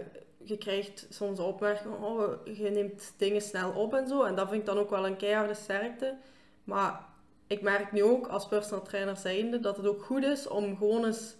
je 0.48 0.58
krijgt 0.58 1.06
soms 1.10 1.38
opmerkingen, 1.38 2.02
oh, 2.02 2.46
je 2.56 2.70
neemt 2.70 3.14
dingen 3.16 3.42
snel 3.42 3.70
op 3.70 3.94
en 3.94 4.08
zo. 4.08 4.22
En 4.22 4.34
dat 4.34 4.48
vind 4.48 4.60
ik 4.60 4.66
dan 4.66 4.78
ook 4.78 4.90
wel 4.90 5.06
een 5.06 5.16
keiharde 5.16 5.54
sterkte. 5.54 6.16
Maar 6.64 7.04
ik 7.46 7.62
merk 7.62 7.92
nu 7.92 8.02
ook 8.02 8.26
als 8.26 8.48
personal 8.48 8.84
trainer 8.84 9.16
zijnde 9.16 9.60
dat 9.60 9.76
het 9.76 9.86
ook 9.86 10.02
goed 10.02 10.24
is 10.24 10.48
om 10.48 10.76
gewoon 10.76 11.04
eens 11.04 11.36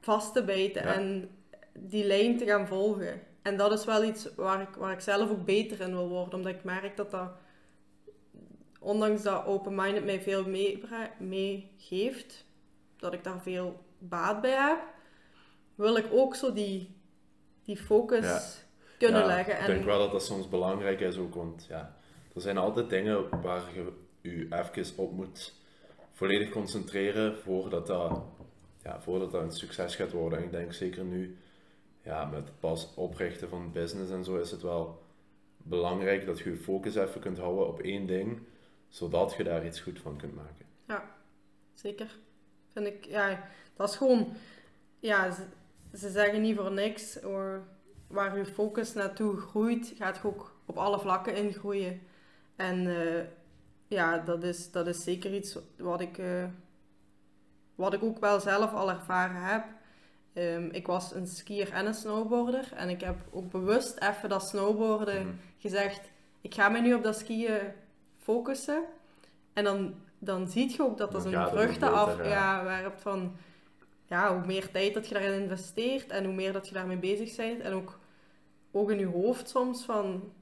vast 0.00 0.32
te 0.32 0.44
bijten 0.44 0.82
Ja. 0.82 0.94
en 0.94 1.30
die 1.72 2.04
lijn 2.04 2.38
te 2.38 2.44
gaan 2.44 2.66
volgen. 2.66 3.20
En 3.42 3.56
dat 3.56 3.72
is 3.72 3.84
wel 3.84 4.04
iets 4.04 4.34
waar 4.34 4.60
ik, 4.60 4.74
waar 4.74 4.92
ik 4.92 5.00
zelf 5.00 5.30
ook 5.30 5.44
beter 5.44 5.80
in 5.80 5.90
wil 5.90 6.08
worden, 6.08 6.34
omdat 6.34 6.52
ik 6.52 6.64
merk 6.64 6.96
dat 6.96 7.10
dat, 7.10 7.30
ondanks 8.80 9.22
dat 9.22 9.46
open-minded 9.46 10.04
mij 10.04 10.20
veel 10.20 10.44
meegeeft, 11.18 12.44
dat 12.96 13.12
ik 13.12 13.24
daar 13.24 13.40
veel 13.40 13.84
baat 13.98 14.40
bij 14.40 14.68
heb, 14.68 14.80
wil 15.74 15.96
ik 15.96 16.06
ook 16.10 16.34
zo 16.34 16.52
die, 16.52 16.96
die 17.64 17.76
focus 17.76 18.24
Ja. 18.24 18.40
kunnen 18.98 19.20
Ja, 19.20 19.26
leggen. 19.26 19.60
Ik 19.60 19.66
denk 19.66 19.84
wel 19.84 19.98
dat 19.98 20.12
dat 20.12 20.24
soms 20.24 20.48
belangrijk 20.48 21.00
is 21.00 21.16
ook, 21.16 21.34
want 21.34 21.66
ja, 21.68 21.96
er 22.34 22.40
zijn 22.40 22.58
altijd 22.58 22.90
dingen 22.90 23.40
waar 23.42 23.62
je 23.74 23.92
je 24.20 24.46
even 24.50 24.96
op 24.96 25.12
moet 25.12 25.54
volledig 26.12 26.50
concentreren 26.50 27.38
voordat 27.38 27.86
dat, 27.86 28.22
ja, 28.82 29.00
voordat 29.00 29.30
dat 29.30 29.42
een 29.42 29.52
succes 29.52 29.96
gaat 29.96 30.12
worden. 30.12 30.38
En 30.38 30.44
ik 30.44 30.50
denk 30.50 30.72
zeker 30.72 31.04
nu, 31.04 31.36
ja, 32.02 32.24
met 32.24 32.44
het 32.44 32.60
pas 32.60 32.94
oprichten 32.94 33.48
van 33.48 33.72
business 33.72 34.10
en 34.10 34.24
zo, 34.24 34.36
is 34.36 34.50
het 34.50 34.62
wel 34.62 35.02
belangrijk 35.56 36.26
dat 36.26 36.38
je 36.38 36.50
je 36.50 36.56
focus 36.56 36.94
even 36.94 37.20
kunt 37.20 37.38
houden 37.38 37.66
op 37.66 37.80
één 37.80 38.06
ding, 38.06 38.40
zodat 38.88 39.34
je 39.36 39.44
daar 39.44 39.66
iets 39.66 39.80
goed 39.80 40.00
van 40.00 40.16
kunt 40.16 40.34
maken. 40.34 40.66
Ja, 40.86 41.10
zeker. 41.74 42.16
Vind 42.72 42.86
ik, 42.86 43.04
ja, 43.04 43.48
dat 43.76 43.88
is 43.88 43.96
gewoon, 43.96 44.32
ja, 45.00 45.36
ze, 45.92 45.98
ze 45.98 46.10
zeggen 46.10 46.40
niet 46.40 46.56
voor 46.56 46.72
niks, 46.72 47.18
waar 48.06 48.36
je 48.38 48.44
focus 48.44 48.92
naartoe 48.92 49.36
groeit, 49.36 49.92
gaat 49.96 50.16
je 50.16 50.28
ook 50.28 50.56
op 50.66 50.76
alle 50.78 50.98
vlakken 50.98 51.36
in 51.36 51.52
groeien. 51.52 52.00
En 52.56 52.86
eh, 52.86 53.24
ja, 53.86 54.18
dat 54.18 54.42
is, 54.42 54.70
dat 54.70 54.86
is 54.86 55.02
zeker 55.02 55.34
iets 55.34 55.58
wat 55.78 56.00
ik, 56.00 56.18
eh, 56.18 56.44
wat 57.74 57.92
ik 57.92 58.02
ook 58.02 58.18
wel 58.20 58.40
zelf 58.40 58.72
al 58.72 58.90
ervaren 58.90 59.42
heb. 59.42 59.64
Ehm, 60.32 60.68
ik 60.70 60.86
was 60.86 61.14
een 61.14 61.26
skier 61.26 61.72
en 61.72 61.86
een 61.86 61.94
snowboarder 61.94 62.72
en 62.74 62.88
ik 62.88 63.00
heb 63.00 63.16
ook 63.30 63.50
bewust 63.50 63.98
even 63.98 64.28
dat 64.28 64.48
snowboarden 64.48 65.26
Mhm. 65.26 65.34
gezegd, 65.58 66.00
ik 66.40 66.54
ga 66.54 66.68
me 66.68 66.80
nu 66.80 66.94
op 66.94 67.02
dat 67.02 67.18
skiën 67.18 67.60
focussen. 68.18 68.82
En 69.52 69.64
dan, 69.64 69.94
dan 70.18 70.48
zie 70.48 70.72
je 70.76 70.82
ook 70.82 70.98
dat 70.98 71.12
dat 71.12 71.26
ook 71.26 71.48
vruchten 71.48 71.92
af 71.92 72.16
ja. 72.16 72.24
ja, 72.24 72.64
werpt 72.64 73.02
van 73.02 73.36
ja, 74.12 74.34
hoe 74.36 74.46
meer 74.46 74.70
tijd 74.70 74.94
dat 74.94 75.08
je 75.08 75.14
daarin 75.14 75.42
investeert 75.42 76.10
en 76.10 76.24
hoe 76.24 76.34
meer 76.34 76.52
dat 76.52 76.68
je 76.68 76.74
daarmee 76.74 76.96
bezig 76.96 77.36
bent. 77.36 77.60
En 77.60 77.72
ook, 77.72 77.98
ook 78.70 78.90
in 78.90 78.98
je 78.98 79.06
hoofd 79.06 79.48
soms 79.48 79.84
van 79.84 80.04
een 80.04 80.32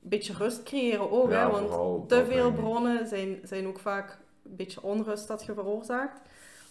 beetje 0.00 0.32
rust 0.32 0.62
creëren 0.62 1.10
ook. 1.10 1.30
Ja, 1.30 1.44
hè, 1.44 1.50
want 1.50 2.08
te 2.08 2.24
veel 2.24 2.52
bronnen 2.52 3.06
zijn, 3.06 3.40
zijn 3.42 3.66
ook 3.66 3.78
vaak 3.78 4.18
een 4.44 4.56
beetje 4.56 4.82
onrust 4.82 5.28
dat 5.28 5.44
je 5.44 5.54
veroorzaakt. 5.54 6.20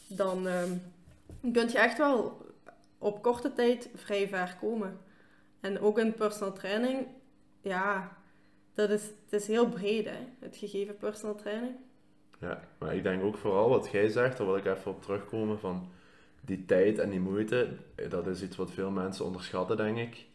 Dan 0.08 0.48
ehm, 0.48 0.72
kun 1.54 1.70
je 1.70 1.78
echt 1.78 1.98
wel 1.98 2.38
op 2.98 3.22
korte 3.22 3.54
tijd 3.54 3.90
vrij 3.96 4.28
ver 4.28 4.58
komen. 4.60 5.00
En 5.60 5.80
ook 5.80 6.00
in 6.00 6.14
personal 6.14 6.54
training, 6.54 7.08
ja, 7.62 8.18
dat 8.74 8.90
is, 8.90 9.04
het 9.04 9.42
is 9.42 9.48
heel 9.48 9.70
breed, 9.70 10.06
hè, 10.06 10.20
het 10.40 10.56
gegeven 10.58 10.98
personal 10.98 11.36
training. 11.36 11.76
Ja, 12.40 12.60
maar 12.78 12.96
ik 12.96 13.04
denk 13.04 13.24
ook 13.24 13.38
vooral 13.38 13.70
wat 13.70 13.90
jij 13.92 14.10
zegt, 14.10 14.38
daar 14.38 14.48
wil 14.48 14.58
ik 14.58 14.66
even 14.66 14.92
op 14.92 15.02
terugkomen 15.02 15.60
van 15.60 15.92
die 16.46 16.66
tijd 16.66 17.00
en 17.00 17.10
die 17.10 17.20
moeite, 17.20 17.70
dat 18.10 18.28
is 18.28 18.42
iets 18.42 18.56
wat 18.56 18.72
veel 18.72 18.92
mensen 18.92 19.26
onderschatten, 19.26 19.78
denk 19.78 19.98
ik. 19.98 20.26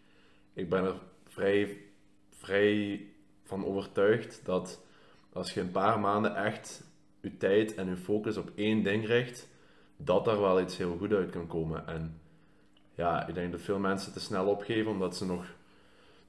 Ik 0.53 0.69
ben 0.69 0.85
er 0.85 0.95
vrij, 1.27 1.77
vrij 2.31 3.07
van 3.45 3.65
overtuigd 3.65 4.41
dat 4.45 4.81
als 5.33 5.55
je 5.55 5.61
een 5.61 5.71
paar 5.71 6.01
maanden 6.01 6.37
echt 6.37 6.85
je 7.21 7.37
tijd 7.37 7.75
en 7.75 7.89
je 7.89 7.97
focus 7.97 8.37
op 8.37 8.51
één 8.55 8.83
ding 8.83 9.07
richt, 9.07 9.49
dat 9.97 10.25
daar 10.25 10.41
wel 10.41 10.61
iets 10.61 10.77
heel 10.77 10.97
goed 10.97 11.13
uit 11.13 11.31
kan 11.31 11.47
komen. 11.47 11.87
En 11.87 12.21
ja, 12.95 13.27
ik 13.27 13.35
denk 13.35 13.53
dat 13.53 13.61
veel 13.61 13.79
mensen 13.79 14.13
te 14.13 14.21
snel 14.21 14.47
opgeven 14.47 14.91
omdat 14.91 15.17
ze 15.17 15.27
nog 15.27 15.47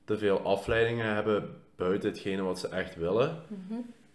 te 0.04 0.18
veel 0.18 0.40
afleidingen 0.40 1.14
hebben 1.14 1.62
buiten 1.76 2.10
hetgene 2.10 2.42
wat 2.42 2.60
ze 2.60 2.68
echt 2.68 2.96
willen. 2.96 3.42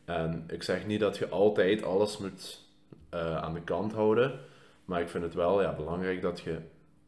En 0.04 0.44
ik 0.46 0.62
zeg 0.62 0.86
niet 0.86 1.00
dat 1.00 1.16
je 1.16 1.28
altijd 1.28 1.82
alles 1.82 2.18
moet 2.18 2.60
eh, 3.08 3.36
aan 3.36 3.54
de 3.54 3.62
kant 3.62 3.92
houden, 3.92 4.40
maar 4.84 5.00
ik 5.00 5.08
vind 5.08 5.24
het 5.24 5.34
wel 5.34 5.62
ja, 5.62 5.74
belangrijk 5.74 6.22
dat, 6.22 6.40
je, 6.40 6.60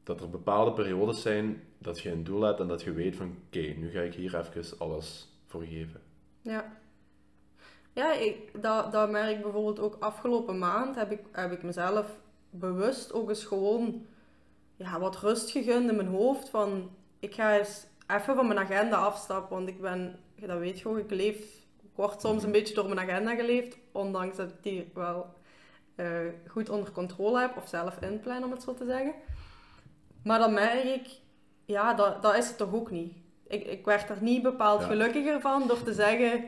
dat 0.03 0.20
er 0.20 0.31
bepaalde 0.31 0.72
periodes 0.72 1.22
zijn 1.22 1.62
dat 1.79 2.01
je 2.01 2.11
een 2.11 2.24
doel 2.24 2.43
hebt 2.43 2.61
en 2.61 2.68
dat 2.68 2.83
je 2.83 2.93
weet 2.93 3.16
van 3.16 3.37
oké, 3.47 3.59
nu 3.59 3.91
ga 3.91 4.01
ik 4.01 4.14
hier 4.14 4.39
even 4.39 4.79
alles 4.79 5.39
voor 5.47 5.62
geven. 5.62 6.01
Ja. 6.43 6.72
Ja, 7.93 8.12
ik, 8.12 8.62
dat, 8.62 8.93
dat 8.93 9.11
merk 9.11 9.37
ik 9.37 9.43
bijvoorbeeld 9.43 9.81
ook 9.81 9.97
afgelopen 10.01 10.59
maand 10.59 10.97
heb 10.97 11.11
ik, 11.11 11.20
heb 11.33 11.53
ik 11.53 11.62
mezelf 11.62 12.20
bewust 12.51 13.12
ook 13.12 13.29
eens 13.29 13.45
gewoon 13.45 14.07
ja, 14.77 15.01
wat 15.01 15.16
rust 15.16 15.51
gegund 15.51 15.91
in 15.91 15.97
mijn 15.97 16.09
hoofd. 16.09 16.49
Van, 16.49 16.91
ik 17.18 17.35
ga 17.35 17.59
eens 17.59 17.87
even 18.07 18.35
van 18.35 18.47
mijn 18.47 18.59
agenda 18.59 18.97
afstappen, 18.97 19.57
want 19.57 19.68
ik 19.68 19.81
ben, 19.81 20.18
dat 20.35 20.59
weet 20.59 20.79
je 20.79 20.89
ook, 20.89 20.99
ik 20.99 21.11
leef, 21.11 21.37
ik 21.83 21.91
word 21.95 22.20
soms 22.20 22.43
een 22.43 22.53
beetje 22.53 22.74
door 22.74 22.89
mijn 22.89 23.11
agenda 23.11 23.35
geleefd, 23.35 23.79
ondanks 23.93 24.37
dat 24.37 24.49
ik 24.49 24.62
die 24.62 24.91
wel 24.95 25.35
eh, 25.97 26.07
goed 26.49 26.68
onder 26.68 26.90
controle 26.92 27.40
heb, 27.40 27.57
of 27.57 27.68
zelf 27.68 27.97
inplan 28.01 28.44
om 28.44 28.51
het 28.51 28.62
zo 28.62 28.74
te 28.74 28.84
zeggen. 28.84 29.12
Maar 30.24 30.38
dan 30.38 30.53
merk 30.55 30.84
ik, 30.84 31.07
ja, 31.64 31.94
dat, 31.94 32.22
dat 32.22 32.36
is 32.36 32.49
het 32.49 32.57
toch 32.57 32.74
ook 32.74 32.90
niet. 32.90 33.12
Ik, 33.49 33.64
ik 33.66 33.84
werd 33.84 34.09
er 34.11 34.16
niet 34.20 34.42
bepaald 34.42 34.80
Ja. 34.80 34.86
gelukkiger 34.86 35.40
van 35.40 35.68
door 35.68 35.82
te 35.82 35.92
zeggen, 35.94 36.44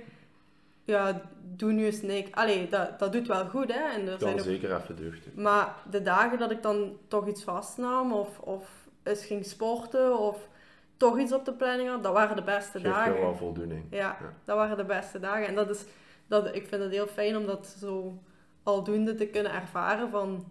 ja, 0.85 1.21
doe 1.43 1.73
nu 1.73 1.85
eens 1.85 2.03
niks. 2.03 2.33
Allee, 2.33 2.69
dat, 2.69 2.99
dat 2.99 3.13
doet 3.13 3.27
wel 3.27 3.49
goed, 3.49 3.73
hè. 3.73 3.81
En 3.81 4.09
er 4.09 4.19
zijn 4.19 4.33
ook 4.35 4.41
zeker 4.41 4.77
even 4.77 4.97
deugd 4.97 5.25
doen. 5.25 5.43
maar 5.43 5.75
de 5.91 6.03
dagen 6.03 6.39
dat 6.39 6.51
ik 6.51 6.63
dan 6.63 6.97
toch 7.09 7.27
iets 7.29 7.43
vastnam 7.45 8.13
of, 8.13 8.39
of 8.39 8.69
eens 9.03 9.25
ging 9.25 9.45
sporten 9.47 10.19
of 10.19 10.49
toch 10.97 11.19
iets 11.19 11.33
op 11.33 11.45
de 11.45 11.53
planning 11.53 11.89
had, 11.89 12.03
dat 12.03 12.13
waren 12.13 12.37
de 12.37 12.43
beste 12.43 12.81
Geeft 12.81 12.95
dagen. 12.95 13.21
wel 13.21 13.37
voldoening. 13.37 13.85
Ja, 13.91 13.99
Ja. 14.21 14.33
dat 14.45 14.57
waren 14.57 14.77
de 14.77 14.85
beste 14.85 15.21
dagen. 15.21 15.47
En 15.47 15.55
dat 15.55 15.71
is, 15.71 15.85
dat, 16.27 16.55
ik 16.55 16.67
vind 16.67 16.83
het 16.83 16.93
heel 16.93 17.07
fijn 17.07 17.37
om 17.37 17.47
dat 17.47 17.67
zo 17.81 18.23
aldoende 18.69 19.15
te 19.15 19.27
kunnen 19.27 19.53
ervaren 19.53 20.11
van, 20.11 20.45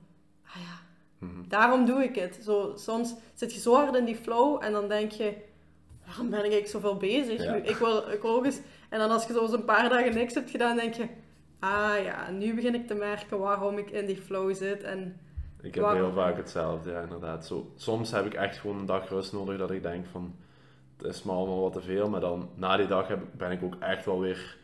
ah 0.46 0.56
ja, 0.62 0.76
Mhm. 1.20 1.48
daarom 1.48 1.86
doe 1.86 2.04
ik 2.04 2.16
het. 2.16 2.40
Zo, 2.44 2.72
soms 2.76 3.16
zit 3.34 3.54
je 3.54 3.60
zo 3.60 3.74
hard 3.76 3.96
in 3.96 4.06
die 4.06 4.16
flow 4.16 4.64
en 4.64 4.72
dan 4.72 4.88
denk 4.88 5.12
je, 5.12 5.34
waarom 6.06 6.30
ben 6.30 6.38
ik 6.46 6.52
eigenlijk 6.52 6.72
zoveel 6.72 6.98
bezig? 6.98 7.44
Ja. 7.44 7.54
Ik, 7.54 7.76
wil, 7.76 8.12
ik 8.12 8.22
wil 8.22 8.36
ook 8.36 8.46
eens... 8.46 8.60
En 8.90 9.00
dan 9.00 9.10
als 9.12 9.28
je 9.28 9.34
zo 9.34 9.42
eens 9.42 9.52
een 9.52 9.66
paar 9.66 9.90
dagen 9.90 10.14
niks 10.14 10.34
hebt 10.34 10.50
gedaan, 10.50 10.76
denk 10.76 10.94
je, 10.94 11.08
ah 11.60 11.94
ja, 12.04 12.32
nu 12.32 12.54
begin 12.56 12.76
ik 12.76 12.88
te 12.88 12.94
merken 12.94 13.40
waarom 13.40 13.78
ik 13.78 13.90
in 13.92 14.06
die 14.06 14.18
flow 14.18 14.56
zit. 14.56 14.84
En 14.84 15.20
Ik 15.62 15.74
heb 15.76 15.84
Waarom? 15.84 16.02
heel 16.04 16.14
vaak 16.14 16.38
hetzelfde, 16.38 16.92
ja, 16.92 17.02
inderdaad. 17.02 17.46
Zo, 17.46 17.72
soms 17.76 18.12
heb 18.12 18.26
ik 18.26 18.34
echt 18.34 18.58
gewoon 18.58 18.78
een 18.80 18.86
dag 18.86 19.10
rust 19.10 19.34
nodig 19.34 19.58
dat 19.58 19.72
ik 19.72 19.84
denk 19.84 20.06
van, 20.12 20.36
het 20.98 21.06
is 21.16 21.24
me 21.24 21.32
allemaal 21.32 21.62
wat 21.62 21.74
te 21.74 21.82
veel. 21.82 22.10
Maar 22.10 22.20
dan, 22.20 22.50
na 22.56 22.78
die 22.78 22.88
dag 22.88 23.08
heb, 23.08 23.20
ben 23.38 23.52
ik 23.52 23.64
ook 23.64 23.76
echt 23.80 24.06
wel 24.06 24.20
weer, 24.20 24.58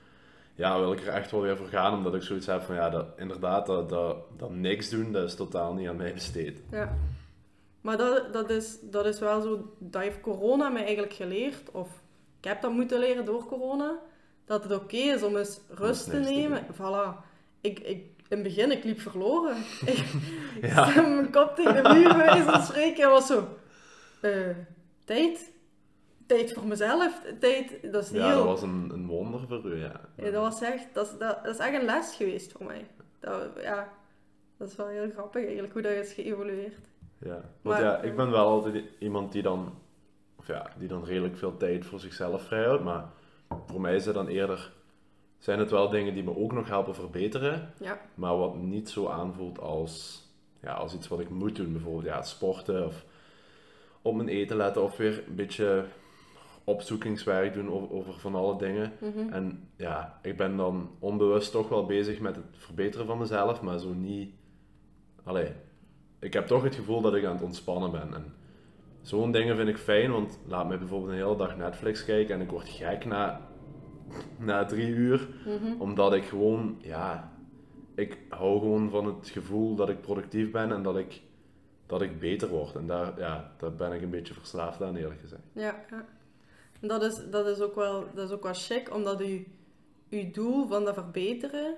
ja, 0.56 0.80
wil 0.80 0.94
ik 0.94 1.00
er 1.02 1.08
echt 1.14 1.32
wel 1.32 1.42
weer 1.42 1.58
voor 1.58 1.68
gaan. 1.68 1.94
Omdat 1.94 2.16
ik 2.16 2.22
zoiets 2.22 2.46
heb 2.46 2.62
van, 2.62 2.76
ja, 2.76 2.90
dat, 2.90 3.06
inderdaad, 3.18 3.66
dat, 3.66 3.90
dat, 3.90 4.18
dat 4.38 4.50
niks 4.52 4.90
doen, 4.90 5.12
dat 5.12 5.24
is 5.24 5.36
totaal 5.36 5.74
niet 5.74 5.88
aan 5.88 5.96
mij 5.96 6.14
besteed. 6.14 6.60
ja. 6.72 6.98
Maar 7.82 7.98
dat, 7.98 8.34
dat, 8.34 8.50
is, 8.50 8.78
dat 8.82 9.06
is 9.06 9.20
wel 9.20 9.42
zo, 9.42 9.74
dat 9.80 10.02
heeft 10.02 10.22
corona 10.22 10.70
mij 10.70 10.84
eigenlijk 10.84 11.14
geleerd, 11.14 11.72
of 11.72 11.90
ik 12.40 12.44
heb 12.50 12.62
dat 12.62 12.72
moeten 12.72 13.00
leren 13.00 13.26
door 13.26 13.46
corona, 13.46 14.00
dat 14.46 14.64
het 14.64 14.72
oké 14.74 14.96
is 14.98 15.24
om 15.24 15.38
eens 15.38 15.60
rust 15.70 16.10
te 16.10 16.18
nemen. 16.20 16.66
Voilà. 16.74 17.26
Ik, 17.62 17.80
ik, 17.80 18.04
in 18.28 18.40
het 18.40 18.44
begin, 18.44 18.72
ik 18.72 18.84
liep 18.84 19.00
verloren. 19.00 19.56
ik 19.86 20.06
Ja. 20.62 21.02
mijn 21.02 21.32
kop 21.32 21.56
tegen 21.56 21.84
de 21.84 21.90
muur 21.94 22.62
spreken 22.64 23.04
en 23.04 23.10
was 23.10 23.28
zo, 23.28 23.48
eh, 24.22 24.32
tijd? 25.06 25.52
Tijd 26.28 26.54
voor 26.54 26.66
mezelf? 26.68 27.22
Tijd, 27.40 27.92
dat 27.92 28.04
is 28.04 28.10
Ja, 28.10 28.28
heel... 28.28 28.36
dat 28.38 28.46
was 28.46 28.62
een, 28.62 28.90
een 28.94 29.08
wonder 29.08 29.48
voor 29.48 29.66
u, 29.66 29.76
ja. 29.80 30.02
Ja, 30.16 30.24
dat 30.32 30.42
was 30.42 30.62
echt, 30.62 30.88
dat, 30.94 31.06
is- 31.06 31.18
dat, 31.18 31.44
dat 31.44 31.54
is 31.54 31.58
echt 31.66 31.80
een 31.80 31.86
les 31.86 32.16
geweest 32.16 32.52
voor 32.52 32.66
mij. 32.66 32.88
Dat, 33.20 33.50
ja, 33.62 33.90
dat 34.58 34.70
is 34.70 34.76
wel 34.76 34.88
heel 34.88 35.10
grappig 35.14 35.44
eigenlijk, 35.44 35.74
hoe 35.74 35.82
dat 35.82 35.92
is 35.92 36.14
geëvolueerd. 36.14 36.76
Ja, 37.18 37.32
want 37.32 37.42
Maar- 37.62 37.82
ja, 37.82 38.02
ik 38.02 38.16
ben 38.16 38.32
wel 38.32 38.48
altijd 38.48 38.84
iemand 39.00 39.32
die 39.32 39.42
dan, 39.42 39.74
of 40.36 40.48
ja, 40.48 40.68
die 40.78 40.88
dan 40.88 41.06
redelijk 41.06 41.38
veel 41.38 41.58
tijd 41.58 41.86
voor 41.86 42.00
zichzelf 42.00 42.44
vrijhoudt, 42.44 42.84
maar 42.84 43.06
voor 43.66 43.82
mij 43.82 43.96
is 43.96 44.06
het 44.06 44.14
dan 44.16 44.28
eerder, 44.28 44.72
zijn 45.38 45.60
het 45.60 45.72
wel 45.72 45.90
dingen 45.90 46.14
die 46.14 46.24
me 46.24 46.38
ook 46.38 46.52
nog 46.54 46.68
helpen 46.68 46.96
verbeteren, 46.96 47.74
Ja, 47.80 48.00
maar 48.16 48.38
wat 48.38 48.56
niet 48.56 48.90
zo 48.90 49.08
aanvoelt 49.08 49.60
als, 49.60 50.24
ja, 50.62 50.74
als 50.74 50.94
iets 50.94 51.08
wat 51.08 51.20
ik 51.20 51.30
moet 51.30 51.56
doen, 51.56 51.72
bijvoorbeeld 51.72 52.06
ja, 52.06 52.22
sporten 52.22 52.86
of 52.86 53.06
op 54.02 54.16
mijn 54.16 54.28
eten 54.30 54.58
letten 54.58 54.84
of 54.84 54.98
weer 54.98 55.24
een 55.28 55.36
beetje 55.36 55.86
opzoekingswerk 56.64 57.54
doen 57.54 57.70
over, 57.72 57.92
over 57.92 58.14
van 58.14 58.36
alle 58.36 58.58
dingen. 58.58 58.92
mhm. 59.00 59.34
En 59.34 59.70
ja, 59.76 60.20
ik 60.22 60.38
ben 60.38 60.58
dan 60.58 60.90
onbewust 61.00 61.52
toch 61.52 61.70
wel 61.70 61.86
bezig 61.86 62.20
met 62.20 62.36
het 62.36 62.46
verbeteren 62.52 63.06
van 63.06 63.18
mezelf, 63.18 63.62
maar 63.62 63.80
zo 63.80 63.94
niet. 63.94 64.34
Allee, 65.24 65.52
ik 66.20 66.34
heb 66.34 66.48
toch 66.48 66.64
het 66.64 66.76
gevoel 66.76 67.02
dat 67.02 67.16
ik 67.16 67.26
aan 67.26 67.34
het 67.36 67.44
ontspannen 67.44 67.92
ben. 67.92 68.14
En 68.14 68.34
zo'n 69.02 69.32
dingen 69.32 69.56
vind 69.56 69.70
ik 69.70 69.78
fijn, 69.78 70.12
want 70.12 70.40
laat 70.48 70.68
mij 70.68 70.78
bijvoorbeeld 70.78 71.12
een 71.12 71.18
hele 71.18 71.36
dag 71.36 71.58
Netflix 71.58 72.06
kijken 72.06 72.36
en 72.36 72.42
ik 72.42 72.50
word 72.50 72.70
gek 72.70 73.06
na, 73.06 73.42
na 74.38 74.66
drie 74.66 74.88
uur, 74.88 75.28
Mhm. 75.46 75.82
omdat 75.82 76.14
ik 76.14 76.24
gewoon, 76.24 76.78
ja, 76.82 77.32
ik 77.96 78.18
hou 78.30 78.60
gewoon 78.60 78.90
van 78.90 79.06
het 79.06 79.30
gevoel 79.30 79.76
dat 79.76 79.90
ik 79.90 80.02
productief 80.02 80.52
ben 80.52 80.72
en 80.72 80.84
dat 80.84 80.98
ik, 80.98 81.22
dat 81.86 82.02
ik 82.02 82.20
beter 82.20 82.48
word. 82.50 82.76
En 82.76 82.88
daar, 82.88 83.20
ja, 83.20 83.52
daar 83.58 83.74
ben 83.76 83.92
ik 83.94 84.02
een 84.02 84.10
beetje 84.10 84.34
verslaafd 84.34 84.82
aan, 84.84 84.96
eerlijk 84.96 85.20
gezegd. 85.20 85.42
ja, 85.54 85.84
ja. 85.90 86.06
En 86.84 86.90
Dat 86.90 87.04
is, 87.04 87.20
dat 87.30 87.48
is 87.48 87.60
ook 87.60 87.76
wel, 87.76 88.06
dat 88.14 88.26
is 88.28 88.36
ook 88.36 88.44
wel 88.44 88.54
chic, 88.54 88.94
omdat 88.94 89.22
u, 89.22 89.48
uw 90.10 90.32
doel 90.32 90.68
van 90.68 90.84
dat 90.86 90.94
verbeteren, 90.94 91.76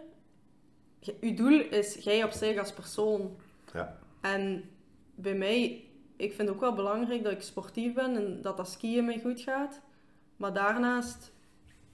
je- 1.00 1.16
uw 1.22 1.34
doel 1.36 1.60
is 1.60 1.94
jij 1.94 2.24
op 2.24 2.32
zich 2.32 2.58
als 2.60 2.74
persoon. 2.74 3.36
Ja, 3.74 3.98
En 4.22 4.70
bij 5.16 5.36
mij, 5.36 5.84
ik 6.16 6.34
vind 6.34 6.50
ook 6.50 6.60
wel 6.60 6.74
belangrijk 6.74 7.24
dat 7.24 7.32
ik 7.32 7.42
sportief 7.42 7.94
ben 7.94 8.16
en 8.16 8.42
dat 8.42 8.58
dat 8.58 8.70
skiën 8.70 9.06
mij 9.06 9.20
goed 9.20 9.40
gaat. 9.42 9.82
Maar 10.38 10.54
daarnaast 10.54 11.32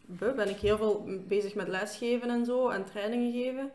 ben 0.05 0.49
ik 0.49 0.57
heel 0.57 0.77
veel 0.77 1.05
bezig 1.27 1.55
met 1.55 1.67
lesgeven 1.67 2.29
en 2.29 2.45
zo 2.45 2.69
en 2.69 2.85
trainingen 2.85 3.31
geven. 3.31 3.71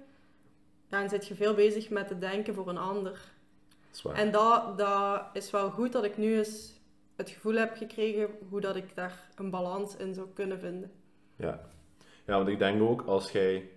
Ja, 0.91 1.03
en 1.03 1.09
zit 1.09 1.26
je 1.26 1.34
veel 1.34 1.55
bezig 1.55 1.89
met 1.91 2.09
het 2.09 2.20
denken 2.20 2.55
voor 2.55 2.68
een 2.68 2.78
ander. 2.78 3.12
dat 3.12 3.93
is 3.93 4.03
waar. 4.03 4.14
En 4.14 4.30
dat, 4.32 4.78
dat 4.78 5.22
is 5.32 5.51
wel 5.51 5.70
goed 5.70 5.93
dat 5.93 6.05
ik 6.05 6.16
nu 6.16 6.37
eens 6.37 6.74
het 7.17 7.31
gevoel 7.31 7.55
heb 7.55 7.77
gekregen 7.77 8.29
hoe 8.49 8.61
dat 8.61 8.77
ik 8.77 8.95
daar 8.95 9.29
een 9.35 9.51
balans 9.51 9.97
in 9.97 10.14
zou 10.14 10.27
kunnen 10.35 10.59
vinden. 10.59 10.91
Ja. 11.37 11.61
ja, 12.27 12.37
want 12.37 12.49
ik 12.49 12.59
denk 12.59 12.83
ook 12.83 13.03
als 13.03 13.31
jij 13.33 13.69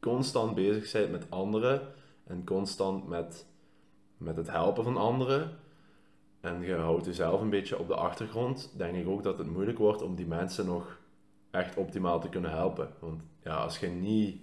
constant 0.00 0.54
bezig 0.54 0.92
bent 0.92 1.10
met 1.10 1.30
anderen 1.30 1.80
en 2.26 2.44
constant 2.44 3.08
met, 3.08 3.46
met 4.16 4.36
het 4.36 4.50
helpen 4.50 4.84
van 4.84 4.96
anderen 4.96 5.50
en 6.40 6.62
je 6.62 6.74
houdt 6.74 7.06
jezelf 7.06 7.40
een 7.40 7.50
beetje 7.50 7.78
op 7.78 7.88
de 7.88 7.94
achtergrond, 7.94 8.72
denk 8.76 8.96
ik 8.96 9.08
ook 9.08 9.22
dat 9.22 9.38
het 9.38 9.46
moeilijk 9.50 9.78
wordt 9.78 10.02
om 10.02 10.14
die 10.14 10.26
mensen 10.26 10.66
nog 10.66 11.00
echt 11.50 11.76
optimaal 11.76 12.20
te 12.20 12.28
kunnen 12.28 12.50
helpen. 12.50 12.88
Want 12.98 13.22
ja, 13.42 13.56
als 13.56 13.78
je 13.78 13.86
niet, 13.88 14.40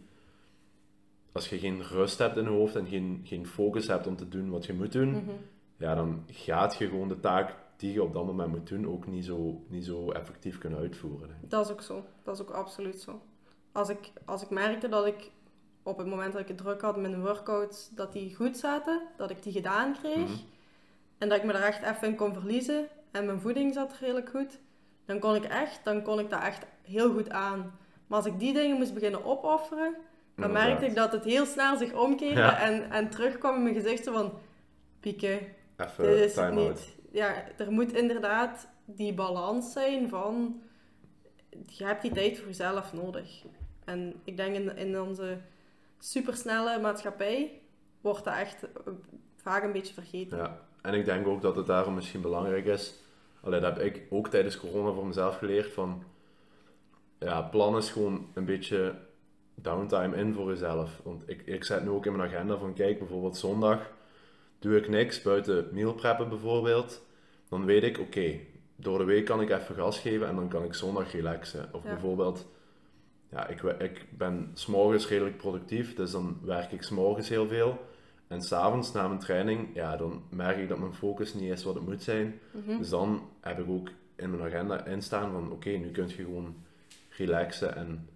als 1.32 1.50
je 1.50 1.60
geen 1.60 1.82
rust 1.82 2.18
hebt 2.18 2.38
in 2.38 2.44
je 2.44 2.50
hoofd 2.50 2.76
en 2.76 2.88
geen, 2.88 3.22
geen 3.24 3.48
focus 3.48 3.88
hebt 3.88 4.08
om 4.08 4.16
te 4.16 4.28
doen 4.30 4.50
wat 4.50 4.66
je 4.66 4.74
moet 4.74 4.92
doen, 4.92 5.10
Mhm. 5.10 5.32
ja, 5.78 5.96
dan 5.96 6.24
gaat 6.28 6.76
je 6.78 6.88
gewoon 6.88 7.08
de 7.08 7.20
taak 7.20 7.56
die 7.84 7.94
je 7.94 8.04
op 8.04 8.14
dat 8.14 8.26
moment 8.26 8.50
moet 8.50 8.68
doen 8.68 8.88
ook 8.88 9.08
niet 9.08 9.26
zo, 9.26 9.64
niet 9.68 9.86
zo 9.86 10.12
effectief 10.12 10.58
kunnen 10.58 10.80
uitvoeren. 10.80 11.30
Dat 11.42 11.66
is 11.66 11.72
ook 11.72 11.82
zo. 11.82 12.06
Dat 12.24 12.36
is 12.36 12.42
ook 12.42 12.50
absoluut 12.50 13.00
zo. 13.02 13.22
Als 13.72 13.90
ik, 13.90 14.12
als 14.26 14.42
ik 14.42 14.50
merkte 14.50 14.90
dat 14.90 15.06
ik 15.06 15.32
op 15.84 15.98
het 15.98 16.08
moment 16.08 16.32
dat 16.34 16.42
ik 16.42 16.48
het 16.48 16.58
druk 16.58 16.82
had 16.82 16.98
met 16.98 17.12
mijn 17.12 17.22
workouts, 17.24 17.90
dat 17.96 18.14
die 18.14 18.36
goed 18.36 18.58
zaten, 18.58 19.02
dat 19.18 19.30
ik 19.30 19.44
die 19.44 19.54
gedaan 19.54 19.94
kreeg 20.02 20.18
Mhm. 20.30 20.32
en 21.18 21.30
dat 21.30 21.38
ik 21.38 21.44
me 21.44 21.54
daar 21.54 21.62
echt 21.64 21.84
even 21.84 22.08
in 22.08 22.16
kon 22.16 22.34
verliezen 22.34 22.88
en 23.12 23.26
mijn 23.26 23.40
voeding 23.40 23.74
zat 23.74 23.94
redelijk 24.00 24.30
goed, 24.30 24.60
dan 25.06 25.20
kon 25.20 25.36
ik 25.36 25.44
echt, 25.44 25.84
dan 25.84 26.02
kon 26.04 26.20
ik 26.20 26.30
dat 26.30 26.42
echt 26.42 26.66
heel 26.82 27.12
goed 27.14 27.30
aan. 27.30 27.78
Maar 28.08 28.18
als 28.18 28.28
ik 28.28 28.40
die 28.40 28.54
dingen 28.54 28.78
moest 28.78 28.94
beginnen 28.94 29.26
opofferen, 29.26 29.94
dan 29.94 30.46
Inderdaad. 30.46 30.68
merkte 30.68 30.86
ik 30.86 30.96
dat 30.96 31.12
het 31.12 31.24
heel 31.24 31.46
snel 31.46 31.78
zich 31.78 31.94
omkeerde 31.94 32.40
Ja. 32.40 32.60
en, 32.62 32.92
en 32.92 33.10
terugkwam 33.10 33.56
in 33.56 33.64
mijn 33.64 33.76
gezicht 33.76 34.04
zo 34.04 34.14
van, 34.14 34.32
Pieke, 35.00 35.42
Even 35.78 36.04
dit 36.04 36.18
is 36.18 36.36
het 36.36 36.54
niet. 36.54 36.96
Ja, 37.14 37.44
er 37.58 37.72
moet 37.72 37.94
inderdaad 37.94 38.68
die 38.86 39.14
balans 39.14 39.72
zijn 39.72 40.10
van... 40.10 40.62
Je 41.68 41.86
hebt 41.86 42.02
die 42.02 42.12
tijd 42.12 42.38
voor 42.38 42.48
jezelf 42.48 42.94
nodig. 42.94 43.44
En 43.86 44.22
ik 44.24 44.38
denk 44.38 44.56
in, 44.56 44.78
in 44.78 45.02
onze 45.02 45.38
supersnelle 46.00 46.80
maatschappij 46.80 47.62
wordt 48.02 48.24
dat 48.24 48.34
echt 48.34 48.64
eh, 48.64 48.94
vaak 49.36 49.64
een 49.64 49.72
beetje 49.72 49.94
vergeten. 49.94 50.38
Ja, 50.38 50.60
en 50.82 50.94
ik 50.94 51.06
denk 51.06 51.28
ook 51.28 51.42
dat 51.42 51.56
het 51.56 51.66
daarom 51.66 51.94
misschien 51.94 52.22
belangrijk 52.22 52.66
is. 52.66 53.00
Allee, 53.42 53.60
dat 53.60 53.78
heb 53.78 53.86
ik 53.86 54.08
ook 54.10 54.28
tijdens 54.28 54.58
corona 54.58 54.94
voor 54.94 55.08
mezelf 55.08 55.38
geleerd 55.38 55.74
van... 55.74 56.04
Ja, 57.20 57.42
plan 57.42 57.78
is 57.78 57.92
gewoon 57.92 58.28
een 58.34 58.46
beetje 58.46 58.96
downtime 59.56 60.16
in 60.16 60.34
voor 60.34 60.50
jezelf. 60.50 61.02
Want 61.04 61.30
ik, 61.30 61.42
ik 61.46 61.64
zet 61.64 61.84
nu 61.84 61.90
ook 61.90 62.06
in 62.06 62.16
mijn 62.16 62.30
agenda 62.30 62.58
van, 62.58 62.74
kijk, 62.74 63.00
bijvoorbeeld 63.00 63.38
zondag 63.38 63.92
doe 64.64 64.78
ik 64.78 64.88
niks 64.90 65.22
buiten 65.22 65.68
meal 65.72 65.94
preppen 65.94 66.30
bijvoorbeeld. 66.30 67.02
Dan 67.50 67.66
weet 67.66 67.84
ik, 67.84 68.00
oké, 68.00 68.40
door 68.76 68.98
de 68.98 69.04
week 69.04 69.26
kan 69.26 69.42
ik 69.42 69.50
even 69.50 69.76
gas 69.76 70.00
geven 70.00 70.28
en 70.28 70.36
dan 70.36 70.48
kan 70.48 70.64
ik 70.64 70.74
zondag 70.74 71.12
relaxen. 71.12 71.70
Of 71.72 71.84
Ja. 71.84 71.90
bijvoorbeeld, 71.90 72.48
ja, 73.32 73.48
ik, 73.48 73.62
ik 73.62 74.06
ben 74.18 74.52
s'morgens 74.54 75.08
redelijk 75.08 75.38
productief, 75.38 75.96
dus 75.96 76.12
dan 76.12 76.38
werk 76.44 76.72
ik 76.72 76.84
s'morgens 76.84 77.30
heel 77.30 77.48
veel. 77.48 77.80
En 78.28 78.42
s'avonds 78.42 78.92
na 78.92 79.08
mijn 79.08 79.20
training, 79.20 79.68
ja, 79.74 79.98
dan 79.98 80.24
merk 80.30 80.58
ik 80.58 80.70
dat 80.70 80.80
mijn 80.80 80.94
focus 80.94 81.34
niet 81.34 81.52
is 81.52 81.64
wat 81.64 81.76
het 81.76 81.86
moet 81.86 82.04
zijn. 82.04 82.40
Mhm. 82.52 82.78
Dus 82.78 82.90
dan 82.90 83.30
heb 83.42 83.60
ik 83.60 83.70
ook 83.70 83.90
in 84.16 84.30
mijn 84.30 84.44
agenda 84.44 84.86
instaan 84.86 85.32
van, 85.32 85.52
oké, 85.52 85.70
nu 85.70 85.92
kun 85.92 86.08
je 86.08 86.14
gewoon 86.14 86.56
relaxen 87.10 87.76
en... 87.76 88.08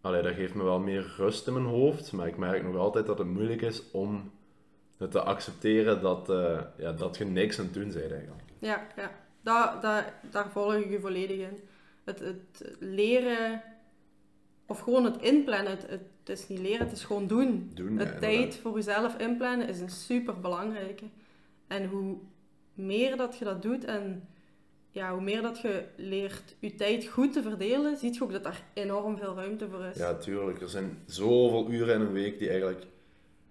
Allee, 0.00 0.22
dat 0.22 0.34
geeft 0.34 0.54
me 0.54 0.62
wel 0.62 0.78
meer 0.78 1.14
rust 1.16 1.46
in 1.46 1.52
mijn 1.52 1.64
hoofd, 1.64 2.12
maar 2.12 2.26
ik 2.26 2.36
merk 2.36 2.62
nog 2.62 2.76
altijd 2.76 3.06
dat 3.06 3.18
het 3.18 3.26
moeilijk 3.26 3.62
is 3.62 3.90
om 3.90 4.30
het 4.96 5.10
te 5.10 5.22
accepteren 5.22 6.00
dat, 6.00 6.30
eh, 6.30 6.60
ja, 6.76 6.92
dat 6.92 7.16
je 7.16 7.24
niks 7.24 7.58
aan 7.58 7.64
het 7.64 7.74
doen 7.74 7.92
bent 7.92 8.12
eigenlijk. 8.12 8.42
Ja, 8.58 8.86
ja. 8.96 9.10
Daar, 9.42 9.80
daar, 9.80 10.14
daar 10.30 10.50
volg 10.50 10.74
ik 10.74 10.90
je 10.90 11.00
volledig 11.00 11.38
in. 11.38 11.60
Het, 12.04 12.18
het 12.18 12.76
leren, 12.78 13.62
of 14.66 14.78
gewoon 14.78 15.04
het 15.04 15.22
inplannen, 15.22 15.70
het, 15.70 15.86
het, 15.88 16.28
is 16.28 16.48
niet 16.48 16.58
leren, 16.58 16.86
het 16.86 16.96
is 16.96 17.04
gewoon 17.04 17.26
doen. 17.26 17.70
Doen, 17.74 17.98
het 17.98 18.20
tijd 18.20 18.56
voor 18.56 18.74
jezelf 18.74 19.18
inplannen 19.18 19.68
is 19.68 19.80
een 19.80 19.90
super 19.90 20.40
belangrijke. 20.40 21.04
En 21.66 21.86
hoe 21.86 22.16
meer 22.74 23.16
dat 23.16 23.36
je 23.38 23.44
dat 23.44 23.62
doet 23.62 23.84
en 23.84 24.28
ja, 24.90 25.12
hoe 25.12 25.22
meer 25.22 25.42
dat 25.42 25.60
je 25.60 25.84
leert 25.96 26.54
je 26.58 26.74
tijd 26.74 27.06
goed 27.06 27.32
te 27.32 27.42
verdelen, 27.42 27.96
zie 27.96 28.12
je 28.12 28.22
ook 28.22 28.32
dat 28.32 28.44
daar 28.44 28.62
enorm 28.74 29.18
veel 29.18 29.34
ruimte 29.34 29.68
voor 29.68 29.84
is. 29.84 29.96
Ja, 29.96 30.14
tuurlijk. 30.14 30.60
Er 30.60 30.68
zijn 30.68 30.98
zoveel 31.06 31.70
uren 31.70 31.94
in 31.94 32.00
een 32.00 32.12
week 32.12 32.38
die 32.38 32.48
eigenlijk 32.48 32.86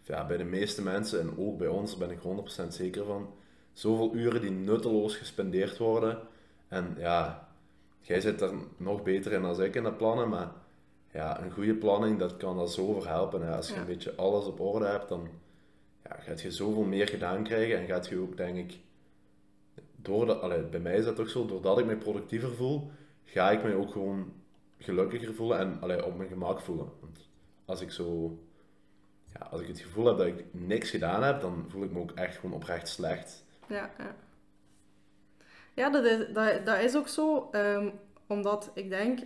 ja, 0.07 0.25
bij 0.25 0.37
de 0.37 0.43
meeste 0.43 0.81
mensen, 0.81 1.19
en 1.19 1.37
ook 1.37 1.57
bij 1.57 1.67
ons, 1.67 1.97
ben 1.97 2.11
ik 2.11 2.19
100% 2.19 2.67
zeker 2.67 3.05
van, 3.05 3.33
zoveel 3.73 4.15
uren 4.15 4.41
die 4.41 4.51
nutteloos 4.51 5.15
gespendeerd 5.15 5.77
worden. 5.77 6.19
En 6.67 6.95
ja, 6.97 7.47
jij 7.99 8.21
zit 8.21 8.41
er 8.41 8.53
nog 8.77 9.03
beter 9.03 9.31
in 9.31 9.41
dan 9.41 9.61
ik 9.63 9.75
in 9.75 9.83
de 9.83 9.93
plannen, 9.93 10.29
maar 10.29 10.51
ja, 11.11 11.41
een 11.41 11.51
goede 11.51 11.75
planning, 11.75 12.19
dat 12.19 12.37
kan 12.37 12.59
er 12.59 12.69
zo 12.69 12.93
voor 12.93 13.07
helpen. 13.07 13.41
Hè. 13.41 13.55
Als 13.55 13.67
je 13.67 13.73
Ja. 13.73 13.79
een 13.79 13.85
beetje 13.85 14.15
alles 14.15 14.45
op 14.45 14.59
orde 14.59 14.85
hebt, 14.85 15.09
dan 15.09 15.27
ja, 16.03 16.15
gaat 16.19 16.41
je 16.41 16.51
zoveel 16.51 16.83
meer 16.83 17.07
gedaan 17.07 17.43
krijgen 17.43 17.79
en 17.79 17.85
gaat 17.87 18.07
je 18.07 18.19
ook, 18.19 18.37
denk 18.37 18.57
ik, 18.57 18.79
door 19.95 20.25
de, 20.25 20.35
allee, 20.35 20.61
bij 20.61 20.79
mij 20.79 20.97
is 20.97 21.05
dat 21.05 21.15
toch 21.15 21.29
zo, 21.29 21.45
doordat 21.45 21.79
ik 21.79 21.85
mij 21.85 21.97
productiever 21.97 22.55
voel, 22.55 22.91
ga 23.23 23.51
ik 23.51 23.63
mij 23.63 23.73
ook 23.75 23.91
gewoon 23.91 24.33
gelukkiger 24.77 25.33
voelen 25.33 25.57
en 25.57 25.77
allee, 25.81 26.05
op 26.05 26.17
mijn 26.17 26.29
gemak 26.29 26.59
voelen. 26.59 26.89
Want 26.99 27.29
als 27.65 27.81
ik 27.81 27.91
zo, 27.91 28.37
ja, 29.39 29.45
als 29.51 29.61
ik 29.61 29.67
het 29.67 29.79
gevoel 29.79 30.05
heb 30.05 30.17
dat 30.17 30.27
ik 30.27 30.45
niks 30.51 30.89
gedaan 30.89 31.23
heb, 31.23 31.41
dan 31.41 31.65
voel 31.69 31.83
ik 31.83 31.91
me 31.91 31.99
ook 31.99 32.11
echt 32.11 32.35
gewoon 32.37 32.55
oprecht 32.55 32.87
slecht. 32.87 33.43
Ja, 33.67 33.91
ja. 33.97 34.15
Ja, 35.73 35.89
dat 35.89 36.03
is, 36.05 36.33
dat, 36.33 36.65
dat 36.65 36.79
is 36.79 36.95
ook 36.95 37.07
zo. 37.07 37.47
ehm, 37.51 37.89
omdat 38.27 38.71
ik 38.73 38.89
denk 38.89 39.19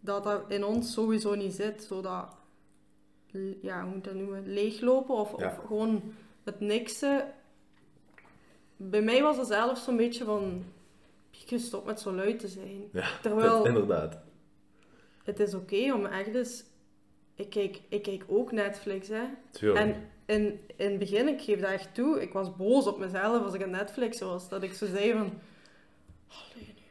dat 0.00 0.24
dat 0.24 0.42
in 0.48 0.64
ons 0.64 0.92
sowieso 0.92 1.34
niet 1.34 1.52
zit. 1.54 1.82
Zo 1.82 2.00
dat, 2.00 2.36
ja, 3.62 3.82
hoe 3.82 3.90
moet 3.94 4.04
dat 4.04 4.14
noemen? 4.14 4.52
Leeglopen 4.52 5.14
of, 5.14 5.38
Ja. 5.38 5.46
of 5.46 5.66
gewoon 5.66 6.14
het 6.44 6.60
niksen. 6.60 7.34
Bij 8.76 9.02
mij 9.02 9.22
was 9.22 9.36
het 9.36 9.46
zelfs 9.46 9.84
zo'n 9.84 9.96
beetje 9.96 10.24
van... 10.24 10.64
Je 11.30 11.58
stopt 11.58 11.86
met 11.86 12.00
zo 12.00 12.12
luid 12.12 12.38
te 12.38 12.48
zijn. 12.48 12.88
Ja, 12.92 13.08
Terwijl- 13.22 13.66
inderdaad. 13.66 14.18
Het 15.24 15.40
is 15.40 15.54
oké 15.54 15.92
om 15.92 16.06
echt 16.06 16.34
eens... 16.34 16.64
Ik 17.38 17.50
kijk, 17.50 17.80
ik 17.88 18.02
kijk 18.02 18.24
ook 18.26 18.52
Netflix, 18.52 19.08
hè. 19.08 19.24
Tuurlijk. 19.50 19.84
En 19.86 20.08
in, 20.26 20.60
in 20.76 20.90
het 20.90 20.98
begin, 20.98 21.28
ik 21.28 21.40
geef 21.42 21.60
dat 21.60 21.70
echt 21.70 21.94
toe, 21.94 22.22
ik 22.22 22.32
was 22.32 22.56
boos 22.56 22.86
op 22.86 22.98
mezelf 22.98 23.44
als 23.44 23.54
ik 23.54 23.62
aan 23.62 23.70
Netflix 23.70 24.20
was. 24.20 24.48
Dat 24.48 24.62
ik 24.62 24.72
zo 24.72 24.86
zei 24.86 25.12
van, 25.12 25.32
allee 26.28 26.74
nu, 26.76 26.82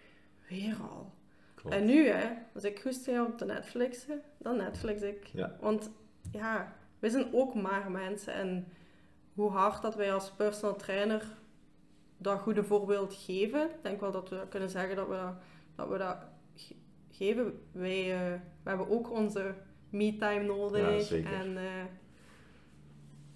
weer 0.58 0.76
al. 0.92 1.12
Klopt. 1.56 1.76
En 1.76 1.86
nu, 1.86 2.08
hè, 2.08 2.28
als 2.54 2.64
ik 2.64 2.80
goesting 2.80 3.18
heb 3.18 3.26
op 3.28 3.38
de 3.38 3.46
Netflixen, 3.46 4.22
dan 4.38 4.58
Netflix 4.58 5.02
ik. 5.02 5.26
Ja. 5.34 5.58
Want 5.60 5.90
ja, 6.32 6.74
wij 7.00 7.10
zijn 7.10 7.34
ook 7.34 7.54
maar 7.54 7.92
mensen. 7.92 8.34
En 8.34 8.68
hoe 9.34 9.50
hard 9.52 9.82
dat 9.82 9.96
wij 9.96 10.14
als 10.14 10.32
personal 10.32 10.76
trainer 10.76 11.24
dat 12.18 12.40
goede 12.40 12.64
voorbeeld 12.64 13.14
geven, 13.14 13.62
ik 13.62 13.76
denk 13.84 14.00
wel 14.00 14.12
dat 14.12 14.30
we 14.30 14.42
kunnen 14.50 14.70
zeggen 14.70 14.96
dat 14.96 15.08
we 15.08 15.14
dat, 15.16 15.34
dat, 15.76 15.88
we 15.90 15.98
dat 15.98 16.18
ge- 16.56 16.76
geven. 17.12 17.60
Wij 17.72 18.14
eh, 18.14 18.40
we 18.64 18.70
hebben 18.70 18.90
ook 18.90 19.12
onze 19.12 19.54
me-time 19.90 20.44
nodig. 20.44 21.10
Ja. 21.10 21.32
En 21.32 21.58
eh, 21.58 21.86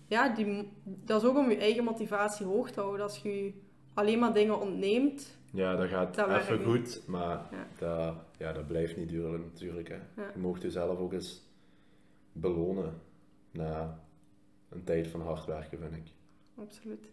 ja, 0.08 0.30
die, 0.30 0.72
dat 0.84 1.22
is 1.22 1.28
ook 1.28 1.38
om 1.38 1.50
je 1.50 1.58
eigen 1.58 1.84
motivatie 1.84 2.46
hoog 2.46 2.72
te 2.72 2.80
houden. 2.80 3.02
Als 3.02 3.18
je 3.18 3.54
alleen 3.94 4.20
maar 4.20 4.34
dingen 4.34 4.60
ontneemt, 4.60 5.40
Ja, 5.54 5.76
dat 5.76 5.90
gaat 5.90 6.16
Dat 6.16 6.30
even 6.30 6.64
goed, 6.64 7.04
maar 7.08 7.50
Ja. 7.52 7.68
Dat, 7.78 8.16
ja, 8.38 8.54
dat 8.54 8.68
blijft 8.68 8.98
niet 8.98 9.10
duren 9.10 9.42
natuurlijk. 9.42 9.88
Hè. 9.88 9.96
Ja. 9.96 10.32
Je 10.34 10.40
mocht 10.40 10.62
jezelf 10.62 11.00
ook 11.00 11.14
eens 11.14 11.42
belonen 12.32 13.02
na 13.52 14.00
een 14.70 14.84
tijd 14.84 15.08
van 15.08 15.22
hard 15.22 15.46
werken, 15.46 15.78
vind 15.80 15.96
ik. 15.96 16.12
Absoluut. 16.56 17.12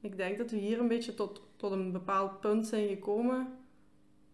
Ik 0.00 0.16
denk 0.16 0.38
dat 0.38 0.50
we 0.50 0.56
hier 0.56 0.80
een 0.80 0.88
beetje 0.88 1.14
tot, 1.14 1.42
tot 1.56 1.72
een 1.72 1.92
bepaald 1.92 2.40
punt 2.40 2.66
zijn 2.66 2.88
gekomen 2.88 3.58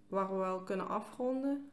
waar 0.08 0.30
we 0.32 0.36
wel 0.36 0.60
kunnen 0.60 0.88
afronden. 0.88 1.70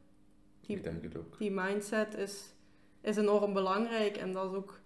Die, 0.66 0.76
Ik 0.76 0.84
denk 0.84 1.04
het 1.04 1.18
ook. 1.18 1.38
die 1.38 1.52
mindset 1.52 2.16
is, 2.18 2.54
is 3.02 3.18
enorm 3.18 3.54
belangrijk 3.54 4.18
en 4.18 4.32
dat 4.34 4.52
is 4.52 4.58
ook... 4.58 4.80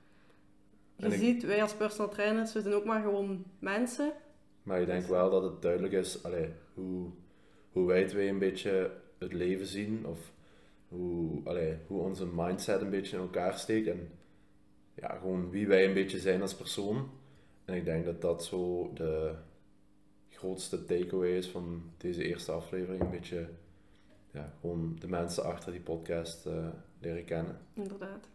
Je 0.96 1.06
En 1.06 1.12
ik- 1.12 1.20
ziet, 1.20 1.44
wij 1.44 1.62
als 1.62 1.74
personal 1.76 2.10
trainers, 2.12 2.54
we 2.54 2.62
zijn 2.62 2.74
ook 2.74 2.86
maar 2.86 3.02
gewoon 3.02 3.44
mensen. 3.60 4.12
Maar 4.64 4.82
ik 4.82 4.88
denk 4.88 5.06
wel 5.06 5.30
dat 5.30 5.44
het 5.44 5.62
duidelijk 5.62 5.94
is 5.94 6.24
allee, 6.24 6.50
hoe, 6.74 7.10
hoe 7.72 7.88
wij 7.88 8.06
twee 8.08 8.28
een 8.30 8.40
beetje 8.40 8.92
het 9.18 9.34
leven 9.34 9.66
zien, 9.66 10.06
of 10.06 10.20
hoe, 10.88 11.42
allee, 11.44 11.78
hoe 11.88 12.02
onze 12.02 12.26
mindset 12.26 12.82
een 12.82 12.90
beetje 12.90 13.16
in 13.18 13.22
elkaar 13.24 13.58
steekt 13.60 13.88
en 13.88 14.10
ja, 14.94 15.18
gewoon 15.18 15.50
wie 15.50 15.68
wij 15.68 15.86
een 15.86 15.94
beetje 15.94 16.20
zijn 16.20 16.42
als 16.42 16.56
persoon. 16.56 17.10
En 17.66 17.76
ik 17.76 17.86
denk 17.86 18.06
dat 18.06 18.22
dat 18.22 18.46
zo 18.46 18.92
de 18.94 19.34
grootste 20.30 20.86
takeaway 20.86 21.38
is 21.38 21.48
van 21.48 21.84
deze 21.98 22.24
eerste 22.24 22.52
aflevering. 22.52 23.02
Een 23.04 23.10
beetje 23.10 23.48
ja, 24.32 24.54
gewoon 24.60 24.96
de 25.00 25.08
mensen 25.08 25.44
achter 25.44 25.72
die 25.72 25.82
podcast 25.82 26.46
eh, 26.46 26.68
leren 27.00 27.26
kennen. 27.26 27.58
Inderdaad. 27.74 28.30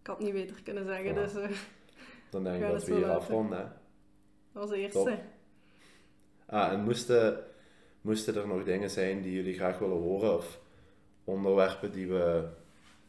Ik 0.00 0.06
had 0.06 0.16
het 0.16 0.26
niet 0.26 0.34
beter 0.34 0.62
kunnen 0.62 0.86
zeggen, 0.86 1.14
dus 1.14 1.34
eh, 1.34 1.50
Dan 2.30 2.44
denk 2.44 2.62
ik 2.64 2.70
dat 2.70 2.84
we 2.84 2.94
hier 2.94 3.10
afronden. 3.10 3.72
Dat 4.52 4.62
was 4.62 4.68
de 4.70 4.76
eerste. 4.76 4.98
Top. 4.98 5.18
Ah, 6.46 6.72
en 6.72 6.84
moesten, 6.84 7.44
moesten 8.00 8.34
er 8.34 8.46
nog 8.46 8.64
dingen 8.64 8.90
zijn 8.90 9.22
die 9.22 9.32
jullie 9.32 9.54
graag 9.54 9.78
willen 9.78 9.98
horen 9.98 10.36
of 10.36 10.60
onderwerpen 11.24 11.92
die 11.92 12.06
we 12.06 12.48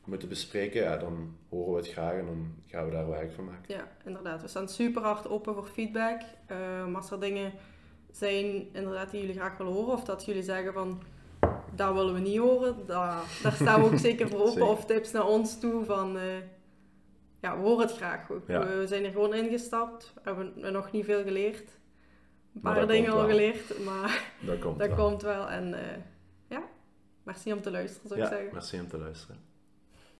moeten 0.06 0.30
bespreken, 0.30 0.82
ja, 0.82 0.98
dan 0.98 1.38
horen 1.50 1.72
we 1.72 1.78
het 1.78 1.88
graag 1.88 2.14
en 2.14 2.26
dan 2.26 2.56
gaan 2.68 2.86
we 2.86 2.92
daar 2.92 3.10
werk 3.10 3.32
van 3.32 3.46
maken. 3.46 3.76
Ja, 3.76 3.88
inderdaad. 4.06 4.42
We 4.42 4.48
staan 4.48 4.70
super 4.70 5.02
hard 5.02 5.28
open 5.28 5.54
voor 5.54 5.66
feedback. 5.66 6.22
Ehm, 6.48 6.96
als 6.96 7.12
er 7.12 7.20
dingen 7.20 7.54
zijn 8.12 8.74
inderdaad 8.74 9.12
die 9.12 9.20
jullie 9.20 9.36
graag 9.36 9.58
willen 9.58 9.74
horen, 9.74 9.94
of 9.94 10.04
dat 10.04 10.26
jullie 10.26 10.44
zeggen 10.44 10.74
van 10.74 11.02
dat 11.86 11.94
willen 11.94 12.14
we 12.14 12.20
niet 12.20 12.38
horen, 12.38 12.76
da- 12.86 13.22
daar 13.44 13.52
staan 13.54 13.82
we 13.82 13.86
ook 13.88 13.98
zeker 14.10 14.30
voor 14.30 14.40
open. 14.40 14.68
Of 14.68 14.86
tips 14.86 15.12
naar 15.12 15.28
ons 15.28 15.60
toe 15.60 15.86
van 15.86 16.18
eh, 16.18 16.24
ja, 17.42 17.56
we 17.58 17.62
horen 17.62 17.88
het 17.88 17.96
graag. 17.96 18.28
We, 18.28 18.40
Ja. 18.48 18.66
we 18.68 18.88
zijn 18.88 19.04
er 19.06 19.12
gewoon 19.12 19.34
ingestapt, 19.34 20.12
we 20.16 20.22
hebben 20.24 20.54
nog 20.72 20.92
niet 20.92 21.06
veel 21.06 21.24
geleerd. 21.24 21.80
Een 22.56 22.62
paar 22.62 22.88
dingen 22.88 23.12
al 23.12 23.28
geleerd, 23.28 23.84
maar 23.84 24.32
Dat 24.42 24.60
komt 24.60 24.80
dat 24.80 24.88
wel. 24.88 24.98
komt 25.08 25.22
wel. 25.22 25.50
En 25.50 25.74
eh, 25.74 25.98
ja, 26.50 26.64
merci 27.24 27.54
om 27.54 27.62
te 27.62 27.72
luisteren 27.72 28.08
zou 28.10 28.20
ik 28.22 28.26
Ja, 28.26 28.32
zeggen. 28.34 28.54
merci 28.54 28.80
om 28.80 28.88
te 28.88 28.98
luisteren. 28.98 29.38